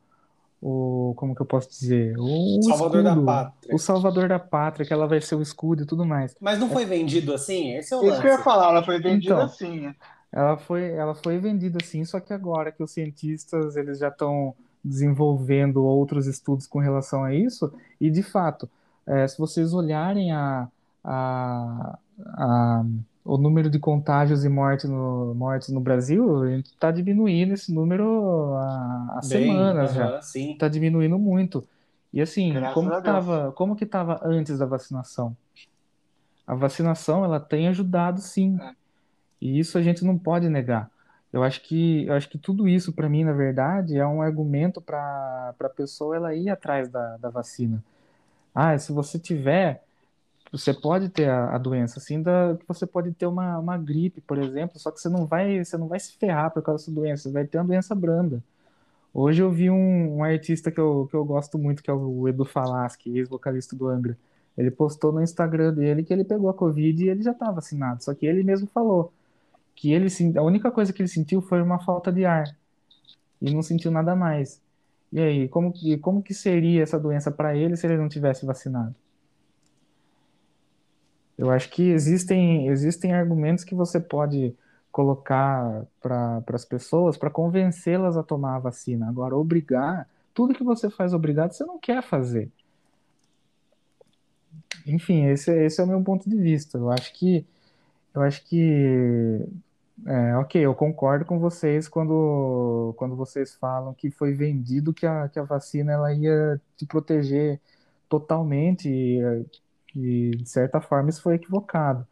[0.61, 2.15] o como que eu posso dizer?
[2.19, 3.75] O Salvador escudo, da pátria.
[3.75, 6.35] o salvador da pátria, que ela vai ser o escudo e tudo mais.
[6.39, 7.75] Mas não foi vendido assim?
[7.75, 8.43] Esse é o Isso que eu ia lance.
[8.43, 9.45] falar, ela foi vendida Então.
[9.45, 9.81] assim.
[9.81, 9.95] né?
[10.31, 14.55] Ela foi, ela foi vendida assim, só que agora que os cientistas eles já estão
[14.83, 18.69] desenvolvendo outros estudos com relação a isso, e de fato,
[19.05, 20.67] é, se vocês olharem a,
[21.03, 22.83] a, a-
[23.23, 27.73] o número de contágios e morte no, mortes no Brasil, a gente está diminuindo esse
[27.73, 30.07] número há, há Bem, semanas já.
[30.07, 30.53] aham, sim.
[30.53, 31.67] Está diminuindo muito.
[32.13, 35.35] E assim, Graças como que tava, como que estava antes da vacinação?
[36.45, 38.57] A vacinação, ela tem ajudado sim.
[38.59, 38.75] É.
[39.41, 40.91] E isso a gente não pode negar.
[41.33, 44.81] Eu acho que, eu acho que tudo isso, para mim, na verdade, é um argumento
[44.81, 47.83] para para a pessoa ela ir atrás da, da vacina.
[48.55, 49.83] Ah, se você tiver,
[50.51, 54.37] você pode ter a, a doença, assim, da, você pode ter uma, uma gripe, por
[54.37, 57.23] exemplo, só que você não vai, você não vai se ferrar por causa dessa doença,
[57.23, 58.43] você vai ter uma doença branda.
[59.13, 62.27] Hoje eu vi um, um artista que eu, que eu gosto muito, que é o
[62.27, 64.17] Edu Falaschi, ex-vocalista do Angra.
[64.57, 68.03] Ele postou no Instagram dele que ele pegou a Covid e ele já está vacinado.
[68.03, 69.13] Só que ele mesmo falou
[69.75, 70.07] que ele
[70.37, 72.55] a única coisa que ele sentiu foi uma falta de ar
[73.41, 74.61] e não sentiu nada mais.
[75.11, 78.45] E aí, como que, como que seria essa doença para ele se ele não tivesse
[78.45, 78.95] vacinado?
[81.37, 84.55] Eu acho que existem, existem argumentos que você pode
[84.91, 89.07] colocar para as pessoas para convencê-las a tomar a vacina.
[89.07, 92.51] Agora, obrigar, tudo que você faz obrigado, você não quer fazer.
[94.85, 96.77] Enfim, esse, esse é o meu ponto de vista.
[96.77, 97.45] Eu acho que,
[98.13, 99.45] eu acho que,
[100.05, 105.29] é, ok, eu concordo com vocês quando, quando vocês falam que foi vendido que a,
[105.29, 107.59] que a vacina ela ia te proteger
[108.09, 109.19] totalmente
[109.95, 112.05] e, e, de certa forma isso foi equivocado.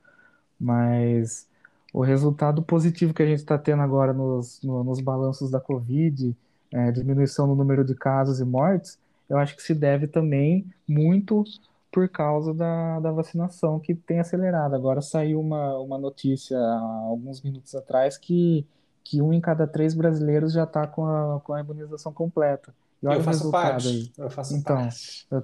[0.59, 1.47] Mas
[1.93, 6.35] o resultado positivo que a gente está tendo agora nos, no- nos balanços da Covid,
[6.71, 8.99] é, diminuição no número de casos e mortes,
[9.29, 11.43] eu acho que se deve também muito
[11.91, 14.75] por causa da, da vacinação que tem acelerado.
[14.75, 18.65] Agora saiu uma, uma notícia há alguns minutos atrás que,
[19.03, 22.73] que um em cada três brasileiros já está com a, com a imunização completa.
[23.01, 23.89] E olha Eu o faço resultado parte.
[23.89, 24.11] aí.
[24.17, 25.27] Eu faço Então, parte.
[25.31, 25.43] Eu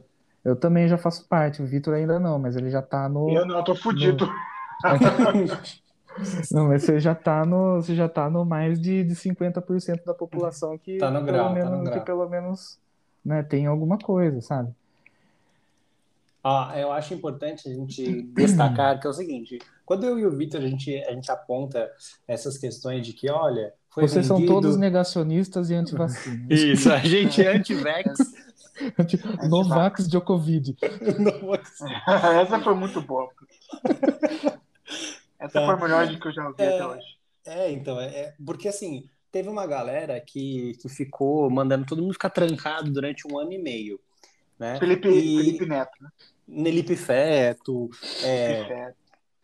[0.54, 3.30] também já faço parte, o Vitor ainda não, mas ele já está no.
[3.30, 4.30] Eu não, eu tô fudido.
[6.52, 10.14] Não, mas você já tá no, você já tá no mais de, de 50% da
[10.14, 12.06] população que Tá no pelo grau, tá menos, no que grau.
[12.06, 12.80] pelo menos,
[13.24, 14.74] né, tem alguma coisa, sabe?
[16.48, 20.38] Ah, eu acho importante a gente destacar que é o seguinte: quando eu e o
[20.38, 21.92] Vitor a gente, a gente aponta
[22.28, 26.46] essas questões de que, olha, foi Vocês são vendido- todos negacionistas e anti-vacina.
[26.54, 28.20] Isso, a gente é anti-vax.
[29.50, 30.76] Novax Djokovic.
[32.42, 33.30] Essa foi muito boa.
[35.40, 35.66] Essa Tá.
[35.66, 36.76] foi a melhor que eu já ouvi É.
[36.76, 37.06] até hoje.
[37.46, 42.14] É, então, é, é- porque assim, teve uma galera que, que ficou mandando todo mundo
[42.14, 44.00] ficar trancado durante um ano e meio,
[44.60, 44.78] né?
[44.80, 46.10] Felipe, E Felipe Neto, né?
[46.48, 47.90] Nelipe Feto,
[48.22, 48.94] é,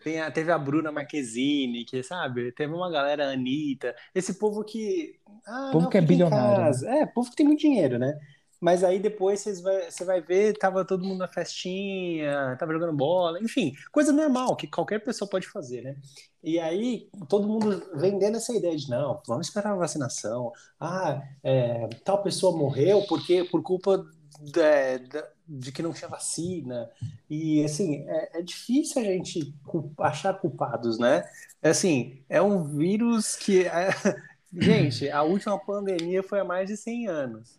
[0.04, 4.64] tem a- teve a Bruna Marquezine, que sabe, teve uma galera, a Anitta, esse povo
[4.64, 5.20] que.
[5.46, 6.90] Ah, Povo não, que é bilionário, casa.
[6.90, 8.20] É, povo que tem muito dinheiro, né?
[8.60, 12.94] Mas aí depois vocês vai, você vai ver, tava todo mundo na festinha, tava jogando
[12.96, 15.96] bola, enfim, coisa normal que qualquer pessoa pode fazer, né?
[16.44, 20.52] E aí todo mundo vendendo essa ideia de não, vamos esperar a vacinação.
[20.80, 24.06] Ah, é, tal pessoa morreu porque por culpa
[24.52, 26.90] da- de que não tinha vacina.
[27.30, 29.54] E assim, é, é difícil a gente
[30.00, 31.24] achar culpados, né?
[31.62, 33.66] É assim, é um vírus que.
[33.68, 33.90] é-
[34.54, 37.58] Gente, a última pandemia foi há mais de 100 anos.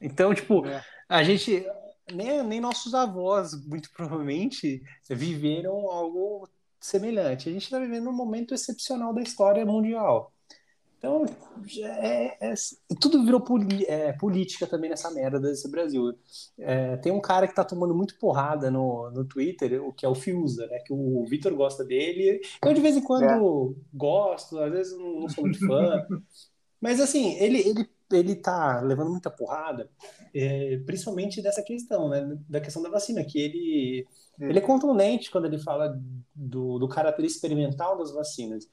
[0.00, 0.82] Então, tipo, É.
[1.08, 1.64] a gente.
[2.12, 6.46] Nem, nem nossos avós, muito provavelmente, viveram algo
[6.78, 7.48] semelhante.
[7.48, 10.30] A gente está vivendo um momento excepcional da história mundial.
[11.04, 11.26] Então,
[11.82, 12.54] é, é-
[12.98, 16.14] tudo virou poli- é, política também nessa merda desse Brasil.
[16.58, 20.08] É, tem um cara que tá tomando muito porrada no, no Twitter, o que é
[20.08, 20.78] o Fiuza, né?
[20.78, 22.40] Que o Vitor gosta dele.
[22.64, 26.06] Eu de vez em quando gosto, às vezes não, não sou muito fã.
[26.80, 29.90] Mas assim, ele, ele, ele tá levando muita porrada,
[30.34, 32.34] é, principalmente dessa questão, né?
[32.48, 34.06] Da questão da vacina, que ele,
[34.40, 36.00] ele é contundente quando ele fala
[36.34, 38.66] do, do caráter experimental das vacinas.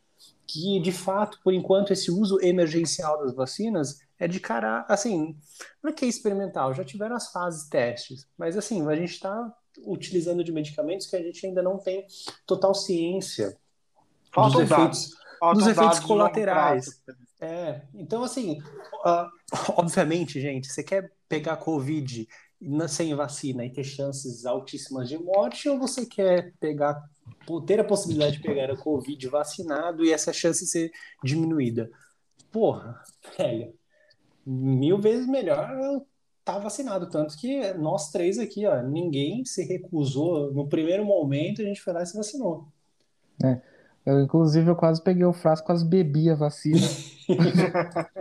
[0.45, 5.35] Que, de fato, por enquanto, esse uso emergencial das vacinas é de cara, assim,
[5.81, 9.51] não é que é experimental, já tiveram as fases testes, mas assim, a gente está
[9.85, 12.05] utilizando de medicamentos que a gente ainda não tem
[12.45, 13.57] total ciência
[14.35, 15.15] dos efeitos,
[15.53, 17.01] dos efeitos colaterais.
[17.39, 18.61] É, então assim,
[19.03, 19.27] ah,
[19.75, 22.27] obviamente, gente, você quer pegar Covid
[22.87, 27.01] sem vacina e ter chances altíssimas de morte, ou você quer pegar,
[27.65, 30.91] ter a possibilidade de pegar a Covid vacinado e essa chance ser
[31.23, 31.89] diminuída?
[32.51, 33.01] Porra,
[33.37, 33.73] velho,
[34.45, 35.69] mil vezes melhor
[36.39, 41.65] estar vacinado, tanto que nós três aqui, ó, ninguém se recusou no primeiro momento, a
[41.65, 42.67] gente foi lá e se vacinou.
[44.05, 46.79] Eu, inclusive, eu quase peguei o frasco, quase bebi a vacina.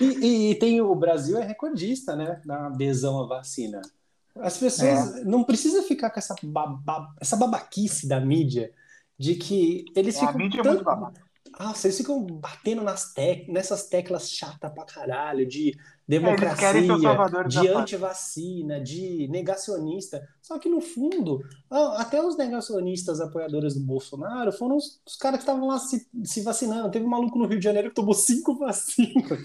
[0.00, 3.80] E, e- e tem o Brasil é recordista, né, na adesão à vacina.
[4.36, 8.72] As pessoas não precisa ficar com essa, baba- essa babaquice da mídia
[9.18, 11.22] de que eles É, a ficam mídia é tanto- muito babaca.
[11.56, 13.48] Ah, vocês ficam batendo nas tec...
[13.48, 15.74] nessas teclas chatas pra caralho de É,
[16.08, 16.82] democracia,
[17.28, 20.20] da de antivacina, de negacionista.
[20.42, 21.40] Só que no fundo,
[21.96, 26.40] até os negacionistas apoiadores do Bolsonaro foram os, os caras que estavam lá se, se
[26.42, 26.90] vacinando.
[26.90, 29.38] Teve um maluco no Rio de Janeiro que tomou cinco vacinas.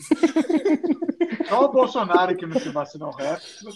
[1.47, 3.69] Só o Bolsonaro que não se vacinou o resto.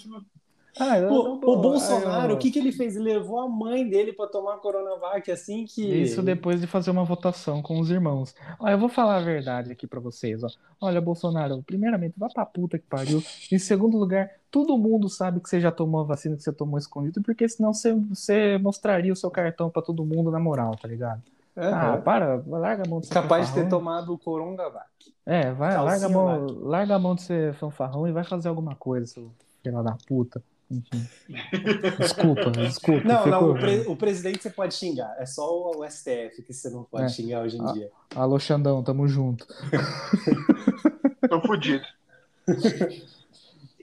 [0.78, 2.96] Ah, O, o Bolsonaro, eu- o que, que ele fez?
[2.96, 5.82] Ele levou a mãe dele pra tomar Coronavac assim que.
[5.82, 8.34] Isso depois de fazer uma votação com os irmãos.
[8.58, 10.48] Olha, eu vou falar a verdade aqui pra vocês, ó.
[10.80, 13.22] Olha, Bolsonaro, primeiramente, vá pra puta que pariu.
[13.52, 16.78] Em segundo lugar, todo mundo sabe que você já tomou a vacina, que você tomou
[16.78, 20.88] escondido, porque senão você, você mostraria o seu cartão pra todo mundo na moral, tá
[20.88, 21.22] ligado?
[21.56, 22.00] Ah, Aham.
[22.02, 23.78] para, larga a mão de ser Capaz de ter fanfarrão.
[23.78, 24.88] tomado o Coronavac.
[25.24, 28.48] É, vai, Calcinha larga a mão, larga a mão de ser fanfarrão e vai fazer
[28.48, 29.30] alguma coisa, seu
[29.62, 30.42] filho da puta.
[30.70, 31.06] Enfim.
[31.98, 33.06] Desculpa, desculpa.
[33.06, 35.14] Não, não, o, pre- o presidente você pode xingar.
[35.18, 37.08] É só o STF que você não pode É.
[37.08, 37.72] xingar hoje em Ah.
[37.72, 37.90] dia.
[38.14, 39.46] Alô, Xandão, tamo junto.
[41.28, 41.84] Tô fudido.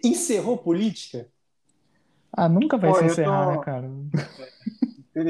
[0.04, 1.28] Encerrou política?
[2.34, 3.90] Ah, nunca vai Pô, se encerrar, tô- né, cara?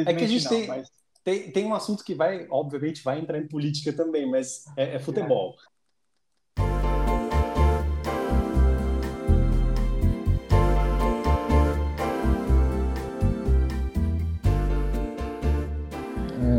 [0.07, 0.91] É que a gente não, tem- mas
[1.23, 4.99] Tem, tem um assunto que vai, obviamente, vai entrar em política também, mas é, é
[4.99, 5.55] futebol.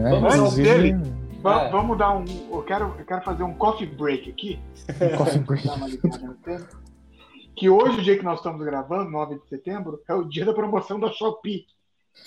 [0.04, 0.96] É, Vamos inclusive, dele.
[1.40, 1.70] va- É.
[1.70, 2.24] vamos dar um.
[2.50, 4.58] Eu quero, eu quero fazer um coffee break aqui.
[5.16, 5.68] Coffee break.
[7.56, 10.54] Que hoje, o dia que nós estamos gravando, 9 de setembro, é o dia da
[10.54, 11.66] promoção da Shopee.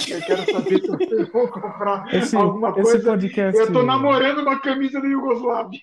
[0.09, 3.09] Eu quero saber se vocês vão comprar Esse, alguma esse coisa.
[3.11, 3.59] podcast.
[3.59, 5.79] Eu tô namorando uma camisa da Yugoslávia.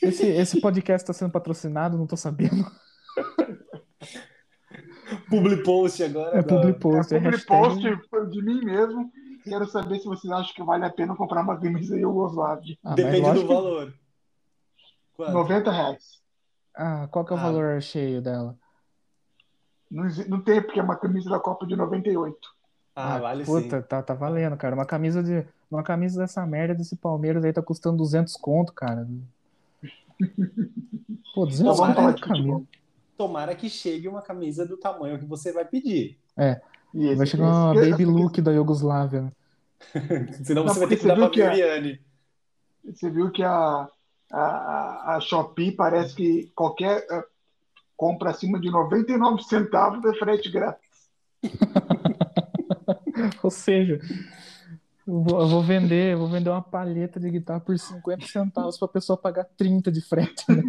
[0.00, 2.64] Esse, esse podcast tá sendo patrocinado, não tô sabendo.
[5.28, 6.38] Public post agora.
[6.38, 9.10] É public post, é é public hashtag- post de mim mesmo.
[9.44, 12.76] Quero saber se vocês acham que vale a pena comprar uma camisa Yugoslávia.
[12.84, 13.94] Ah, Depende do que- valor.
[15.16, 15.32] Quanto?
[15.32, 16.22] 90 reais.
[16.74, 17.42] Ah, qual que é o Ah.
[17.42, 18.56] valor cheio dela?
[19.90, 22.48] Não, não tem, porque é uma camisa da Copa de 98.
[22.96, 23.86] Ah, vale puta, sim.
[23.86, 24.74] tá, tá valendo, cara.
[24.74, 29.06] Uma camisa de uma camisa dessa merda desse Palmeiras aí tá custando 200 conto, cara.
[31.34, 32.42] Pô, 200 Então vamos falar conto de camisa.
[32.44, 32.66] futebol.
[33.16, 36.18] Tomara que chegue uma camisa do tamanho que você vai pedir.
[36.38, 36.60] E
[37.16, 39.22] Vai chegar uma Baby Look da Iugoslávia.
[39.22, 39.32] né?
[40.44, 42.00] Senão Não, você vai ter que dar viu pra que a- Viviane.
[42.84, 43.88] Você viu que a,
[44.32, 47.24] a, a Shopee parece que qualquer eh,
[47.96, 50.90] compra acima de 99 centavos é frete grátis.
[53.42, 54.00] Ou seja,
[55.06, 58.76] eu vou, eu vou vender, eu vou vender uma palheta de guitarra por 50 centavos
[58.78, 60.44] pra pessoa pagar 30 de frete.
[60.48, 60.62] né?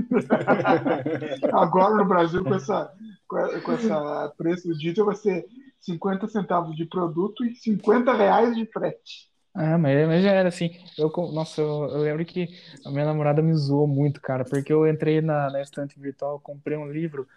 [1.54, 2.92] Agora no Brasil, com essa,
[3.28, 5.46] com a- com essa preço do diesel, vai ser
[5.84, 9.30] 50 centavos de produto e 50 reais de frete.
[9.54, 10.72] Ah, mas, mas já era assim.
[10.98, 12.48] Eu, nossa, eu, eu lembro que
[12.84, 16.78] a minha namorada me zoou muito, cara, porque eu entrei na, na estante virtual, comprei
[16.78, 17.28] um livro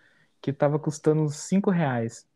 [0.41, 2.27] que tava custando uns 5 reais.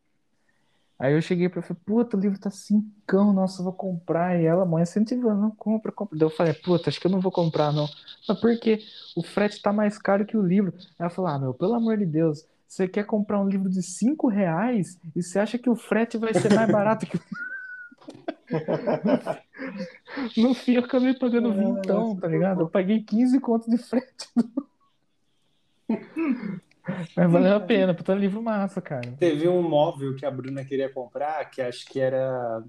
[0.99, 3.73] Aí eu cheguei pra ela e falei, puta, o livro tá cincão, nossa, eu vou
[3.73, 4.39] comprar.
[4.39, 6.15] E ela, mãe, incentivando, não compra, compra.
[6.15, 7.89] Daí eu falei, puta, acho que eu não vou comprar, não.
[8.27, 8.83] Mas por quê?
[9.15, 10.71] O frete tá mais caro que o livro.
[10.99, 14.29] Ela falou, ah, meu, pelo amor de Deus, você quer comprar um livro de 5
[14.29, 17.19] reais e você acha que o frete vai ser mais barato que o
[20.37, 22.61] No fim, eu acabei pagando vintão, tá ligado?
[22.61, 24.29] Eu paguei 15 conto de frete.
[27.13, 29.17] Mas valeu a pena, puta livro massa, cara.
[29.19, 32.63] Teve um móvel que a Bruna queria comprar, que acho que era,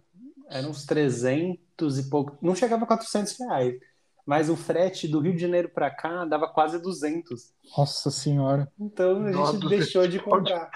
[0.50, 3.78] era uns 300 e pouco, não chegava a 400 reais,
[4.24, 7.52] mas o frete do Rio de Janeiro para cá dava quase 200.
[7.76, 8.70] Nossa senhora.
[8.78, 10.70] Então a Nossa, gente deixou de comprar.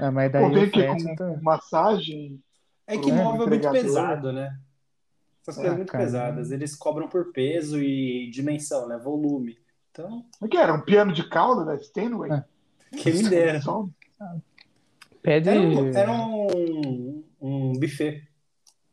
[0.00, 1.38] É, mas daí o que frete com tá...
[1.42, 2.42] massagem.
[2.86, 4.58] É que móvel é muito pesado, né?
[5.42, 6.04] Essas coisas Ah, muito cara.
[6.04, 6.50] pesadas.
[6.50, 8.98] Eles cobram por peso e dimensão, né?
[8.98, 9.58] Volume.
[9.90, 10.72] Então, O que era?
[10.72, 12.30] Um piano de cauda da Steinway?
[12.30, 12.44] É.
[12.96, 13.60] quem me dera.
[15.22, 15.48] Pede.
[15.48, 18.26] Era um, era um, um buffet.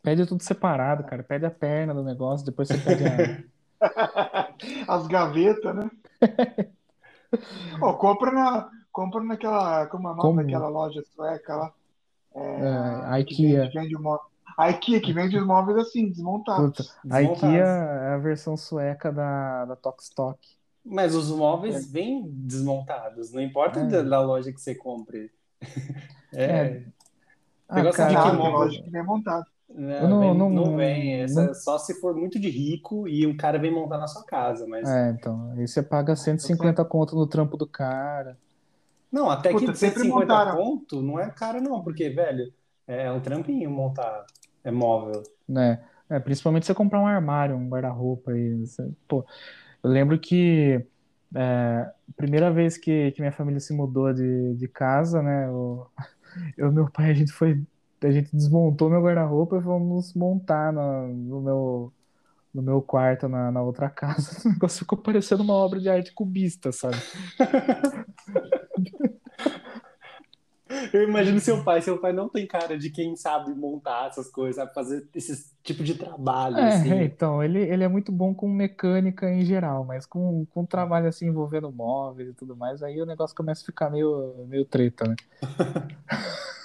[0.02, 1.24] Pede tudo separado, cara.
[1.24, 3.44] Pede a perna do negócio, depois você pede a.
[4.88, 5.90] As gavetas, né?
[7.82, 9.88] Ó, compra, na, compra naquela.
[9.88, 11.74] Como é o nome daquela loja sueca lá?
[12.34, 12.68] É,
[13.06, 13.62] a que IKEA.
[13.64, 14.20] vende- vende mó-
[14.58, 16.78] A IKEA, que vende os móveis assim, desmontados.
[16.78, 17.22] Puta, a.
[17.22, 20.40] IKEA é a versão sueca da, da Tokstok.
[20.84, 23.86] Mas os móveis vêm desmontados, não importa É.
[23.86, 25.32] da, da loja que você compre.
[26.34, 26.84] É, É.
[27.70, 29.46] Ah, cara, que móvel- loja que vem montado.
[29.78, 31.22] Não, não- vem- não- não vem.
[31.22, 34.24] Essa, não- Só se for muito de rico e o cara vem montar na sua
[34.26, 34.66] casa.
[34.68, 35.52] Mas É, então.
[35.52, 38.38] Aí você paga 150 conto no trampo do cara.
[39.12, 40.58] não, até que Puta, sempre 150 montaram.
[40.58, 42.54] conto não é caro, não, porque, velho,
[42.88, 44.26] é um trampinho montar
[44.64, 45.24] é móvel.
[45.48, 45.84] né?
[46.10, 48.66] É, principalmente você comprar um armário, um guarda-roupa aí.
[48.66, 49.26] você- pô,
[49.84, 50.86] eu lembro que
[51.36, 55.48] é, a primeira vez que, que minha família se mudou de, de casa, né?
[55.48, 55.88] Eu,
[56.58, 57.62] eu e meu pai, a gente foi,
[58.02, 61.94] a gente desmontou meu guarda-roupa e fomos montar no, no meu,
[62.54, 64.38] no meu quarto na, na outra casa.
[64.48, 66.98] O negócio ficou parecendo uma obra de arte cubista, sabe?
[70.92, 71.82] Eu imagino seu pai.
[71.82, 75.84] Seu pai não tem cara de quem sabe montar essas coisas, sabe fazer esse tipo
[75.84, 77.04] de trabalho, É, assim.
[77.04, 81.28] então, ele, ele é muito bom com mecânica em geral, mas com, com trabalho assim
[81.28, 85.16] envolvendo móveis e tudo mais, aí o negócio começa a ficar meio, meio treta, né?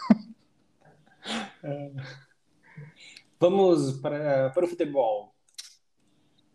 [3.39, 5.33] Vamos para, para o futebol.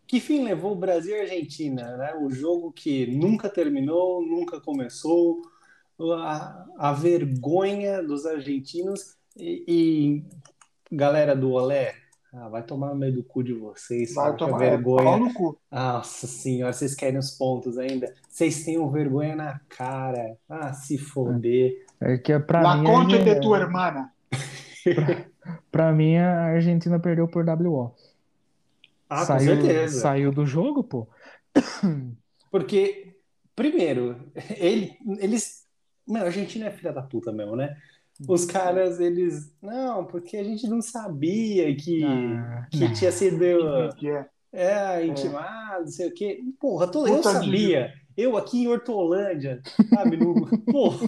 [0.06, 2.14] Que fim levou o Brasil e a Argentina, né?
[2.20, 5.42] O jogo que nunca terminou, nunca começou,
[6.14, 10.24] a, a vergonha dos argentinos e, e
[10.94, 11.94] galera do Olé,
[12.32, 14.32] ah, vai tomar no meio do cu de vocês, Vai?
[14.32, 15.16] Que tomar vergonha.
[15.16, 15.58] no cu.
[15.70, 18.14] Nossa senhora, vocês querem os pontos ainda?
[18.28, 20.36] Vocês têm vergonha na cara.
[20.48, 21.84] Ah, se foder.
[22.00, 24.12] É que pra La mim, concha a, de tu hermana.
[25.70, 27.94] pra mim a Argentina perdeu por WO.
[29.08, 30.00] Ah, com Saiu, certeza.
[30.00, 31.06] saiu do jogo, pô.
[32.50, 33.14] Porque,
[33.54, 34.16] primeiro,
[34.56, 35.64] ele, eles.
[36.06, 37.76] Mano, a Argentina é filha da puta mesmo, né?
[38.26, 39.52] Os caras, eles.
[39.60, 43.38] Não, porque a gente não sabia que, Ah, que tinha sido.
[43.96, 44.26] Que é.
[44.52, 46.40] É, intimado, não sei o quê.
[46.58, 47.92] Porra, tô- eu sabia.
[48.16, 49.60] Eu aqui em Hortolândia,
[49.94, 50.16] sabe?
[50.16, 51.06] No, porra.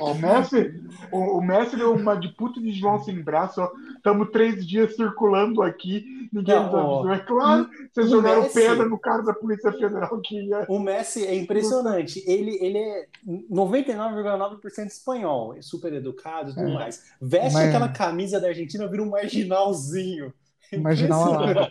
[0.00, 0.80] O Messi,
[1.12, 3.70] o, o Messi deu uma de puta de João sem braço, ó.
[3.96, 7.12] Estamos três dias circulando aqui, ninguém Não, nos avisou.
[7.12, 10.64] É claro, vocês jogaram Messi- pedra no cara da Polícia Federal que ia.
[10.68, 12.22] O Messi é impressionante.
[12.26, 13.06] Ele, ele é
[13.50, 16.74] 99,9% espanhol, é super educado e tudo É.
[16.74, 17.02] mais.
[17.20, 20.32] Veste Mas- aquela camisa da Argentina, vira um marginalzinho.
[20.78, 21.70] Marginal lá.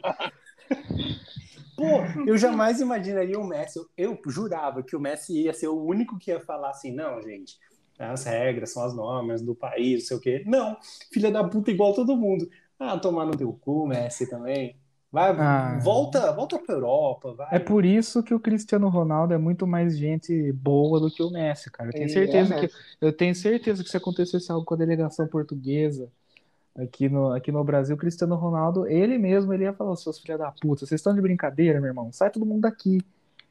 [1.76, 3.80] Pô, eu jamais imaginaria o Messi.
[3.80, 7.22] Eu, eu jurava que o Messi ia ser o único que ia falar assim: não,
[7.22, 7.58] gente,
[7.98, 10.44] as regras são as normas do país, não sei o quê.
[10.46, 10.78] Não,
[11.12, 12.48] filha da puta igual todo mundo.
[12.80, 14.76] Ah, tomar no teu cu, Messi também.
[15.12, 15.78] Vai, Ah.
[15.84, 17.56] volta, volta pra Europa, vai.
[17.56, 21.30] É por isso que o Cristiano Ronaldo é muito mais gente boa do que o
[21.30, 21.90] Messi, cara.
[21.90, 22.68] Eu tenho É, certeza Messi.
[22.68, 26.12] que eu tenho certeza que se acontecesse algo com a delegação portuguesa
[26.76, 30.52] aqui no, aqui no Brasil, Cristiano Ronaldo, ele mesmo, ele ia falar, seus filha da
[30.52, 32.12] puta, vocês estão de brincadeira, meu irmão?
[32.12, 33.00] Sai todo mundo daqui.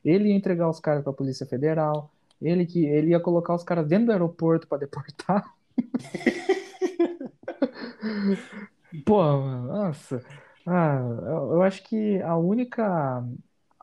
[0.05, 3.87] Ele ia entregar os caras pra Polícia Federal, ele que ele ia colocar os caras
[3.87, 5.45] dentro do aeroporto pra deportar.
[9.05, 10.23] Pô, mano, nossa.
[10.67, 13.25] Ah, eu, acho que a única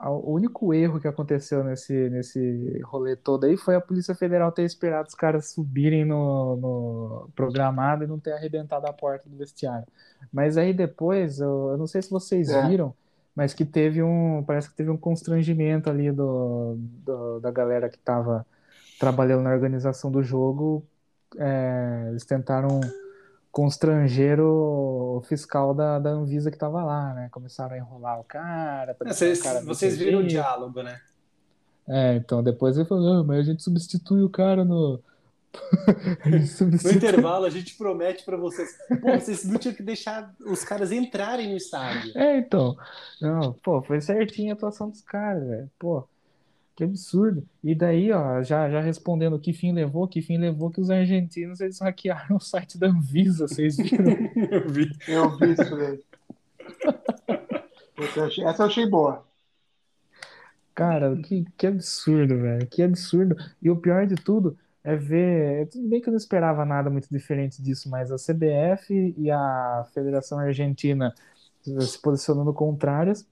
[0.02, 4.64] o único erro que aconteceu nesse, nesse rolê todo aí foi a Polícia Federal ter
[4.64, 9.86] esperado os caras subirem no, no programado e não ter arrebentado a porta do vestiário.
[10.32, 12.66] Mas aí depois, eu, eu não sei se vocês É.
[12.68, 12.94] viram,
[13.36, 17.98] mas que teve um, parece que teve um constrangimento ali do, do- da galera que
[17.98, 18.46] estava
[19.00, 20.86] trabalhando na organização do jogo.
[21.38, 22.80] É, eles tentaram
[23.60, 27.28] constranger o fiscal da, da Anvisa que estava lá, né?
[27.30, 30.98] Começaram a enrolar o cara, pra deixar Vocês, o cara vocês viram o diálogo, né?
[31.86, 35.02] É, então depois ele falou, "Ah, mas a gente substitui o cara no.
[36.86, 38.78] No intervalo, a gente promete pra vocês.
[39.02, 42.18] Pô, vocês não tinham que deixar os caras entrarem no estádio.
[42.18, 42.78] É, então.
[43.20, 45.70] Não, pô, foi certinho a atuação dos caras, velho.
[45.78, 46.08] Pô,
[46.80, 47.46] que absurdo.
[47.62, 51.60] E daí, ó, já, já respondendo que fim levou, que fim levou que os argentinos
[51.60, 54.06] eles hackearam o site da Anvisa, vocês viram?
[54.50, 54.90] Eu vi.
[55.06, 55.76] Eu vi isso
[58.24, 59.28] achei- Essa eu achei boa.
[60.74, 62.66] Cara, que, que absurdo, velho.
[62.68, 63.36] Que absurdo.
[63.62, 65.68] E o pior de tudo é ver.
[65.68, 69.86] Tudo bem que eu não esperava nada muito diferente disso, mas a CBF e a
[69.94, 71.14] Federação Argentina
[71.62, 73.28] se posicionando contrárias.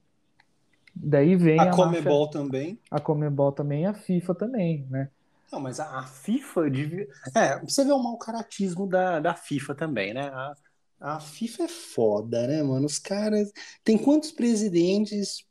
[1.00, 2.68] Daí vem A a Comebol também.
[2.70, 5.08] máfia- a Comebol também e a FIFA também, né?
[5.52, 7.06] Não, mas a, a FIFA devia.
[7.34, 10.28] É, você vê o mau caratismo da, da FIFA também, né?
[10.28, 10.54] A,
[11.00, 12.84] A FIFA é foda, né, mano?
[12.86, 13.50] Os caras.
[13.84, 15.44] Tem quantos presidentes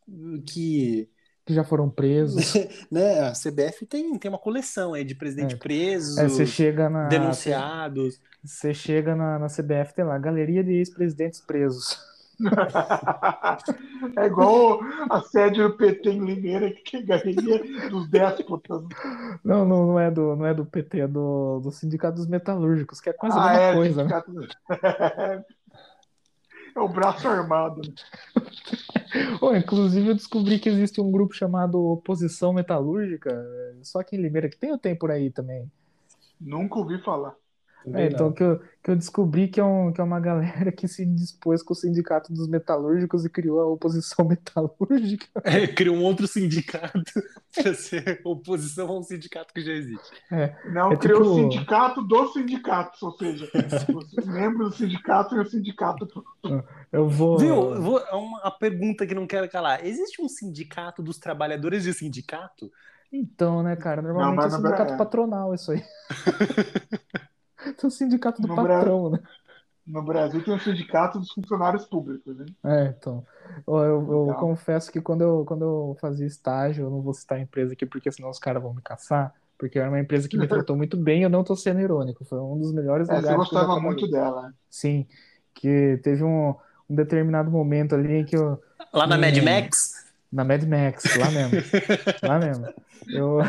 [0.46, 1.10] que.
[1.46, 2.54] Que já foram presos.
[2.92, 3.22] né?
[3.22, 5.58] A CBF tem, tem uma coleção aí de presidente É.
[5.58, 7.08] presos, É, você chega na.
[7.08, 8.20] denunciados.
[8.44, 11.98] Você chega na, na CBF, tem lá, galeria de ex-presidentes presos.
[14.18, 17.60] É igual a sede do PT em Limeira, que galeria
[17.90, 18.84] dos déspotas.
[19.44, 23.00] Não, não, não é do, não é do PT, é do, do Sindicato dos Metalúrgicos,
[23.02, 24.22] que é quase a Ah, mesma é, coisa, né?
[24.22, 24.58] sindicato-
[26.76, 27.82] É o braço armado.
[27.82, 27.94] né?
[29.42, 34.22] Ô, inclusive, eu descobri que existe um grupo chamado Oposição Metalúrgica, é, só que em
[34.22, 35.70] Limeira, que tem ou tem por aí também.
[36.40, 37.36] Nunca ouvi falar.
[37.94, 40.88] É, então que eu, que eu descobri que é, um, que é uma galera que
[40.88, 45.28] se dispôs com o Sindicato dos Metalúrgicos e criou a Oposição Metalúrgica.
[45.44, 47.02] É, cria um outro sindicato
[47.56, 50.12] para ser oposição a um sindicato que já existe.
[50.72, 53.50] Não, É criou tipo- o sindicato dos sindicatos, ou seja,
[54.18, 56.08] os membros do sindicato e o sindicato.
[56.92, 57.38] Eu vou.
[57.38, 57.74] Viu?
[57.74, 59.86] Eu vou- é uma a pergunta que não quero calar.
[59.86, 62.72] Existe um sindicato dos trabalhadores de sindicato?
[63.12, 64.02] Então, né, cara?
[64.02, 65.82] Normalmente mas é sindicato Bra- patronal, isso aí.
[67.78, 69.20] Tem o sindicato do No patrão, né?
[69.86, 72.46] No Brasil tem o sindicato dos funcionários públicos, né?
[72.66, 73.26] É, então.
[73.66, 77.42] Eu, eu confesso que quando eu, quando eu fazia estágio, eu não vou citar a
[77.42, 79.34] empresa aqui, porque senão os caras vão me caçar.
[79.58, 82.26] Porque era uma empresa que me tratou muito bem, eu não tô sendo irônico.
[82.26, 84.54] Foi um dos melhores É, lugares você que eu já gostava muito dela.
[84.70, 85.08] Sim,
[85.54, 86.52] que teve um,
[86.90, 88.62] um determinado momento ali em que eu,
[88.94, 89.18] Lá na.
[89.18, 90.06] Mad Max?
[90.32, 91.64] na Mad Max, lá mesmo,
[92.22, 92.70] lá mesmo,
[93.12, 93.40] eu,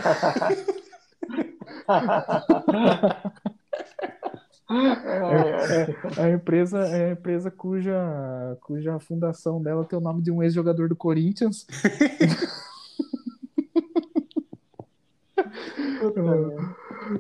[5.79, 10.43] É, a empresa, é a empresa cuja, cuja fundação dela tem o nome de um
[10.43, 11.67] ex-jogador do Corinthians.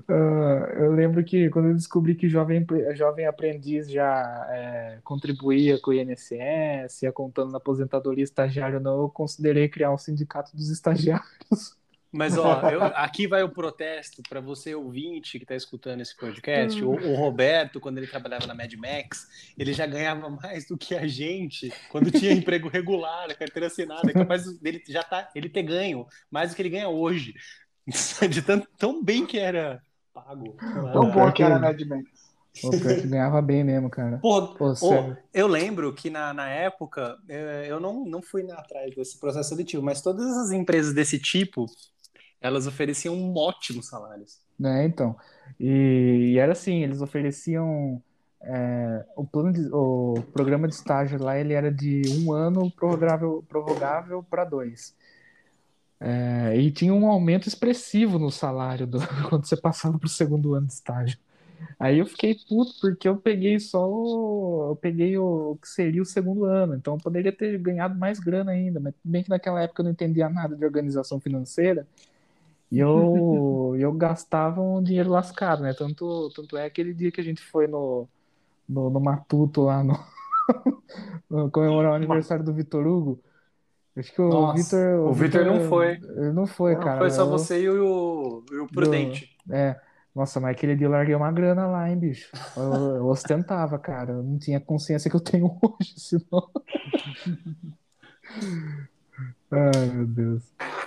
[0.09, 5.90] Ah, eu lembro que quando eu descobri que jovem, jovem aprendiz já é, contribuía com
[5.90, 11.76] o INSS, ia contando na aposentadoria estagiário, não, eu considerei criar um sindicato dos estagiários.
[12.19, 16.82] Mas, ó, eu- aqui vai o protesto para você ouvinte que está escutando esse podcast.
[16.82, 20.97] O, o Roberto, quando ele trabalhava na Mad Max, ele já ganhava mais do que
[20.97, 24.11] a gente quando tinha emprego regular, carteira assinada.
[24.11, 27.35] É capaz dele já tá, ele ter ganho mais do que ele ganha hoje.
[28.28, 29.81] De tão, tão bem que era
[30.12, 30.57] pago.
[30.93, 32.28] Tão bom que era Mad Max.
[32.65, 34.19] O que ganhava bem mesmo, cara.
[34.19, 35.16] Porra, Pô, sério.
[35.32, 39.82] eu lembro que na, na época, eh, eu não, não fui atrás desse processo seletivo,
[39.82, 41.66] mas todas as empresas desse tipo,
[42.40, 44.40] elas ofereciam ótimos salários.
[44.59, 45.16] né, então.
[45.59, 48.02] E, e era assim, eles ofereciam
[48.43, 53.44] é, o plano de, o programa de estágio lá, ele era de um ano prorrogável,
[53.48, 54.97] prorrogável para dois.
[56.01, 58.98] É, e tinha um aumento expressivo no salário do-
[59.28, 61.19] quando você passava para o segundo ano de estágio.
[61.78, 66.02] Aí eu fiquei puto porque eu peguei só o, eu peguei o, o que seria
[66.02, 69.62] o segundo ano, então eu poderia ter ganhado mais grana ainda, mas bem que naquela
[69.62, 71.86] época eu não entendia nada de organização financeira
[72.70, 75.73] e eu, eu gastava um dinheiro lascado, né?
[75.74, 78.07] Tanto, tanto é aquele dia que a gente foi no,
[78.69, 79.95] no, no Matuto lá no,
[81.31, 83.23] no comemorar o aniversário do Vitor Hugo.
[83.97, 85.09] Acho que o Nossa, Vitor.
[85.11, 85.93] o Vitor não foi.
[85.95, 87.01] Ele não foi, Não, cara.
[87.01, 89.36] foi só eu- você e o, e o Prudente.
[89.51, 89.81] É,
[90.15, 92.31] nossa, mas aquele dia eu larguei uma grana lá, hein, bicho.
[92.57, 94.12] Eu, eu ostentava, cara.
[94.12, 96.51] Eu não tinha consciência que eu tenho hoje, senão.
[99.51, 100.43] Ai, meu Deus.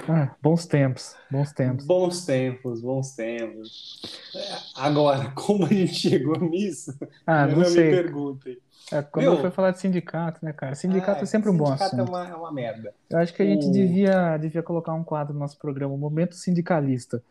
[0.08, 1.86] Ah, bons tempos, bons tempos.
[1.86, 4.02] Bons tempos, bons tempos.
[4.36, 6.94] É, Agora, como a gente chegou nisso?
[7.26, 7.90] Ah, eu não me sei.
[7.92, 8.58] perguntem.
[8.92, 9.38] É, quando Meu.
[9.40, 10.76] fui falar de sindicato, né, cara?
[10.76, 12.08] Sindicato é, sempre um bom sindicato assunto.
[12.08, 12.94] É uma, é uma merda.
[13.10, 16.36] Eu acho que a gente O- devia, devia colocar um quadro no nosso programa, Momento
[16.36, 17.24] Sindicalista,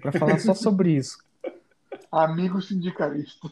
[0.00, 1.18] para falar só sobre isso.
[2.10, 3.50] Amigo sindicalista.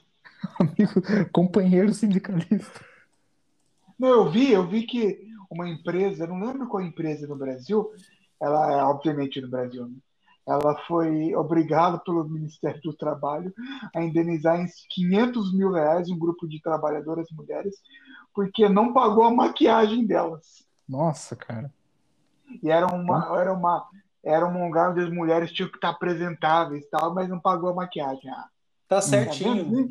[0.59, 1.03] Amigo,
[1.33, 2.81] companheiro sindicalista.
[3.99, 7.91] Não, eu vi, eu vi que uma empresa, não lembro qual empresa no Brasil,
[8.41, 9.97] ela é obviamente no Brasil, né?
[10.47, 13.55] Ela foi obrigada pelo Ministério do Trabalho
[13.95, 17.77] a indenizar em 500 mil reais um grupo de trabalhadoras mulheres
[18.35, 20.67] porque não pagou a maquiagem delas.
[20.89, 21.73] Nossa, cara.
[22.61, 23.89] E era uma, era uma,
[24.25, 27.71] era um lugar onde as mulheres tinham que estar apresentáveis e tal, mas não pagou
[27.71, 28.29] a maquiagem.
[28.29, 28.49] Ah,
[28.97, 29.89] Tá certinho.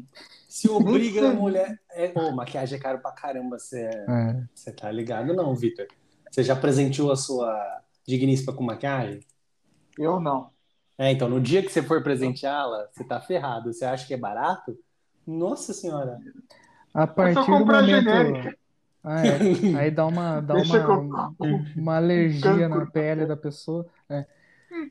[0.48, 1.80] Se obriga a mulher.
[1.92, 2.10] É...
[2.10, 3.58] Pô, maquiagem é caro pra caramba.
[3.58, 4.44] Você É.
[4.54, 5.88] você tá ligado, não, Vitor?
[6.30, 9.20] Você já presenteou a sua digníssima com maquiagem?
[9.98, 10.50] Eu não.
[10.98, 13.74] É, então, no dia que você for presenteá-la, você tá ferrado.
[13.74, 14.78] Você acha que é barato?
[15.26, 16.20] Nossa senhora.
[16.94, 18.58] A partir do momento.
[19.04, 19.80] Ah, é.
[19.80, 23.88] Aí dá uma, dá Deixa uma, eu- uma alergia na pele da pessoa.
[24.10, 24.26] É.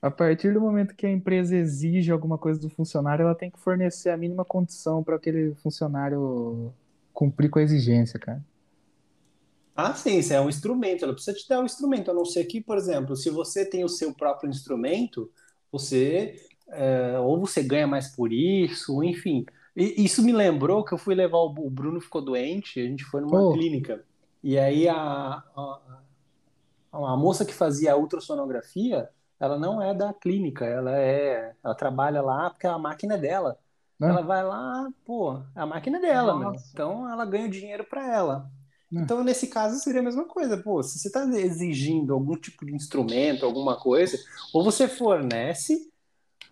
[0.02, 3.59] A partir do momento que a empresa exige alguma coisa do funcionário, ela tem que
[3.61, 6.73] fornecer a mínima condição para aquele funcionário
[7.12, 8.43] cumprir com a exigência, cara.
[9.74, 12.44] Ah, sim, isso é um instrumento, ela precisa te dar um instrumento, a não ser
[12.44, 15.31] que, por exemplo, se você tem o seu próprio instrumento,
[15.73, 16.36] você
[16.69, 19.44] é, ou você ganha mais por isso, enfim.
[19.74, 23.05] E isso me lembrou que eu fui levar o, o Bruno ficou doente, a gente
[23.05, 23.47] foi numa Oh.
[23.47, 24.05] clínica.
[24.43, 26.02] E aí a, a,
[26.93, 29.09] a moça que fazia a ultrassonografia,
[29.41, 33.59] ela não é da clínica, ela é, ela trabalha lá porque a máquina é dela.
[33.99, 34.09] né?
[34.11, 36.53] Ela vai lá, pô, a máquina é dela, meu.
[36.73, 38.51] Então ela ganha o dinheiro para ela.
[38.93, 39.03] Né.
[39.03, 40.57] Então, nesse caso, seria a mesma coisa.
[40.59, 44.19] Pô, se você está exigindo algum tipo de instrumento, alguma coisa,
[44.53, 45.91] ou você fornece,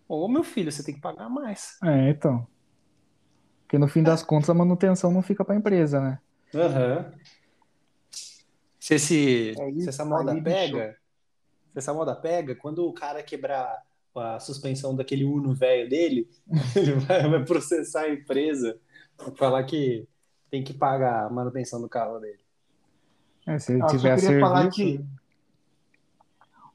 [0.08, 1.76] ou, meu filho, você tem que pagar mais.
[1.84, 2.46] É, então.
[3.62, 6.18] Porque no fim das contas a manutenção não fica pra empresa, né?
[6.54, 7.12] Aham.
[8.80, 10.96] Se, esse, É isso se essa moda pega,
[11.78, 13.82] essa moda pega, quando o cara quebrar
[14.14, 16.28] a suspensão daquele Uno velho dele,
[16.76, 18.80] ele vai, vai processar a empresa,
[19.36, 20.08] falar que
[20.50, 22.40] tem que pagar a manutenção do carro dele.
[23.46, 25.04] É, se ele Ah, só tiver queria falar que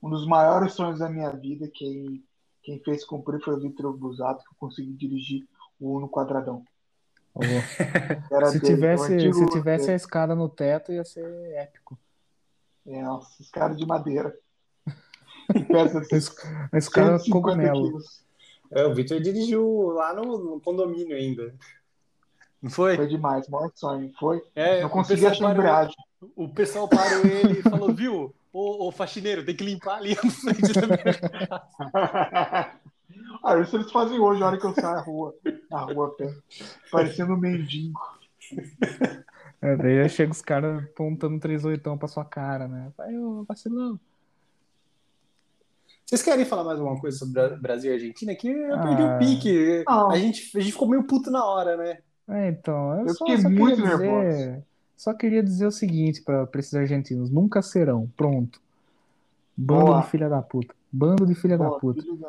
[0.02, 2.24] um dos maiores sonhos da minha vida, quem,
[2.62, 5.48] quem fez cumprir foi o Vitor Busato, que eu consegui dirigir
[5.80, 6.64] o Uno Quadradão.
[8.52, 11.26] Se dele, tivesse, antigo se tivesse a escada no teto, ia ser
[11.56, 11.98] épico.
[12.86, 14.38] É, nossa, esse cara de madeira.
[15.68, 16.36] Pesa A es-
[16.72, 17.86] a escada 150 cogumelo.
[17.88, 18.24] quilos.
[18.72, 21.54] É, o Vitor dirigiu lá no, no condomínio ainda.
[22.62, 22.96] Não foi?
[22.96, 24.12] Foi demais, maior sonho.
[24.20, 24.42] Foi.
[24.56, 25.96] É, Não consegui achar embreagem.
[26.36, 30.32] O pessoal parou ele e falou, viu, ô, ô faxineiro, tem que limpar ali na
[30.32, 32.72] frente da minha casa.
[33.44, 35.36] ah, isso eles fazem hoje, a hora que eu saio na rua,
[35.70, 36.34] na rua pé,
[36.92, 38.00] parecendo um mendigo.
[39.62, 42.92] É, daí chega os caras apontando 38 pra sua cara, né?
[42.98, 44.00] Vai, ô, vacilão.
[46.06, 48.36] Vocês querem falar mais alguma coisa sobre Bra- Brasil e Argentina?
[48.36, 49.16] Que eu perdi Ah.
[49.16, 49.84] o pique.
[49.88, 50.12] Não.
[50.12, 52.00] A gente, a gente ficou meio puto na hora, né?
[52.28, 54.64] É, então, eu, Eu só, fiquei só muito queria dizer, nervoso.
[54.96, 58.62] só queria dizer o seguinte para esses argentinos, nunca serão, pronto.
[59.56, 60.02] Bando Boa.
[60.02, 60.74] de filha da puta.
[60.92, 62.02] Bando de filha da Pô, puta.
[62.02, 62.20] filhos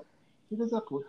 [0.71, 1.07] da, da puta.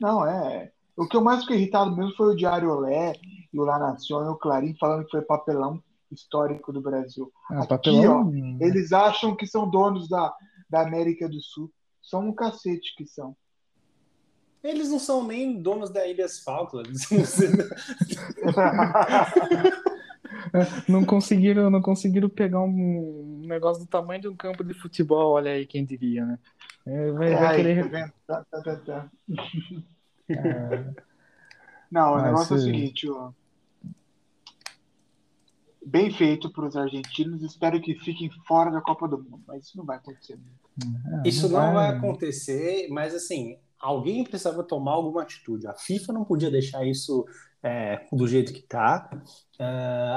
[0.00, 0.70] Não, é.
[0.96, 3.12] O que eu mais fiquei irritado mesmo foi o Diário Olé
[3.52, 7.30] e o La Nación e o Clarim falando que foi papelão histórico do Brasil.
[7.50, 8.32] Ah, Aqui, papelão.
[8.60, 10.32] Eles acham que são donos da,
[10.70, 11.70] da América do Sul.
[12.00, 13.36] São um cacete que são.
[14.62, 17.08] Eles não são nem donos da Ilhas Falklands.
[20.88, 25.52] Não conseguiram, não conseguiram pegar um negócio do tamanho de um campo de futebol, olha
[25.52, 26.38] aí quem diria, né?
[26.86, 28.12] É, vai, É, vai querer.
[28.26, 28.44] tá?
[28.50, 29.10] Tá, tá.
[30.30, 30.94] Ah,
[31.90, 33.32] Não, o Mas, negócio é o eh, seguinte, ó.
[35.84, 37.42] Bem feito para os argentinos.
[37.42, 40.38] Espero que fiquem fora da Copa do Mundo, mas isso não vai acontecer.
[40.78, 45.66] Ah, Isso não vai acontecer, mas assim, alguém precisava tomar alguma atitude.
[45.66, 47.24] A FIFA não podia deixar isso
[47.62, 49.10] é, do jeito que está.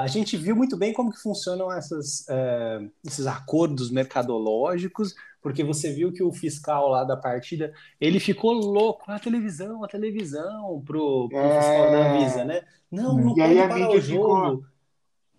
[0.00, 5.92] a gente viu muito bem como que funcionam essas, é, esses acordos mercadológicos, porque você
[5.92, 11.28] viu que o fiscal lá da partida, ele ficou louco, a televisão, a televisão, pro,
[11.28, 11.60] pro É.
[11.60, 12.62] fiscal da Anvisa, né?
[12.90, 14.64] Não, não E pode a parar o jogo.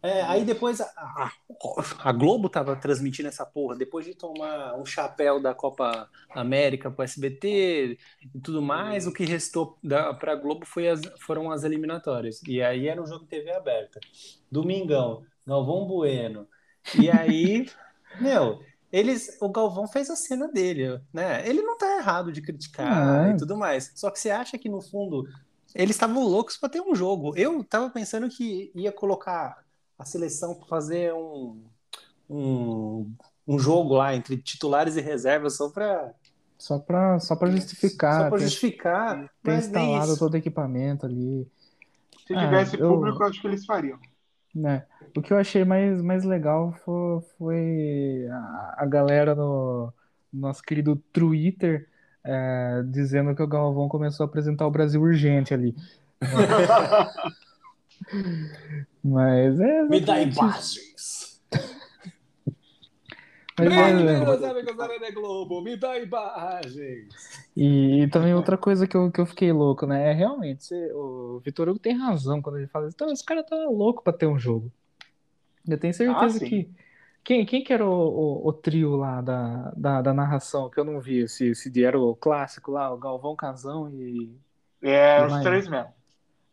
[0.06, 1.32] É, aí depois a, a,
[2.04, 7.04] a Globo tava transmitindo essa porra, depois de tomar um chapéu da Copa América pro
[7.04, 7.98] SBT
[8.36, 12.40] e tudo mais, o que restou da, pra Globo foi as, foram as eliminatórias.
[12.44, 14.00] E aí era um jogo de TV aberta.
[14.52, 16.48] Domingão, Galvão Bueno.
[16.94, 17.66] E aí,
[18.22, 18.62] meu,
[18.92, 21.48] eles, o Galvão fez a cena dele, né?
[21.50, 23.92] Ele não tá errado de criticar Ah, e tudo mais.
[23.96, 25.28] Só que você acha que no fundo
[25.74, 27.36] eles estavam loucos para ter um jogo.
[27.36, 29.65] Eu tava pensando que ia colocar
[29.98, 31.62] a seleção para fazer um,
[32.30, 33.12] um,
[33.48, 36.14] um jogo lá entre titulares e reservas só para
[36.58, 40.20] Só pra, só pra justificar, só para justificar, nem instalado isso.
[40.20, 41.48] todo o equipamento ali,
[42.28, 44.00] Se Ah, tivesse eu- público, eu acho que eles fariam.
[44.54, 44.86] né?
[45.16, 49.94] O que eu achei mais, mais legal foi, foi a, a galera no,
[50.34, 51.90] no nosso querido Twitter
[52.24, 55.76] é, dizendo que o Galvão começou a apresentar o Brasil urgente ali.
[59.08, 61.40] Mas é Me dá imagens.
[63.58, 67.08] Mas Meu é- amigos, amigos da Rede Globo, me dá imagens.
[67.56, 70.10] E, e também outra coisa que eu, que eu fiquei louco, né?
[70.10, 72.96] É realmente, você- o Vitor Hugo tem razão quando ele fala isso.
[72.96, 74.72] Então, esse cara tá louco pra ter um jogo.
[75.68, 76.70] Eu tenho certeza Ah, que.
[77.24, 77.90] Quem, quem que era o,
[78.44, 81.88] o, o trio lá da, da, da narração que eu não vi esse dia?
[81.88, 84.32] Era o clássico lá, o Galvão Casão e
[84.82, 85.90] É, E os três mesmo.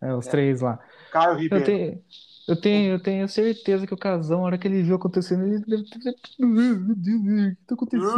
[0.00, 0.30] é, os É.
[0.30, 0.78] três lá.
[1.10, 1.64] Caio Eu Ribeiro.
[1.66, 2.02] tenho,
[2.48, 5.60] eu tenho, eu tenho certeza que o Casão, na hora que ele viu acontecendo, ele
[5.60, 6.14] deve ter.
[6.38, 8.10] Meu Deus, o que tá acontecendo?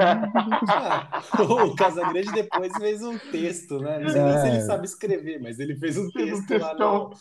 [0.00, 1.22] Ah,
[1.64, 3.98] o Casagrande depois fez um texto, né?
[3.98, 4.60] Não sei nem se ele É.
[4.60, 7.14] sabe escrever, mas ele fez um Fez um texto lá no,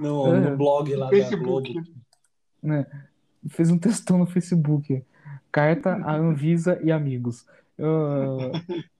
[0.00, 0.40] no, É.
[0.50, 1.72] no blog lá da Facebook.
[1.72, 1.88] Globo.
[2.62, 2.86] né?
[3.48, 5.02] Fez um textão no Facebook.
[5.50, 7.46] Carta a Anvisa e amigos.
[7.78, 8.52] Eu-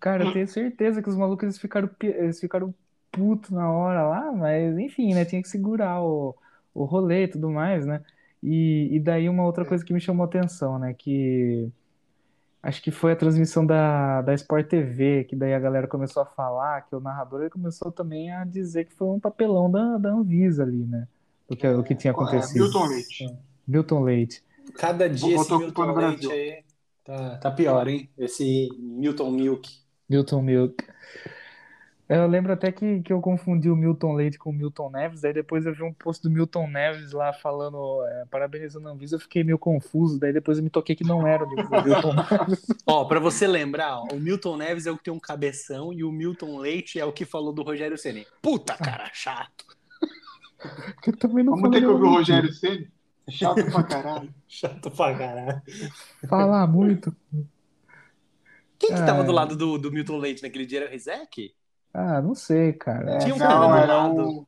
[0.00, 2.74] Cara, eu tenho certeza que os malucos eles ficaram, eles ficaram
[3.12, 5.24] putos na hora lá, mas enfim, né?
[5.26, 6.36] Tinha que segurar o,
[6.74, 8.04] o rolê e tudo mais, né?
[8.42, 10.94] E, e daí uma outra coisa que me chamou a atenção, né?
[10.94, 11.72] Que
[12.62, 16.26] acho que foi a transmissão da, da Sport TV, que daí a galera começou a
[16.26, 20.10] falar, que o narrador ele começou também a dizer que foi um papelão da, da
[20.12, 21.08] Anvisa ali, né?
[21.48, 22.54] Do que, o que tinha É, acontecido.
[22.54, 23.38] Milton Leite.
[23.66, 24.42] Milton Leite.
[24.76, 26.64] Cada dia esse Milton Leite aí
[27.04, 28.10] tá, tá pior, hein?
[28.18, 29.68] Esse Milton Milk.
[30.08, 30.84] Milton Milk.
[32.12, 35.32] Eu lembro até que, que eu confundi o Milton Leite com o Milton Neves, daí
[35.32, 39.20] depois eu vi um post do Milton Neves lá falando, é, parabenizando a Anvisa, eu
[39.20, 42.66] fiquei meio confuso, daí depois eu me toquei que não era o Milton Neves.
[42.86, 46.04] Ó, pra você lembrar, ó, o Milton Neves é o que tem um cabeção e
[46.04, 48.26] o Milton Leite é o que falou do Rogério Ceni.
[48.42, 49.64] Puta, cara, chato.
[51.06, 52.18] eu também não Vamos ter que falei ouvir o.
[52.18, 52.90] Rogério Ceni.
[53.30, 54.34] Chato pra caralho.
[54.46, 55.62] Chato pra caralho.
[56.28, 57.14] Falar muito.
[58.78, 60.80] Quem que tava do lado do, do Milton Leite naquele dia?
[60.80, 61.54] Era o Rizek?
[61.94, 63.12] Ah, não sei, cara.
[63.14, 64.28] É, Tinha um cara do lado.
[64.40, 64.46] o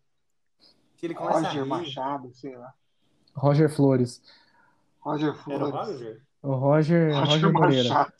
[0.97, 1.67] Que ele começa Roger.
[1.67, 2.73] Machado, sei lá.
[3.35, 4.23] Roger Flores.
[5.01, 5.75] Roger Era o Flores.
[5.91, 6.23] Roger?
[6.43, 7.89] O Roger, Roger Roger Moreira.
[7.89, 8.13] Machado.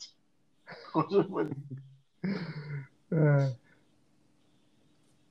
[0.93, 1.57] Roger Moreira.
[3.11, 3.55] É.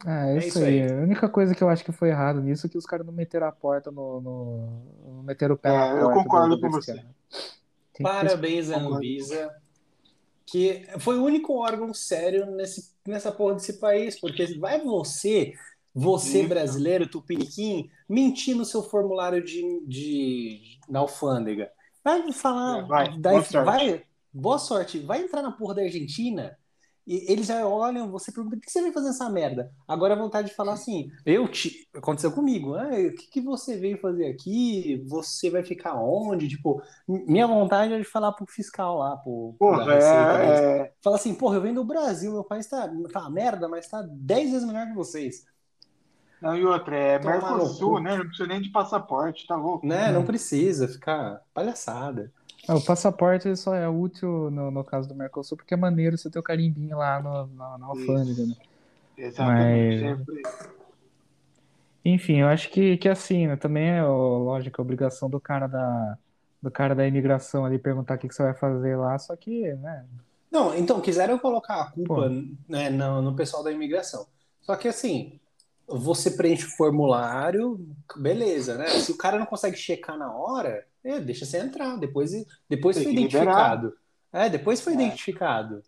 [0.07, 0.83] Ah, é É isso isso aí.
[0.83, 0.93] aí.
[0.93, 3.13] A única coisa que eu acho que foi errado nisso é que os caras não
[3.13, 4.83] meteram a porta no, no-
[5.17, 7.05] Não meteram o pé na É, eu porta concordo do- com você.
[8.03, 8.97] Parabéns Concordo.
[8.97, 9.55] Anvisa,
[10.47, 15.55] que foi o único órgão sério nesse, nessa porra desse país, porque vai você,
[15.95, 21.71] você brasileiro, tupiniquim, mentir no seu formulário de, de na alfândega.
[22.05, 23.65] Vai falar, É, vai, daí- boa sorte.
[23.65, 26.59] vai, boa sorte, vai entrar na porra da Argentina
[27.07, 29.71] e eles já olham, você pergunta, o que você veio fazer essa merda?
[29.87, 31.87] Agora a vontade de falar assim, eu te...
[31.95, 35.05] Aconteceu comigo, ah, o que, que você veio fazer aqui?
[35.07, 36.49] Você vai ficar onde?
[36.49, 41.35] Tipo, minha vontade é de falar pro fiscal lá, pro, Porra, é, é, Fala assim,
[41.35, 44.67] porra, eu venho do Brasil, meu país tá, tá uma merda, mas tá 10 vezes
[44.67, 45.45] melhor que vocês.
[46.41, 48.17] Não, e outra, é Mercosul, né?
[48.17, 49.87] Não precisa nem de passaporte, tá louco?
[49.87, 50.13] Né?
[50.13, 52.31] Não precisa ficar palhaçada.
[52.67, 56.31] Ah, o passaporte só é útil no, no caso do Mercosul porque é maneiro você
[56.31, 58.55] ter o carimbinho lá no- na, na alfândega, né?
[59.17, 59.99] Exatamente.
[59.99, 60.43] Mas- Sempre.
[62.05, 63.57] Enfim, eu acho que, que assim, né?
[63.57, 66.19] Também é, ó, lógico, a obrigação do cara da,
[66.61, 69.73] do cara da imigração ali perguntar o que, que você vai fazer lá, só que,
[69.75, 70.07] né?
[70.51, 72.29] Não, então, quiseram colocar a culpa Pô.
[72.69, 74.27] né, no, no pessoal da imigração.
[74.63, 75.41] Só que assim,
[75.87, 77.79] você preenche o formulário,
[78.17, 78.89] beleza, né?
[78.89, 81.97] Se o cara não consegue checar na hora, é, deixa você entrar.
[81.99, 82.33] Depois,
[82.69, 83.95] depois Tem foi identificado.
[84.33, 84.97] É, depois foi É.
[84.97, 85.83] identificado.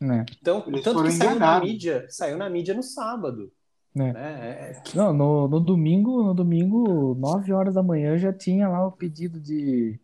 [0.00, 0.24] né?
[0.40, 3.50] Então, Eles tanto que saiu na mídia, saiu na mídia no sábado.
[3.94, 4.12] Né?
[4.12, 4.40] Né?
[4.40, 8.92] É, Não, no, no domingo, no domingo, 9 horas da manhã, já tinha lá o
[8.92, 9.98] pedido de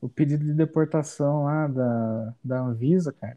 [0.00, 3.36] o pedido de deportação lá da, da Anvisa, cara.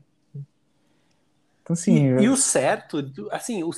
[1.61, 2.97] Então, assim, E, e o certo,
[3.31, 3.71] assim, o,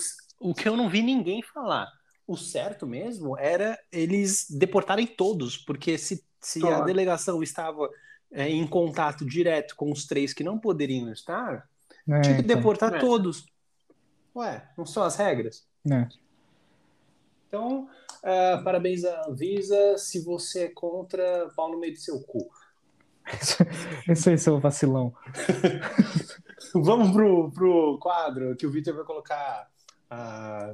[0.44, 1.92] o que eu não vi ninguém falar,
[2.28, 7.90] o certo mesmo era eles deportarem todos, porque se, se a delegação estava
[8.32, 11.68] é, em contato direto com os três que não poderiam estar,
[12.08, 13.00] é, tinha que então, deportar É.
[13.00, 13.46] todos.
[14.36, 15.66] Ué, não são as regras?
[15.86, 16.10] né?
[17.48, 17.88] Então,
[18.24, 19.98] ah, parabéns à Anvisa.
[19.98, 22.50] Se você é contra, pau no meio do seu cu.
[24.10, 25.14] Esse aí, seu vacilão.
[26.74, 29.70] Vamos pro, pro quadro que o Victor vai colocar
[30.14, 30.74] ah,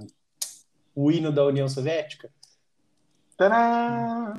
[0.93, 2.29] o hino da União Soviética.
[3.37, 4.33] Tadã!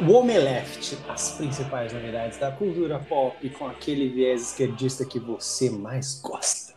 [0.00, 6.20] O Omeleft, as principais novidades da cultura pop com aquele viés esquerdista que você mais
[6.20, 6.72] gosta.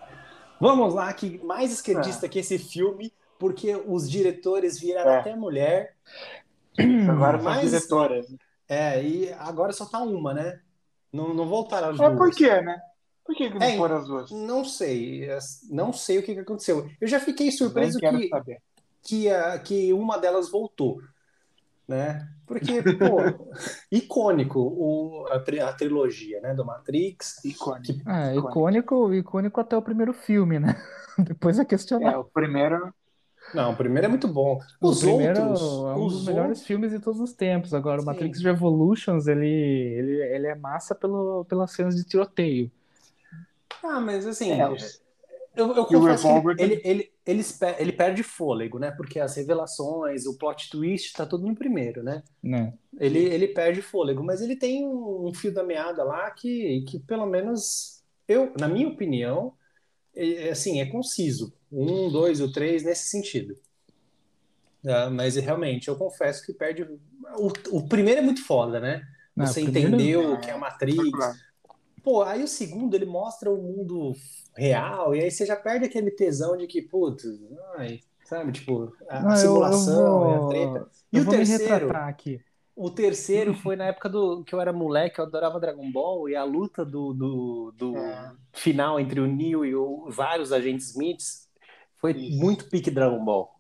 [0.60, 5.18] Vamos lá, que mais esquerdista que esse filme, porque os diretores viraram É.
[5.20, 5.96] até mulher.
[7.10, 8.28] Agora são Mas- diretoras.
[8.70, 10.62] É, e agora só tá uma, né?
[11.12, 12.18] Não, não voltaram as É duas.
[12.18, 12.80] por quê, né?
[13.26, 14.32] Por que, que não É, foram as duas?
[14.32, 15.28] Não sei,
[15.70, 16.88] não sei o que, que aconteceu.
[17.02, 18.62] Eu já fiquei surpreso que, saber.
[19.02, 21.02] que, a, que uma delas voltou,
[21.88, 22.28] né?
[22.46, 23.18] Porque, pô,
[23.92, 26.54] icônico o, a, tri- a trilogia, né?
[26.54, 27.44] Do Matrix.
[27.44, 28.02] Icônico.
[28.06, 28.50] Ah, Icônico.
[28.50, 30.76] icônico, icônico até o primeiro filme, né?
[31.20, 32.20] Depois é É, questionar.
[32.20, 32.94] o primeiro.
[33.54, 34.60] Não, o primeiro é muito bom.
[34.82, 37.74] O Os primeiro outros, é um dos os melhores outros- filmes de todos os tempos.
[37.74, 38.06] Agora, o Sim.
[38.08, 42.72] Matrix Revolutions, ele, ele, ele é massa pelo, pelas cenas de tiroteio.
[43.84, 44.64] Ah, mas assim, É,
[45.56, 47.44] Eu, eu E o confesso que Revolver ele, ele, ele,
[47.80, 48.92] ele, perde fôlego, né?
[48.92, 52.24] Porque as revelações, o plot twist, tá tudo no primeiro, né?
[52.42, 52.74] Né?
[53.00, 57.00] Ele, ele perde fôlego, mas ele tem um, um fio da meada lá que, que
[57.00, 59.54] pelo menos, eu, na minha opinião,
[60.16, 61.54] é, é, assim, é conciso.
[61.72, 63.56] Um, dois, o três, nesse sentido.
[64.86, 66.84] Ah, mas realmente, eu confesso que perde.
[67.38, 69.04] O, o primeiro é muito foda, né?
[69.36, 71.02] Não, Você entendeu o que é a Matrix.
[72.04, 74.14] Pô, aí o segundo ele mostra o mundo
[74.58, 77.24] real, e aí você já perde aquele tesão de que, putz,
[77.78, 80.92] ai, sabe, tipo, a Não, eu- eu simulação e a vou- treta.
[81.14, 81.90] E eu o vou terceiro,
[82.76, 86.36] o terceiro foi na época do que eu era moleque, eu adorava Dragon Ball, e
[86.36, 88.32] a luta do, do, do É.
[88.52, 91.48] final entre o Neo e o, vários agentes Smiths
[92.02, 92.38] foi Isso.
[92.40, 93.56] muito pique Dragon Ball.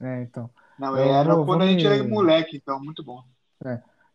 [0.00, 0.50] É, então.
[0.78, 3.22] Não, Eu era vou- quando a gente me- era moleque, então, muito bom.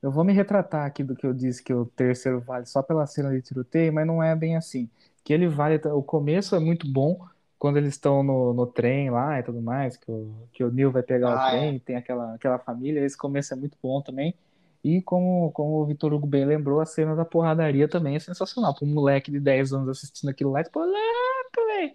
[0.02, 3.06] Eu vou me retratar aqui do que eu disse que o terceiro vale só pela
[3.06, 4.90] cena de tiroteio, mas não é bem assim.
[5.24, 5.76] Que ele vale.
[5.88, 7.20] O começo é muito bom
[7.58, 10.92] quando eles estão no, no trem lá e tudo mais, que o, que o Neil
[10.92, 13.02] vai pegar o Ah, trem, tem aquela, aquela família.
[13.06, 14.34] Esse começo é muito bom também.
[14.82, 18.74] E como, como o Vitor Hugo bem lembrou, a cena da porradaria também é sensacional.
[18.74, 21.92] Para um moleque de 10 anos assistindo aquilo lá, tipo, louco, velho.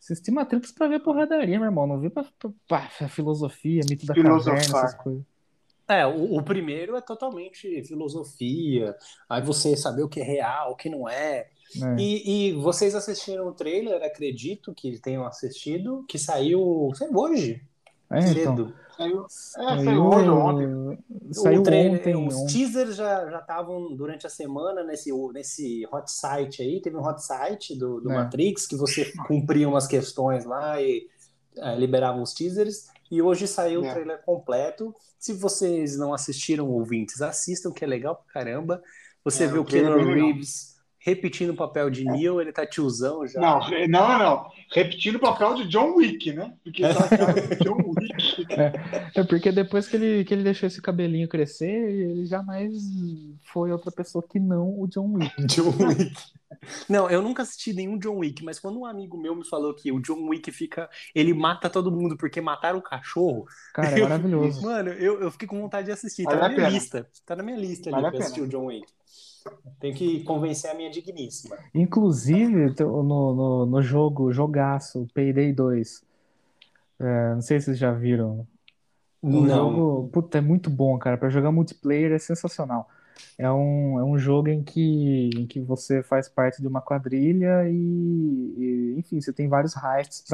[0.00, 1.86] É, Assisti Matrix pra ver porradaria, meu irmão.
[1.86, 2.50] Não vi pra, pra,
[2.98, 4.56] pra filosofia, mito da Filosofar.
[4.56, 5.22] caverna, essas coisas.
[5.88, 8.96] É, o, o primeiro é totalmente filosofia,
[9.28, 11.48] aí você saber o que é real, o que não é.
[11.74, 11.96] né?
[11.98, 17.60] E, e vocês assistiram o trailer, acredito que tenham assistido, que saiu, saiu hoje,
[18.12, 18.56] É, então.
[18.56, 18.74] cedo.
[18.96, 19.28] Saiu, é,
[19.84, 20.98] saiu hoje ontem.
[21.32, 22.16] Saiu trailer, ontem.
[22.28, 22.52] os ontem.
[22.52, 27.22] teasers já já estavam durante a semana nesse, nesse hot site aí, teve um hot
[27.24, 28.14] site do, do É.
[28.16, 31.06] Matrix que você cumpria umas questões lá e
[31.56, 32.88] eh, liberava os teasers.
[33.10, 33.92] E hoje saiu o É.
[33.92, 34.94] trailer completo.
[35.18, 38.82] Se vocês não assistiram, ouvintes, assistam, que é legal pra caramba.
[39.24, 40.14] Você É, vê o é Keanu legal.
[40.14, 43.40] Reeves repetindo o papel de Neo, ele tá tiozão já.
[43.40, 44.50] Não, não, não.
[44.70, 46.54] Repetindo o papel de John Wick, né?
[46.62, 47.08] Porque tá
[47.64, 48.46] John Wick.
[49.14, 52.72] É porque depois que ele, que ele deixou esse cabelinho crescer, ele jamais
[53.52, 55.32] foi outra pessoa que não o John Wick.
[55.46, 56.12] John Wick.
[56.88, 59.90] Não, eu nunca assisti nenhum John Wick, mas quando um amigo meu me falou que
[59.92, 60.88] o John Wick fica.
[61.14, 63.46] Ele mata todo mundo porque mataram o cachorro.
[63.72, 64.62] Cara, é maravilhoso.
[64.62, 66.24] Mano, eu, eu fiquei com vontade de assistir.
[66.24, 66.70] Tá Vale na a minha pena.
[66.70, 67.08] lista.
[67.24, 68.86] Tá na minha lista ali Vale a pra assistir o John Wick.
[69.78, 71.56] Tem que convencer a minha digníssima.
[71.74, 76.04] Inclusive, no, no, no jogo, jogaço, Payday 2.
[76.98, 78.46] É, não sei se vocês já viram.
[79.22, 81.16] O jogo, puta, é muito bom, cara.
[81.16, 82.88] Pra jogar multiplayer é sensacional.
[83.36, 87.68] É um, é um jogo em que, em que você faz parte de uma quadrilha
[87.68, 90.24] e, e, enfim, você tem vários heists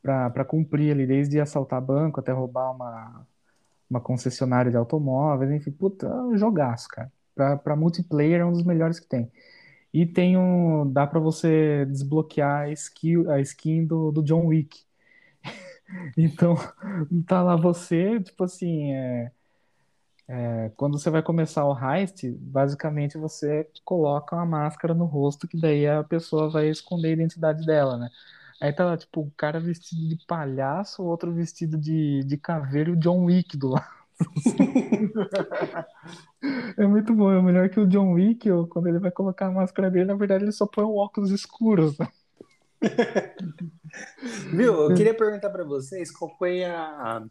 [0.00, 3.26] pra cumprir ali, desde assaltar banco até roubar uma,
[3.90, 7.10] uma concessionária de automóveis, enfim, puta, é um jogaço, cara.
[7.34, 9.30] Pra multiplayer é um dos melhores que tem.
[9.92, 14.84] E tem um, dá pra você desbloquear a skin, a skin do, do John Wick.
[16.16, 16.54] Então,
[17.26, 19.32] tá lá você, tipo assim, é,
[20.28, 25.60] é, quando você vai começar o heist, basicamente você coloca uma máscara no rosto, que
[25.60, 28.08] daí a pessoa vai esconder a identidade dela, né?
[28.60, 32.92] Aí tá lá, tipo, o cara vestido de palhaço, outro vestido de, de caveira e
[32.94, 34.01] o John Wick do lado.
[36.76, 39.90] É muito bom, é melhor que o John Wick, quando ele vai colocar a máscara
[39.90, 41.96] dele, na verdade ele só põe óculos escuros.
[41.98, 42.08] né?
[44.52, 44.90] Viu?
[44.90, 47.22] Eu queria perguntar pra vocês qual foi a.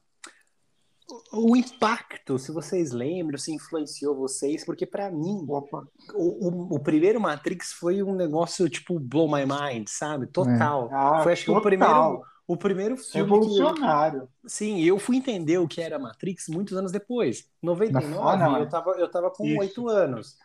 [1.33, 5.67] O o impacto, se vocês lembram, se influenciou vocês, porque pra mim o,
[6.13, 10.25] o, o primeiro Matrix foi um negócio tipo blow my mind, sabe?
[10.27, 10.87] Total.
[10.89, 11.69] Ah, Foi acho que o total.
[11.69, 14.27] primeiro, o primeiro filme Revolucionário.
[14.45, 17.47] Sim, eu fui entender o que era Matrix muitos anos depois.
[17.61, 18.61] 99, Ah, não, é.
[18.61, 20.38] eu tava, eu tava com oito anos.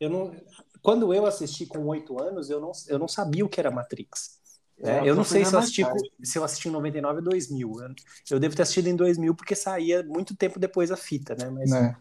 [0.00, 0.34] Eu não,
[0.80, 4.40] quando eu assisti com oito anos, eu não, eu não sabia o que era Matrix.
[4.78, 4.98] né?
[5.04, 5.82] É, eu não sei se eu, assisti,
[6.22, 7.72] se eu assisti em 99 ou 2000.
[7.80, 7.94] Eu,
[8.30, 11.50] eu devo ter assistido em 2000 porque saía muito tempo depois a fita, né?
[11.50, 11.96] Mas, Né?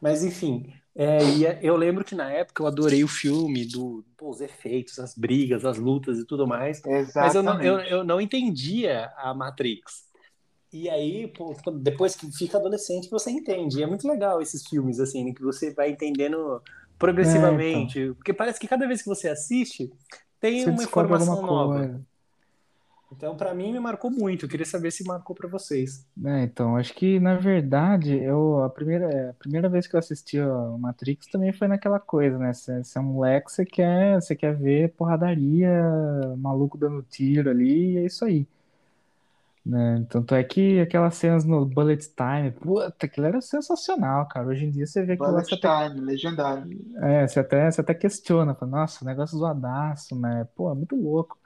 [0.00, 4.04] mas enfim, é, e é- eu lembro que na época eu adorei o filme, do,
[4.16, 6.80] pô, os efeitos, as brigas, as lutas e tudo mais.
[7.14, 7.92] Mas eu não, eu, Exatamente.
[7.92, 10.04] eu não entendia a Matrix.
[10.72, 13.78] E aí, pô, depois que fica adolescente, você entende.
[13.78, 16.60] E é muito legal esses filmes, assim, que você vai entendendo
[16.98, 18.12] progressivamente.
[18.14, 19.90] Porque parece que cada vez que você assiste,
[20.40, 21.74] tem Você uma informação nova.
[21.74, 22.06] coisa.
[23.16, 24.44] Então, pra mim, me marcou muito.
[24.44, 26.06] Eu queria saber se marcou pra vocês.
[26.24, 29.98] É, então, acho que na verdade, eu a primeira, é, a primeira vez que eu
[29.98, 32.52] assisti o Matrix também foi naquela coisa, né?
[32.52, 35.68] Você você é um moleque, você quer, você quer ver porradaria,
[36.38, 38.46] maluco dando tiro ali, e é isso aí.
[39.64, 40.06] Né?
[40.10, 44.46] Tanto é que aquelas cenas no Bullet Time, puta, aquilo era sensacional, cara.
[44.48, 46.68] Hoje em dia você vê lá, Bullet você até, Time, legendário.
[47.02, 50.46] é, você até, você até questiona, fala, nossa, negócio zoadaço, né?
[50.54, 51.38] Pô, é muito louco.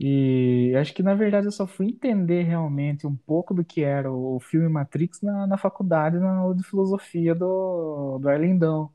[0.00, 4.10] E acho que, na verdade, eu só fui entender realmente um pouco do que era
[4.12, 8.90] o filme Matrix na, na faculdade, na aula de filosofia do, do Arlindão.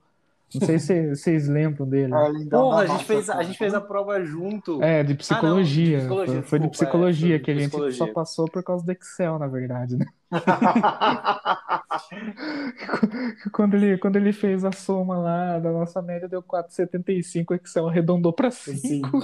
[0.53, 2.13] Não sei se vocês lembram dele.
[2.13, 4.81] Arlindão Porra, a gente, fez, a gente fez a prova junto.
[4.81, 5.99] É, de psicologia.
[5.99, 7.67] Ah, não, de psicologia, Foi- Foi de desculpa, é, psicologia foi de que a gente
[7.69, 7.97] psicologia.
[7.97, 10.05] só passou por causa do Excel, na verdade, né?
[13.51, 17.88] Quando ele, quando ele fez a soma lá da nossa média, deu 4,75, o Excel
[17.88, 19.19] arredondou para 5.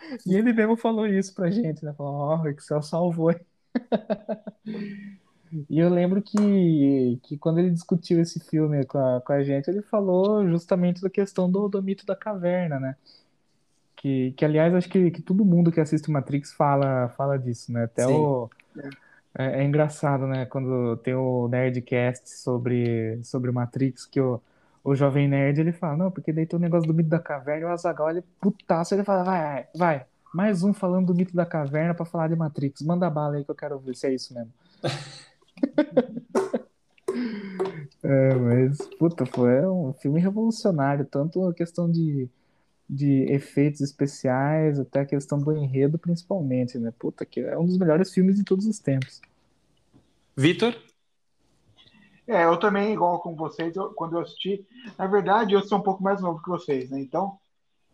[0.26, 1.92] E ele mesmo falou isso pra gente, né?
[1.92, 3.34] Falou, ó, o Excel salvou.
[5.68, 9.68] E eu lembro que, que quando ele discutiu esse filme com a, com a gente,
[9.68, 12.96] ele falou justamente da questão do, do mito da caverna, né?
[13.96, 17.84] Que, que aliás, acho que, que todo mundo que assiste Matrix fala, fala disso, né?
[17.84, 18.12] Até Sim.
[18.14, 18.50] o.
[19.36, 20.46] É, é engraçado, né?
[20.46, 24.40] Quando tem o Nerdcast sobre, sobre Matrix, que o,
[24.82, 27.62] o Jovem Nerd ele fala, não, porque daí tem o negócio do mito da caverna,
[27.62, 31.44] e o Azaghal ele putaço, ele fala, vai, vai, mais um falando do mito da
[31.44, 34.34] caverna pra falar de Matrix, manda bala aí que eu quero ver se é isso
[34.34, 34.52] mesmo.
[38.02, 42.28] É, mas, puta, foi um filme revolucionário, tanto a questão de,
[42.88, 46.92] de efeitos especiais, até a questão do enredo, principalmente, né?
[46.98, 49.20] Puta, que é um dos melhores filmes de todos os tempos.
[50.36, 50.74] Vitor?
[52.30, 54.64] É, eu também, igual com vocês, eu- quando eu assisti,
[54.98, 57.00] na verdade, eu sou um pouco mais novo que vocês, né?
[57.00, 57.36] Então,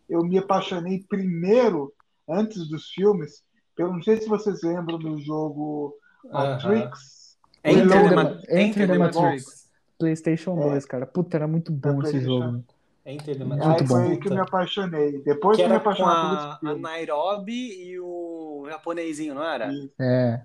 [0.07, 1.91] eu me apaixonei primeiro,
[2.29, 3.43] antes dos filmes,
[3.75, 5.95] pelo, não sei se vocês lembram do jogo
[6.31, 7.37] Matrix.
[7.63, 9.21] Enter, Enter the, the- Ma- Enter Enter the the Matrix.
[9.23, 9.67] Matrix.
[9.97, 10.69] PlayStation É.
[10.69, 11.05] 2, cara.
[11.07, 12.63] Puta, era muito bom esse jogo.
[13.05, 13.81] Enter the Muito Matrix.
[13.81, 13.95] Aí bom.
[14.03, 15.21] foi aí que eu me apaixonei.
[15.23, 16.75] Depois Que que eu me era com apaixonei por a, a.
[16.77, 19.71] Nairobi e o japonesinho, não era?
[19.73, 20.43] Isso, É.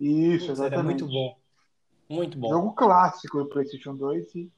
[0.00, 1.02] Isso, Putz, era exatamente.
[1.02, 1.36] muito bom.
[2.08, 2.48] Muito bom.
[2.48, 4.34] Jogo clássico do PlayStation 2.
[4.34, 4.52] E,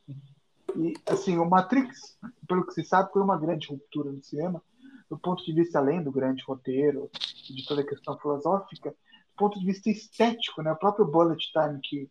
[0.76, 2.18] e, assim, o Matrix,
[2.48, 4.62] pelo que se sabe, foi uma grande ruptura no cinema,
[5.08, 7.10] do ponto de vista além do grande roteiro,
[7.48, 10.72] de toda a questão filosófica, do ponto de vista estético, né?
[10.72, 12.10] O próprio Bullet Time que,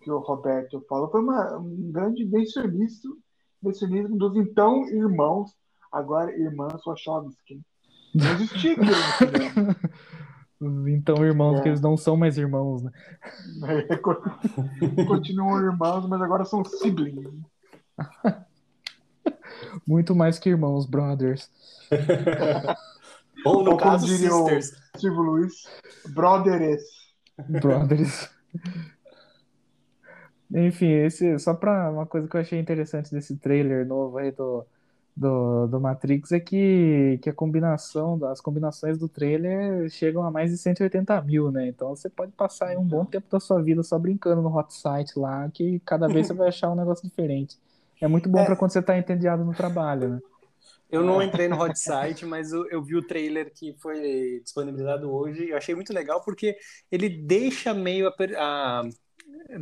[0.00, 3.16] que o Roberto falou foi uma, um grande invencionismo,
[3.62, 5.52] invencionismo dos então irmãos,
[5.92, 7.60] agora irmãs Wachowski.
[8.14, 9.76] Não existia aquilo no cinema.
[10.88, 11.62] Então, irmãos, É.
[11.62, 12.90] que eles não são mais irmãos, né?
[15.06, 17.28] Continuam irmãos, mas agora são siblings.
[19.86, 21.50] Muito mais que irmãos, brothers.
[23.44, 24.72] Ou no Ou caso, Sisters.
[24.96, 25.52] Silvio Luiz,
[26.10, 26.82] brothers.
[27.48, 28.30] Brothers.
[30.54, 34.64] Enfim, esse, só pra uma coisa que eu achei interessante desse trailer novo aí do,
[35.16, 40.50] do, do Matrix é que, que a combinação, as combinações do trailer chegam a mais
[40.50, 41.68] de 180 mil, né?
[41.68, 44.74] Então você pode passar aí um bom tempo da sua vida só brincando no hot
[44.74, 47.58] site lá, que cada vez você vai achar um negócio diferente.
[48.00, 48.44] É muito bom É.
[48.44, 50.22] pra quando você tá entediado no trabalho, né?
[50.90, 55.10] Eu não entrei no hot site, mas eu, eu vi o trailer que foi disponibilizado
[55.12, 55.48] hoje.
[55.48, 56.56] Eu achei muito legal porque
[56.90, 58.12] ele deixa meio a,
[58.80, 58.82] a-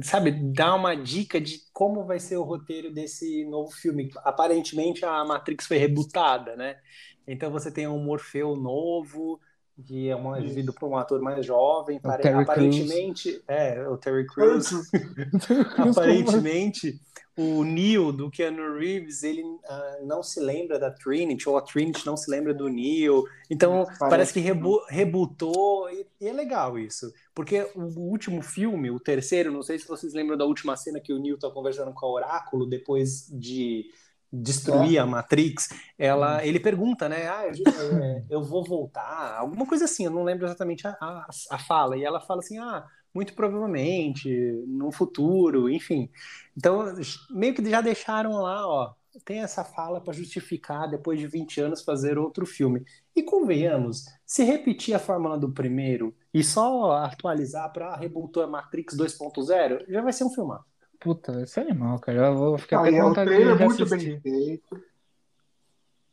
[0.03, 4.11] sabe, dá uma dica de como vai ser o roteiro desse novo filme.
[4.19, 6.81] Aparentemente a Matrix foi rebootada, né?
[7.27, 9.41] Então você tem um Morfeu novo,
[9.87, 11.99] que é uma, vivido por um ator mais jovem.
[11.99, 14.71] Pare- Terry aparentemente, é, o Terry Crews.
[15.79, 17.01] Aparentemente,
[17.37, 22.05] o Neo do Keanu Reeves, ele ah, não se lembra da Trinity, ou a Trinity
[22.05, 23.25] não se lembra do Neo.
[23.51, 27.13] Então, Parece parece, que rebu rebutou, e, e é legal isso.
[27.35, 31.13] Porque o último filme, o terceiro, não sei se vocês lembram da última cena que
[31.13, 33.87] o Neo tá conversando com a Oráculo depois de
[34.33, 35.69] destruir a Matrix,
[35.99, 40.25] ela, ele pergunta, né, ah, eu, é, eu vou voltar, alguma coisa assim, eu não
[40.25, 44.31] lembro exatamente a, a, a fala, e ela fala assim, ah, muito provavelmente,
[44.67, 46.11] no futuro, enfim.
[46.57, 46.95] Então,
[47.31, 48.95] meio que já deixaram lá, ó,
[49.25, 52.83] tem essa fala para justificar, depois de 20 anos, fazer outro filme.
[53.15, 59.85] E convenhamos, se repetir a fórmula do primeiro e só atualizar para rebootar Matrix 2.0,
[59.89, 60.55] já vai ser um filme.
[61.03, 62.27] Puta, vai ser animal, cara.
[62.29, 64.21] Eu vou ficar até e com é vontade de trailer muito reassistir.
[64.23, 64.83] bem feito.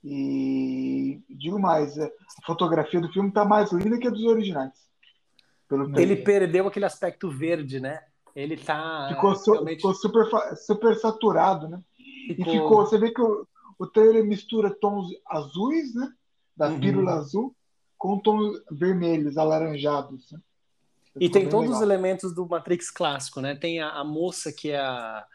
[0.04, 2.10] E digo mais, a
[2.46, 4.72] fotografia do filme tá mais linda que a dos originais.
[5.68, 8.02] Pelo Ele perdeu aquele aspecto verde, né?
[8.36, 9.10] Ele tá.
[9.14, 10.26] ficou, su- realmente ficou super,
[10.56, 11.82] super saturado, né?
[12.30, 13.46] E ficou- ficou, você vê que o,
[13.78, 16.12] o trailer mistura tons azuis, né?
[16.56, 16.80] Da Uhum.
[16.80, 17.56] pílula azul,
[17.98, 20.32] com tons vermelhos, alaranjados.
[20.32, 20.40] Né?
[21.20, 21.92] E tem todos os legal.
[21.94, 23.56] elementos do Matrix clássico, né?
[23.56, 25.26] Tem a, a moça que é a,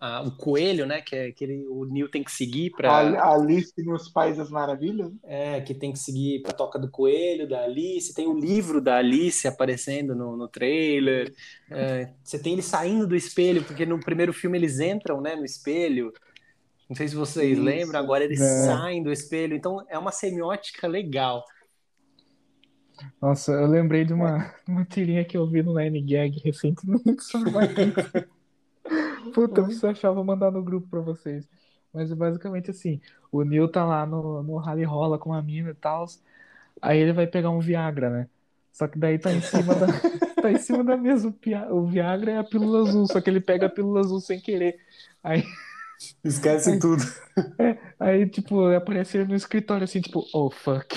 [0.00, 1.00] a- o coelho, né?
[1.00, 4.50] Que, é, que ele, o Neo tem que seguir para A Alice nos Países das
[4.50, 5.10] Maravilhas.
[5.24, 8.14] É, que tem que seguir para toca do coelho, da Alice.
[8.14, 11.32] Tem o livro da Alice aparecendo no, no trailer.
[11.70, 15.44] É, você tem ele saindo do espelho, porque no primeiro filme eles entram, né, no
[15.44, 16.12] espelho.
[16.88, 17.62] Não sei se vocês Isso.
[17.62, 18.66] lembram, agora eles É.
[18.66, 19.56] saem do espelho.
[19.56, 21.42] Então é uma semiótica legal.
[23.20, 27.50] Nossa, eu lembrei de uma, uma tirinha que eu vi no Nine Gag recentemente sobre
[27.50, 27.62] uma.
[29.32, 31.48] Puta, eu preciso achar, vou mandar no grupo pra vocês.
[31.92, 33.00] Mas é basicamente assim,
[33.30, 36.06] o Neil tá lá no, no rally rola com a mina e tal,
[36.80, 38.28] aí ele vai pegar um Viagra, né?
[38.72, 39.86] Só que daí tá em cima da,
[40.40, 41.32] tá em cima da mesa
[41.70, 44.78] o, Viagra é a pílula azul, só que ele pega a pílula azul sem querer.
[45.22, 45.44] Aí,
[46.24, 47.02] Esquece tudo.
[48.00, 50.96] aí tipo, aparece ele no escritório assim, tipo, oh fuck.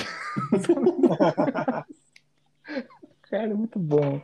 [3.36, 4.22] Cara, é muito bom.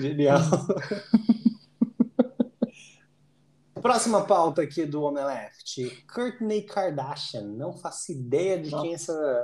[0.00, 0.40] Genial.
[3.80, 6.04] Próxima pauta aqui do Omeleft.
[6.12, 7.42] Courtney Kardashian.
[7.42, 9.42] Não faço ideia de quem essa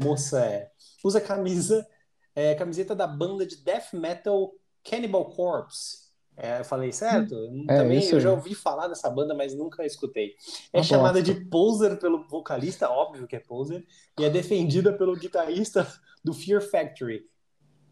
[0.00, 0.68] moça é.
[1.04, 1.86] Usa camisa,
[2.34, 4.52] é, camiseta da banda de death metal
[4.82, 6.02] Cannibal Corpse.
[6.36, 7.36] É, eu falei certo?
[7.68, 10.34] É, Também eu já ouvi falar dessa banda, mas nunca escutei.
[10.72, 11.34] É Uma chamada bosta.
[11.34, 13.86] de poser pelo vocalista, óbvio que é poser,
[14.18, 15.86] e é defendida pelo guitarrista
[16.24, 17.30] do Fear Factory.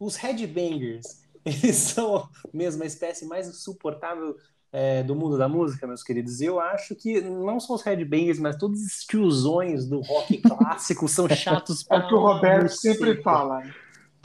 [0.01, 4.35] Os headbangers, eles são mesmo a espécie mais insuportável
[4.73, 6.41] é, do mundo da música, meus queridos.
[6.41, 11.07] E eu acho que não só os headbangers, mas todos os tiozões do rock clássico
[11.07, 13.23] são chatos É para o que o Roberto sempre seco.
[13.23, 13.61] fala.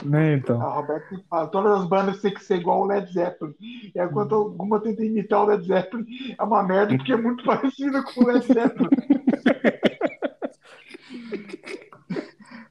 [0.05, 0.61] Né, então.
[0.61, 1.47] Ah, O Roberto sempre fala.
[1.47, 3.55] Todas as bandas têm que ser igual o Led Zeppelin.
[3.93, 7.43] E aí, quando alguma tenta imitar o Led Zeppelin, é uma merda, porque é muito
[7.45, 8.89] parecida com o Led Zeppelin.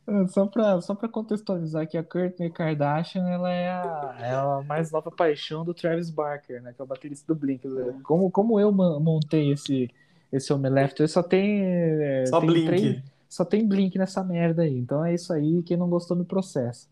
[0.08, 4.62] É, Só pra, só pra contextualizar que a Courtney Kardashian ela é, a, é a
[4.66, 6.72] mais nova paixão do Travis Barker, né?
[6.72, 7.66] Que é o baterista do Blink.
[8.02, 9.90] Como, como eu montei esse,
[10.32, 11.60] esse Omeleft, ele só tem.
[11.62, 12.66] é, Só tem Blink.
[12.66, 14.78] três- só tem Blink nessa merda aí.
[14.78, 15.60] Então é isso aí.
[15.64, 16.86] Quem não gostou me processa.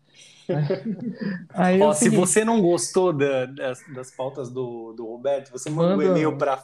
[1.53, 5.69] Aí é Ó, se você não gostou da- das, das pautas do, do Roberto, você
[5.69, 6.05] manda um Manda.
[6.11, 6.57] e-mail para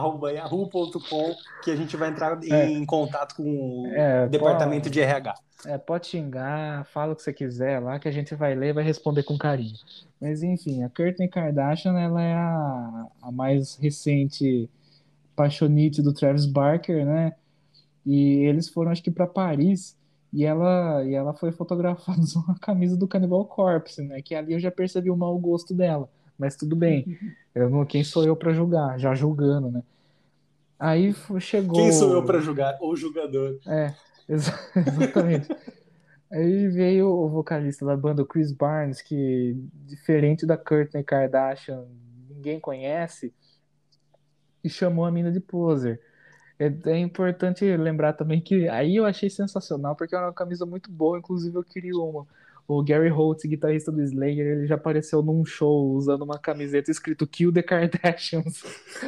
[0.00, 3.42] fausto.silva.yahoo.com que a gente vai entrar em contato com
[3.82, 5.34] o É, departamento pode- de RH.
[5.64, 8.72] É, pode xingar, fala o que você quiser lá, que a gente vai ler e
[8.74, 9.74] vai responder com carinho.
[10.20, 14.68] Mas enfim, a Kourtney Kardashian, ela é a, a mais recente
[15.34, 17.32] paixonite do Travis Barker, né?
[18.04, 19.96] E eles foram, acho que, para Paris,
[20.32, 24.20] e ela, e ela foi fotografada usando a camisa do Cannibal Corpse, né?
[24.22, 26.08] Que ali eu já percebi o mau gosto dela.
[26.38, 27.18] Mas tudo bem,
[27.54, 28.98] eu não, quem sou eu para julgar?
[28.98, 29.82] Já julgando, né?
[30.78, 31.76] Aí chegou.
[31.76, 32.76] Quem sou eu para julgar?
[32.80, 33.58] O julgador.
[33.66, 33.94] É,
[34.28, 35.48] exa- exatamente.
[36.30, 39.56] Aí veio o vocalista da banda, Chris Barnes, que,
[39.86, 41.84] diferente da Kourtney Kardashian,
[42.28, 43.32] ninguém conhece,
[44.62, 46.00] e chamou a mina de poser.
[46.58, 50.90] É, é importante lembrar também que aí eu achei sensacional, porque é uma camisa muito
[50.90, 52.26] boa, inclusive eu queria uma.
[52.68, 57.26] O Gary Holtz, guitarrista do Slayer, ele já apareceu num show usando uma camiseta escrito
[57.26, 58.62] Kill the Kardashians.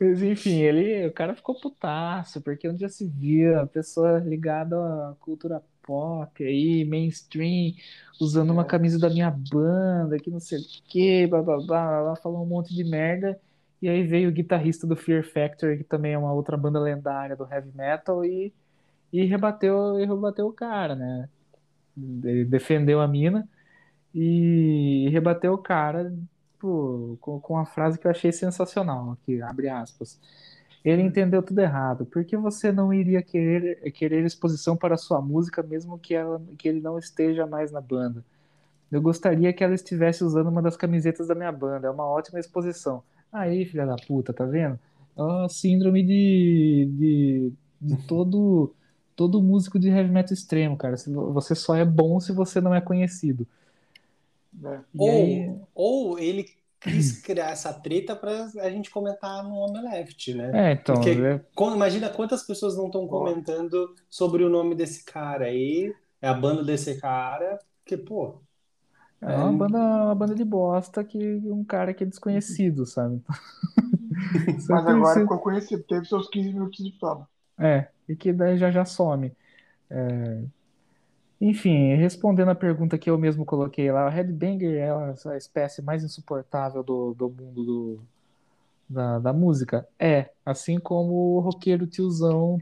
[0.00, 4.76] Mas enfim, ele, o cara ficou putaço, porque onde já se via a pessoa ligada
[4.76, 7.74] à cultura pop aí, mainstream,
[8.20, 12.16] usando uma camisa da minha banda, que não sei o que, blá blá blá, blá,
[12.16, 13.38] falou um monte de merda.
[13.82, 17.36] E aí veio o guitarrista do Fear Factory, que também é uma outra banda lendária
[17.36, 18.52] do heavy metal, e,
[19.22, 21.28] e rebateu, e rebateu o cara, né?
[21.96, 23.48] Ele defendeu a mina
[24.14, 26.12] e rebateu o cara
[26.64, 30.18] tipo, com, com uma frase que eu achei sensacional, aqui, abre aspas.
[30.84, 32.04] Ele entendeu tudo errado.
[32.06, 36.68] Por que você não iria querer, querer exposição para sua música, mesmo que, ela, que
[36.68, 38.24] ele não esteja mais na banda?
[38.90, 41.86] Eu gostaria que ela estivesse usando uma das camisetas da minha banda.
[41.86, 43.02] É uma ótima exposição.
[43.32, 44.78] Aí, filha da puta, tá vendo?
[45.16, 48.74] É a síndrome de, de, de todo,
[49.16, 50.96] todo músico de heavy metal extremo, cara.
[50.96, 53.46] Você só é bom se você não é conhecido.
[54.64, 54.80] É.
[54.96, 56.46] Ou, aí, ou ele
[56.80, 60.70] quis criar essa treta para a gente comentar no Omeleft, né?
[60.70, 61.40] é, então, Porque- é-
[61.74, 66.62] Imagina quantas pessoas não estão comentando sobre o nome desse cara aí, é a banda
[66.62, 68.34] desse cara, que, pô,
[69.20, 73.22] É uma banda, uma banda de bosta que um cara que é desconhecido, sabe?
[74.68, 77.28] Mas agora ficou conhecido, teve seus 15 minutos de fama.
[77.58, 79.36] É, e que daí já já some.
[79.90, 80.44] É,
[81.40, 85.82] Enfim, respondendo a pergunta que eu mesmo coloquei lá, o Headbanger é a a espécie
[85.82, 88.00] mais insuportável do, do mundo do,
[88.88, 89.88] da, da música?
[89.98, 92.58] É, assim como o roqueiro tiozão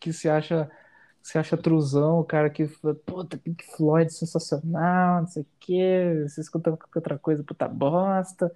[0.00, 0.70] que se acha
[1.22, 2.66] se acha truzão, o cara que
[3.06, 8.54] puta, Pink Floyd sensacional, não sei o quê, você escuta qualquer outra coisa, puta bosta.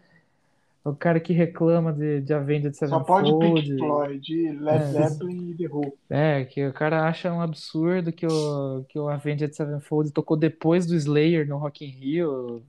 [0.85, 3.63] O cara que reclama de, de Avenged Só pode Sevenfold.
[3.63, 4.87] Pink Floyd, Led É.
[5.09, 5.99] Zeppelin e The Who.
[6.11, 10.85] É, que o cara acha um absurdo que o, que o Avenged Sevenfold tocou depois
[10.87, 12.63] do Slayer no Rock in Rio.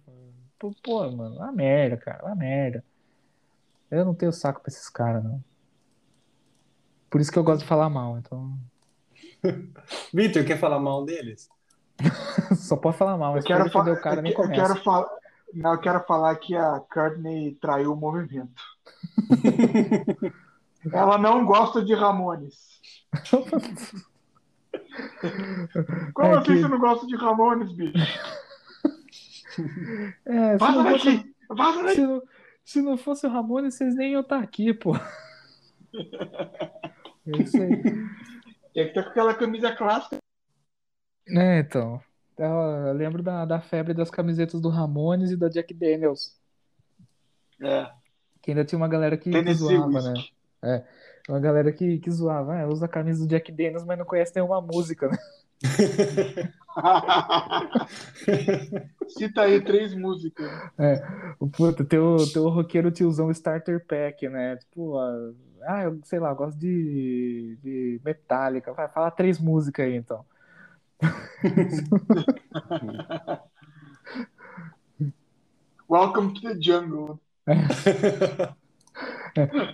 [0.57, 2.81] Pô, pô, mano, uma merda, cara, uma merda.
[3.91, 5.43] Eu não tenho saco pra esses caras, não.
[7.09, 8.57] Por isso que eu gosto de falar mal, então.
[10.13, 11.49] Vitor, quer falar mal deles?
[12.55, 14.39] Só pode falar mal, Eu mas quero, quero defender fa- o cara eu nem que-
[14.39, 14.61] eu começa.
[14.69, 15.09] quero falar.
[15.53, 18.53] Não, eu quero falar que a Courtney traiu o movimento.
[20.91, 22.79] Ela não gosta de Ramones.
[26.13, 27.93] Como É assim que- você não gosta de Ramones, bicho?
[30.25, 31.35] É, Vaza não, fosse, daqui!
[31.49, 31.95] Vaza daqui!
[31.95, 32.21] se, não,
[32.65, 34.93] se não fosse o Ramone, vocês nem iam estar aqui, pô.
[37.27, 37.81] É isso aí.
[38.73, 40.17] Tem que ter com aquela camisa clássica.
[41.27, 42.01] É, então.
[42.37, 46.37] Eu lembro da, da febre das camisetas do Ramones e da Jack Daniels.
[47.61, 47.89] É,
[48.41, 50.13] Que ainda tinha uma galera que, que zoava, né?
[51.27, 52.55] Uma galera que, que zoava.
[52.55, 55.17] Ah, usa a camisa do Jack Daniels, mas não conhece nenhuma música, né?
[59.07, 60.49] Cita aí três músicas.
[61.39, 62.17] O Puta, tem o
[62.49, 64.57] roqueiro tiozão Starter Pack, né?
[64.57, 65.31] Tipo, ah,
[65.63, 68.73] ah, eu sei lá, eu gosto de, de Metallica.
[68.73, 70.25] Vai, fala três músicas aí, então.
[75.89, 77.19] Welcome to the Jungle.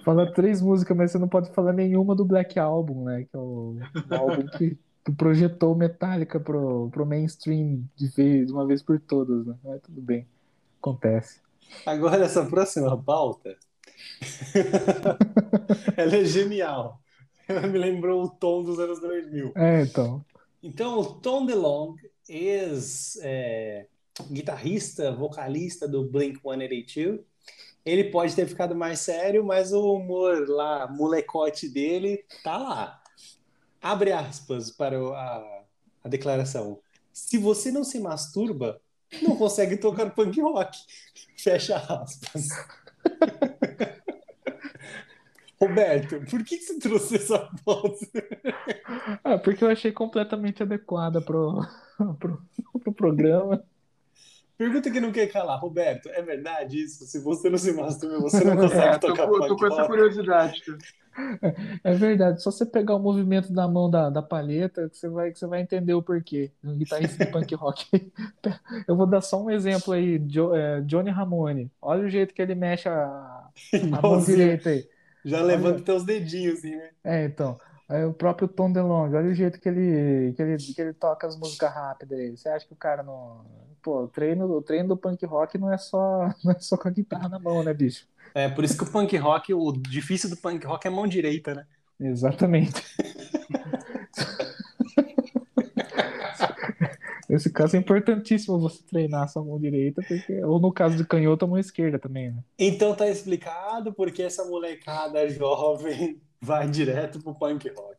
[0.04, 3.24] Fala três músicas, mas você não pode falar nenhuma do Black Album, né?
[3.24, 3.78] Que é o,
[4.10, 9.00] o álbum que, que projetou Metallica pro, pro mainstream de vez, de uma vez por
[9.00, 9.56] todas, né?
[9.64, 10.28] Mas tudo bem,
[10.80, 11.40] acontece.
[11.86, 13.56] Agora, essa próxima pauta.
[15.96, 17.00] Ela é genial.
[17.48, 19.54] Ela me lembrou o tom dos anos 2000.
[19.56, 20.26] É, então.
[20.64, 23.88] Então, o Tom DeLonge, ex é,
[25.18, 27.24] vocalista do Blink-182,
[27.84, 33.02] ele pode ter ficado mais sério, mas o humor lá, molecote dele, tá lá.
[33.82, 35.64] Abre aspas para a,
[36.04, 36.80] a declaração.
[37.12, 38.80] Se você não se masturba,
[39.24, 40.78] não consegue tocar punk rock.
[41.36, 42.50] Fecha aspas.
[45.62, 47.98] Roberto, por que você trouxe essa pauta?
[49.24, 51.60] Ah, porque eu achei completamente adequada pro,
[52.20, 52.42] pro,
[52.84, 53.64] pro programa.
[54.58, 55.60] Pergunta que não quer calar.
[55.60, 57.06] Roberto, é verdade isso?
[57.06, 59.86] Se você não se masturba, você não consegue É, tô, tocar punk tô com essa
[59.88, 60.62] curiosidade.
[61.84, 65.32] É verdade, só você pegar o movimento da mão da, da palheta que você vai,
[65.32, 66.52] que você vai entender o porquê.
[66.64, 67.86] Um guitarrista de punk rock.
[68.88, 71.70] Eu vou dar só um exemplo aí, Jo- é, Johnny Ramone.
[71.82, 73.50] Olha o jeito que ele mexe a,
[73.94, 74.88] a mão direita aí.
[75.24, 76.90] Já levanta teus dedinhos, assim, né?
[77.04, 77.58] É, então.
[77.88, 81.28] Aí o próprio Tom DeLonge, olha o jeito que ele, que ele, que ele toca
[81.28, 82.32] as músicas rápidas aí.
[82.32, 83.46] Você acha que o cara não.
[83.82, 86.88] Pô, o treino, o treino do punk rock não é só, não é só com
[86.88, 88.08] a guitarra na mão, né, bicho?
[88.34, 91.54] É, por isso que o punk rock, o difícil do punk rock é mão direita,
[91.54, 91.66] né?
[92.00, 92.82] Exatamente.
[97.32, 101.06] Nesse caso é importantíssimo você treinar a sua mão direita, porque, ou no caso de
[101.06, 102.44] canhoto, a mão esquerda também, né?
[102.60, 107.98] Então tá explicado porque essa molecada jovem vai direto pro punk rock.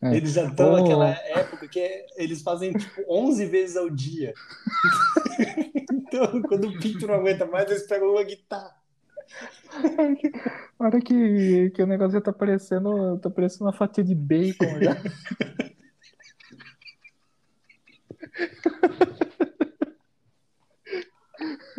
[0.00, 0.16] É.
[0.16, 4.32] Eles já estão naquela época que eles fazem tipo 11 vezes ao dia.
[5.92, 8.74] então, quando o pinto não aguenta mais, eles pegam uma guitarra.
[10.78, 14.80] A hora que, que o negócio já tá parecendo, tá parecendo uma fatia de bacon
[14.80, 14.96] já.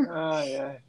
[0.10, 0.82] Ai, ai.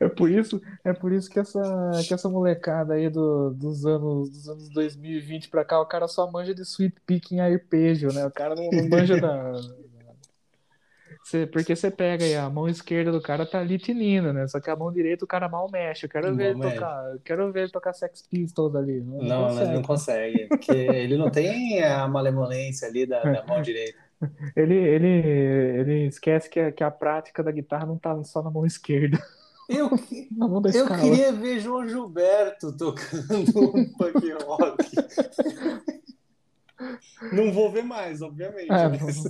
[0.00, 1.60] É por isso, é por isso que essa,
[2.06, 6.30] que essa molecada aí do, dos anos dos anos 2020 pra cá, o cara só
[6.30, 8.26] manja de sweet picking arpejo, né?
[8.26, 9.52] O cara não, não manja da.
[11.28, 14.48] Você- porque você pega aí, a mão esquerda do cara tá ali tinindo, né?
[14.48, 16.06] Só que a mão direita o cara mal mexe.
[16.06, 19.02] Eu quero Mal ver ele tocar, eu quero ver ele tocar Sex Pistols ali.
[19.02, 23.60] Não, Não, mas não consegue, porque ele não tem a malemolência ali da, da mão
[23.60, 23.98] direita.
[24.56, 28.50] Ele, ele, ele esquece que a, que a prática da guitarra não tá só na
[28.50, 29.16] mão esquerda,
[29.68, 29.88] Eu,
[30.74, 34.84] eu queria ver João Gilberto tocando um punk rock.
[37.32, 38.70] Não vou ver mais, obviamente.
[38.70, 39.22] Ah, mas-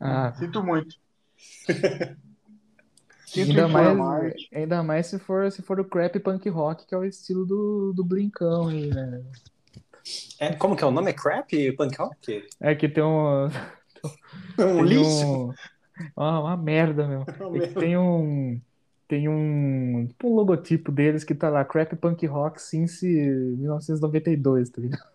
[0.00, 0.96] Ah, Sinto muito.
[3.26, 6.98] Sinto Ainda mais, ainda mais se for, se for o crap punk rock, que é
[6.98, 9.22] o estilo do, do Blincão aí, né?
[10.38, 11.10] É, como que é o nome?
[11.10, 12.46] É crap punk rock?
[12.60, 13.48] É que tem um.
[14.58, 15.48] É um lixo?
[15.48, 15.52] um-
[16.16, 17.24] Ah, uma merda, meu.
[17.56, 18.60] É que tem um.
[19.08, 20.06] Tem um.
[20.08, 25.06] Tipo um logotipo deles que tá lá, Crap Punk Rock since 1992, tá ligado?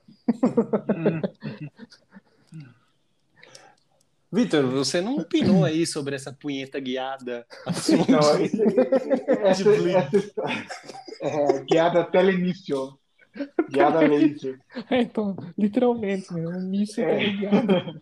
[4.32, 7.46] Vitor, você não opinou aí sobre essa punheta guiada?
[7.66, 8.10] Assunto.
[8.10, 8.62] Não, esse-
[9.42, 9.70] essa, essa
[11.22, 12.98] é, guiada teleinício.
[13.70, 14.60] Guiada laser.
[14.90, 18.02] É, então, literalmente, meu, um míssil tá ligado.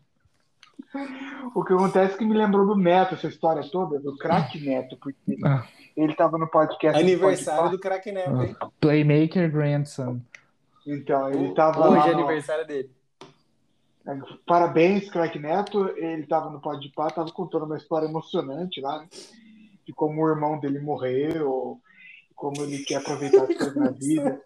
[1.56, 4.98] O que acontece é que me lembrou do Neto, essa história toda, do craque Neto,
[5.00, 5.64] porque Ah.
[5.96, 6.98] ele estava no podcast.
[7.00, 8.56] do Aniversário do craque Neto, hein?
[8.80, 10.20] Playmaker Grandson.
[10.88, 12.08] Então, ele estava Hoje lá.
[12.08, 12.90] é no- aniversário dele.
[14.46, 15.90] Parabéns, craque Neto.
[15.98, 19.08] Ele estava no Podpah, estava contando uma história emocionante lá, né?
[19.86, 21.82] de como o irmão dele morreu,
[22.36, 24.40] como ele quer aproveitar as coisas na vida,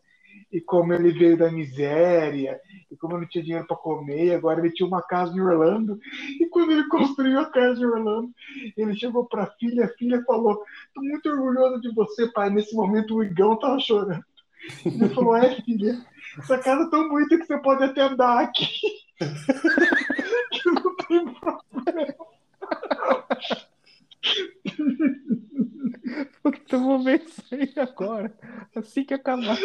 [0.52, 2.60] e como ele veio da miséria,
[2.90, 6.00] e como não tinha dinheiro para comer, e agora ele tinha uma casa em Orlando,
[6.40, 8.32] e quando ele construiu a casa em Orlando,
[8.78, 12.50] ele chegou para a filha, a filha falou: Estou muito orgulhoso de você, pai.
[12.50, 14.24] Nesse momento o Igão estava chorando.
[14.86, 16.02] Ele falou: É, filha,
[16.40, 19.03] essa casa é tão bonita que você pode até andar aqui.
[19.20, 22.16] Que não tem problema.
[26.42, 28.34] Puta, eu vou ver isso aí agora.
[28.76, 29.58] Assim que acabar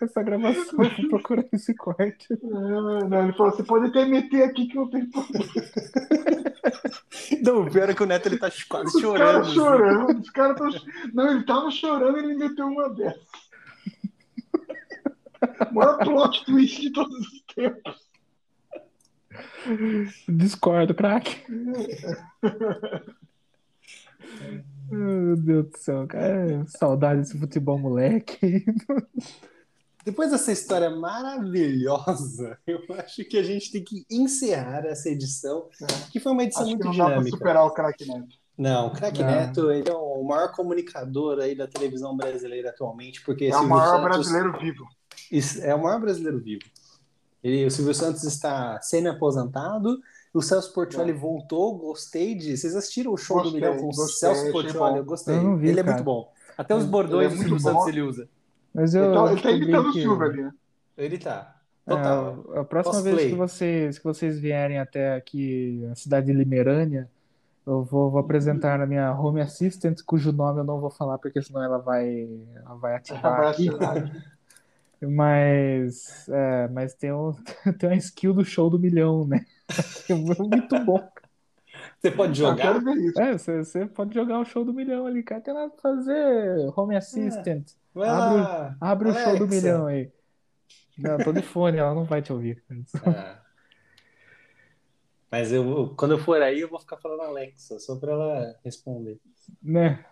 [0.00, 2.28] essa gravação, eu vou procurar esse corte.
[2.32, 5.44] Ah, Não, ele falou: Você pode até meter aqui que não tem problema.
[7.42, 9.18] Não, o pior é que o Neto ele tá quase Os chorando.
[9.32, 9.54] caras assim.
[9.54, 10.84] chorando, os caras.
[11.12, 13.22] Não, ele tava chorando e ele meteu uma dessas.
[15.70, 18.11] O maior plot twist de todos os tempos.
[20.28, 21.42] Discordo, craque.
[24.90, 26.64] Meu Deus do céu, cara.
[26.66, 28.64] Saudade desse futebol moleque.
[30.04, 35.68] Depois dessa história maravilhosa, eu acho que a gente tem que encerrar essa edição,
[36.10, 37.36] que foi uma edição Acho que muito não dá pra dinâmica.
[37.36, 38.42] superar o craque Neto.
[38.58, 39.26] Não, o Crack Não.
[39.26, 43.96] Neto ele é o maior comunicador aí da televisão brasileira atualmente, porque É o maior
[43.96, 44.86] Santos brasileiro vivo.
[45.30, 46.62] Isso, é o maior brasileiro vivo.
[47.42, 50.00] Ele, o Silvio Santos está semi-aposentado.
[50.32, 51.14] O Celso Portioli É.
[51.14, 51.76] voltou.
[51.76, 52.56] Gostei de.
[52.56, 54.98] Vocês assistiram o show do Gostei, Milhão com o Celso Portioli?
[54.98, 55.36] Eu gostei.
[55.36, 55.96] Eu vi, ele é cara.
[55.96, 56.32] muito bom.
[56.56, 57.60] Até os bordões é do Silvio bom.
[57.60, 58.28] Santos ele usa.
[58.74, 59.10] Mas eu.
[59.10, 60.52] Então, ele tá imitando o Silvio ali, né?
[60.96, 61.56] Ele tá.
[61.86, 62.44] Total.
[62.54, 63.14] É, a próxima Cosplay.
[63.16, 67.10] vez que vocês, que vocês vierem até aqui, a cidade de Limerânia,
[67.66, 71.42] eu vou, vou apresentar a minha home assistant, cujo nome eu não vou falar, porque
[71.42, 73.68] senão ela vai, ela vai ativar aqui.
[75.10, 77.32] Mas, é, mas tem, um,
[77.78, 79.44] tem uma skill do show do milhão, né?
[80.08, 81.08] É muito bom.
[81.98, 82.76] Você pode Eu jogar?
[83.16, 85.40] É, você, você pode jogar o show do milhão ali, cara.
[85.40, 86.70] Tem nada pra fazer.
[86.76, 87.70] Home assistant.
[87.94, 88.76] Vai Abre- lá.
[88.80, 90.10] Abre o show do milhão aí.
[90.98, 92.62] Não, tô de fone, ela não vai te ouvir.
[93.06, 93.40] Ah.
[95.30, 99.18] Mas eu, quando eu for aí, eu vou ficar falando Alexa, só pra ela responder.
[99.62, 100.04] Né?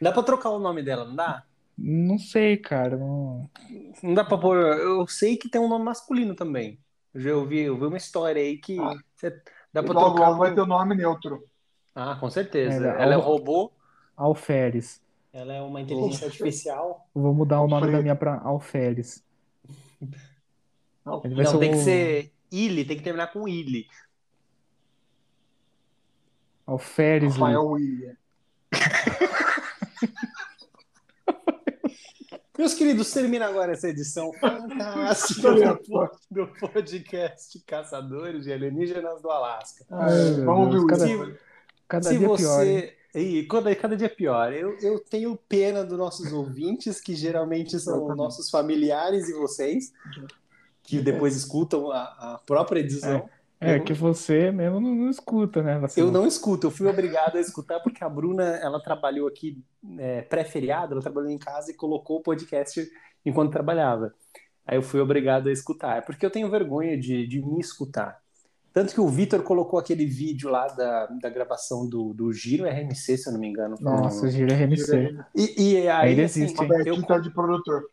[0.00, 1.44] Dá pra trocar o nome dela, não dá?
[1.76, 2.96] Não sei, cara.
[2.96, 3.50] Não...
[4.02, 4.56] Não dá pra pôr.
[4.56, 6.78] Eu sei que tem um nome masculino também.
[7.12, 8.94] Eu já ouvi, eu vi uma história aí que Ah.
[9.14, 9.30] você-
[9.72, 10.28] dá pra Logo, trocar.
[10.28, 11.44] logo vai ter o nome neutro.
[11.94, 12.92] Ah, com certeza.
[12.96, 13.72] É, ela é um robô,
[14.16, 15.00] Alferes.
[15.32, 17.08] ela é uma inteligência artificial.
[17.14, 19.22] Vou mudar o nome da minha pra Alferes.
[21.04, 23.86] Não, Não, tem que ser Illy, tem que terminar com Illy.
[26.66, 27.34] Alferes.
[27.36, 28.16] Rafael William.
[32.56, 39.28] Meus queridos, termina agora essa edição fantástica do pod- do podcast Caçadores de Alienígenas do
[39.30, 39.84] Alasca.
[39.90, 41.04] Ai, meu Vamos o cada,
[41.88, 42.64] cada Se dia pior.
[42.66, 42.80] hein?
[42.80, 42.94] você.
[43.16, 44.52] E cada, cada dia pior.
[44.52, 49.92] Eu, eu tenho pena dos nossos ouvintes, que geralmente são nossos familiares e vocês,
[50.82, 52.02] que depois escutam a,
[52.34, 53.16] a própria edição.
[53.18, 53.28] É,
[53.60, 55.76] Eu- que você mesmo não, não escuta, né?
[55.76, 56.10] Eu vacilão?
[56.12, 59.62] não escuto, eu fui obrigado a escutar porque a Bruna, ela trabalhou aqui
[59.98, 62.86] é, pré-feriado, ela trabalhou em casa e colocou o podcast
[63.24, 64.12] enquanto trabalhava.
[64.66, 68.18] Aí eu fui obrigado a escutar, é porque eu tenho vergonha de, de me escutar.
[68.72, 73.16] Tanto que o Vitor colocou aquele vídeo lá da, da gravação do, do Giro RMC,
[73.16, 73.76] se eu não me engano.
[73.80, 75.16] Nossa, gira RMC.
[75.34, 77.84] E, e aí, Ainda assim, existe, eu, tá de produtor.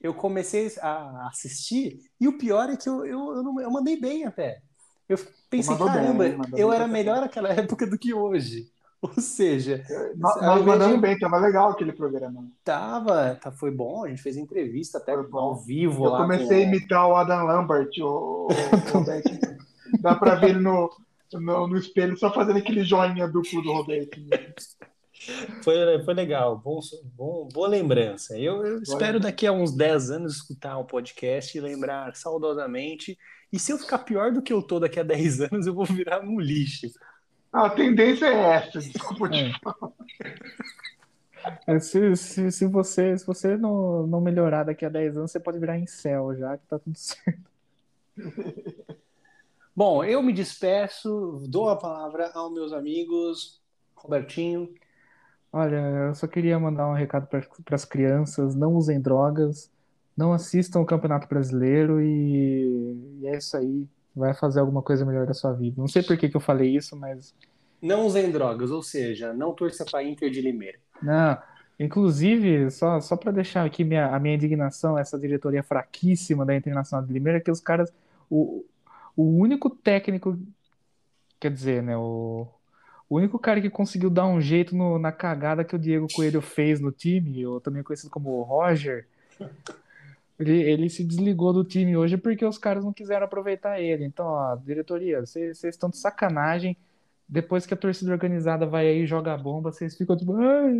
[0.00, 4.00] eu comecei a assistir e o pior é que eu, eu, eu, não- eu mandei
[4.00, 4.62] bem até.
[5.08, 5.18] Eu
[5.50, 8.68] pensei, mandou bem, caramba, mandou eu bem era melhor naquela época do que hoje.
[9.02, 9.84] Ou seja,
[10.16, 12.46] Nós, nós mandamos de- bem, tava legal aquele programa.
[12.64, 16.22] tava, tá, foi bom, a gente fez entrevista até ao vivo Eu lá.
[16.22, 20.00] comecei a com- imitar o Adam Lambert, o, o, o.
[20.00, 20.88] Dá pra ver ele no,
[21.34, 24.30] no, no espelho só fazendo aquele joinha duplo do Robertinho.
[25.62, 26.80] Foi, foi legal, bom,
[27.16, 28.38] bom, boa lembrança.
[28.38, 33.18] Eu, eu espero daqui a uns 10 anos escutar o podcast e lembrar saudosamente.
[33.52, 35.84] E se eu ficar pior do que eu tô daqui a 10 anos, eu vou
[35.84, 36.88] virar um lixo.
[37.52, 39.52] A tendência é essa, desculpa te
[41.66, 41.74] É.
[41.74, 45.38] É, Se, se, se você, se você não, não melhorar daqui a 10 anos, você
[45.38, 47.50] pode virar em céu já, que tá tudo certo.
[49.76, 53.60] Bom, eu me despeço, dou a palavra aos meus amigos.
[53.94, 54.72] Robertinho,
[55.56, 55.76] Olha,
[56.08, 59.70] eu só queria mandar um recado para as crianças: não usem drogas,
[60.16, 63.86] não assistam o Campeonato Brasileiro e, e é isso aí.
[64.16, 65.76] vai fazer alguma coisa melhor da sua vida.
[65.78, 67.32] Não sei por que, que eu falei isso, mas.
[67.80, 70.78] Não usem drogas, ou seja, não torça para Inter de Limeira.
[71.00, 71.38] Não.
[71.78, 77.06] Inclusive, só, só para deixar aqui minha, a minha indignação, essa diretoria fraquíssima da Internacional
[77.06, 77.92] de Limeira, que os caras.
[78.28, 78.64] O,
[79.16, 80.36] o único técnico.
[81.38, 81.96] Quer dizer, né?
[81.96, 82.48] O,
[83.08, 86.40] o único cara que conseguiu dar um jeito no, na cagada que o Diego Coelho
[86.40, 89.06] fez no time, ou também conhecido como Roger,
[90.38, 94.04] ele, ele se desligou do time hoje porque os caras não quiseram aproveitar ele.
[94.04, 96.76] Então, ó, diretoria, vocês estão de sacanagem.
[97.26, 100.74] Depois que a torcida organizada vai aí e joga bomba, vocês ficam tipo, ai,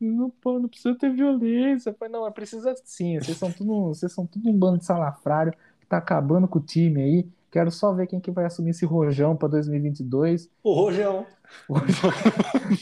[0.00, 1.94] não, não, precisa ter violência.
[2.10, 3.18] Não, é precisa sim.
[3.18, 6.62] Vocês são tudo, vocês são tudo um bando de salafrário que tá acabando com o
[6.62, 7.28] time aí.
[7.52, 10.50] Quero só ver quem que vai assumir esse rojão para 2022.
[10.62, 11.26] O rojão.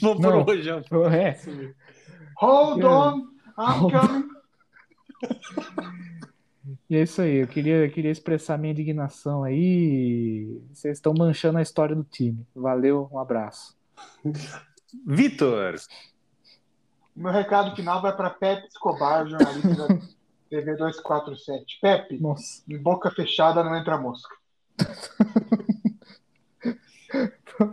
[0.01, 0.81] Vamos pro rojão.
[1.13, 1.37] É.
[2.39, 3.19] Hold on,
[3.59, 4.29] I'm coming.
[6.89, 10.63] E é isso aí, eu queria, eu queria expressar minha indignação aí.
[10.73, 12.47] Vocês estão manchando a história do time.
[12.55, 13.77] Valeu, um abraço.
[15.05, 15.75] Vitor!
[17.15, 19.99] Meu recado final vai para Pepe Escobar, jornalista da
[20.49, 21.79] TV 247.
[21.83, 22.63] Pepe, Nossa.
[22.69, 24.40] em boca fechada não entra mosca.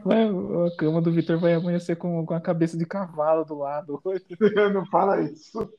[0.03, 4.01] Vai, a cama do Vitor vai amanhecer com, com a cabeça de cavalo do lado
[4.03, 4.25] hoje.
[4.73, 5.71] não fala isso.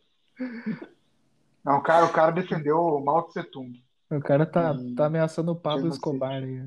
[1.64, 3.82] Não, cara, o cara defendeu o Mao Tse Tung.
[4.10, 5.88] O cara tá, Hum, tá ameaçando o Pablo.
[5.88, 6.66] Escobar aí.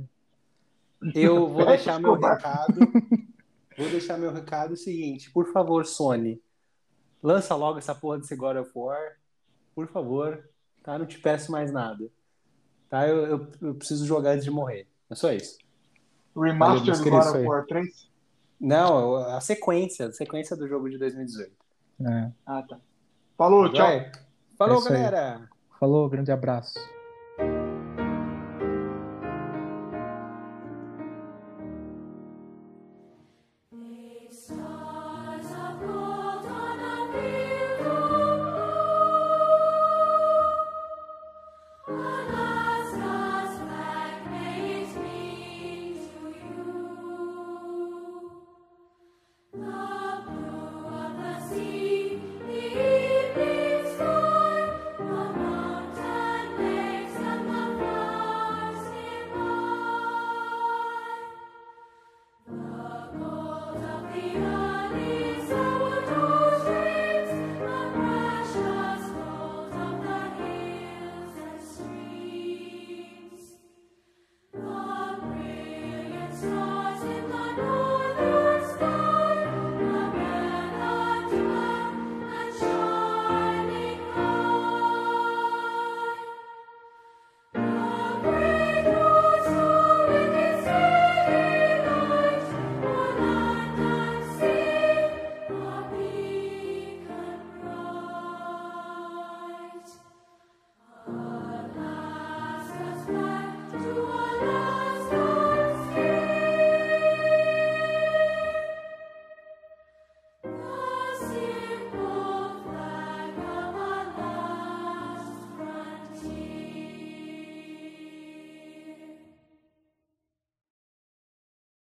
[1.16, 2.80] Eu vou deixar meu recado.
[3.78, 5.32] Vou deixar meu recado seguinte.
[5.32, 6.40] Por favor, Sony,
[7.24, 9.18] lança logo essa porra desse God of War.
[9.74, 10.48] Por favor.
[10.84, 11.00] Tá?
[11.00, 12.08] Não te peço mais nada.
[12.92, 13.08] Tá?
[13.08, 14.86] Eu, eu, eu preciso jogar antes de morrer.
[15.10, 15.58] É só isso.
[16.36, 17.48] Remaster Valeu, do querido, God of.
[17.48, 18.12] War 3?
[18.60, 20.08] Não, a sequência.
[20.08, 21.52] A sequência do jogo de 2018.
[22.02, 22.32] É.
[22.46, 22.78] Ah, tá.
[23.38, 23.88] Falou, tchau.
[23.88, 24.12] Vai.
[24.58, 24.94] Falou, É isso aí.
[24.94, 25.50] galera!
[25.80, 26.78] Falou, grande abraço.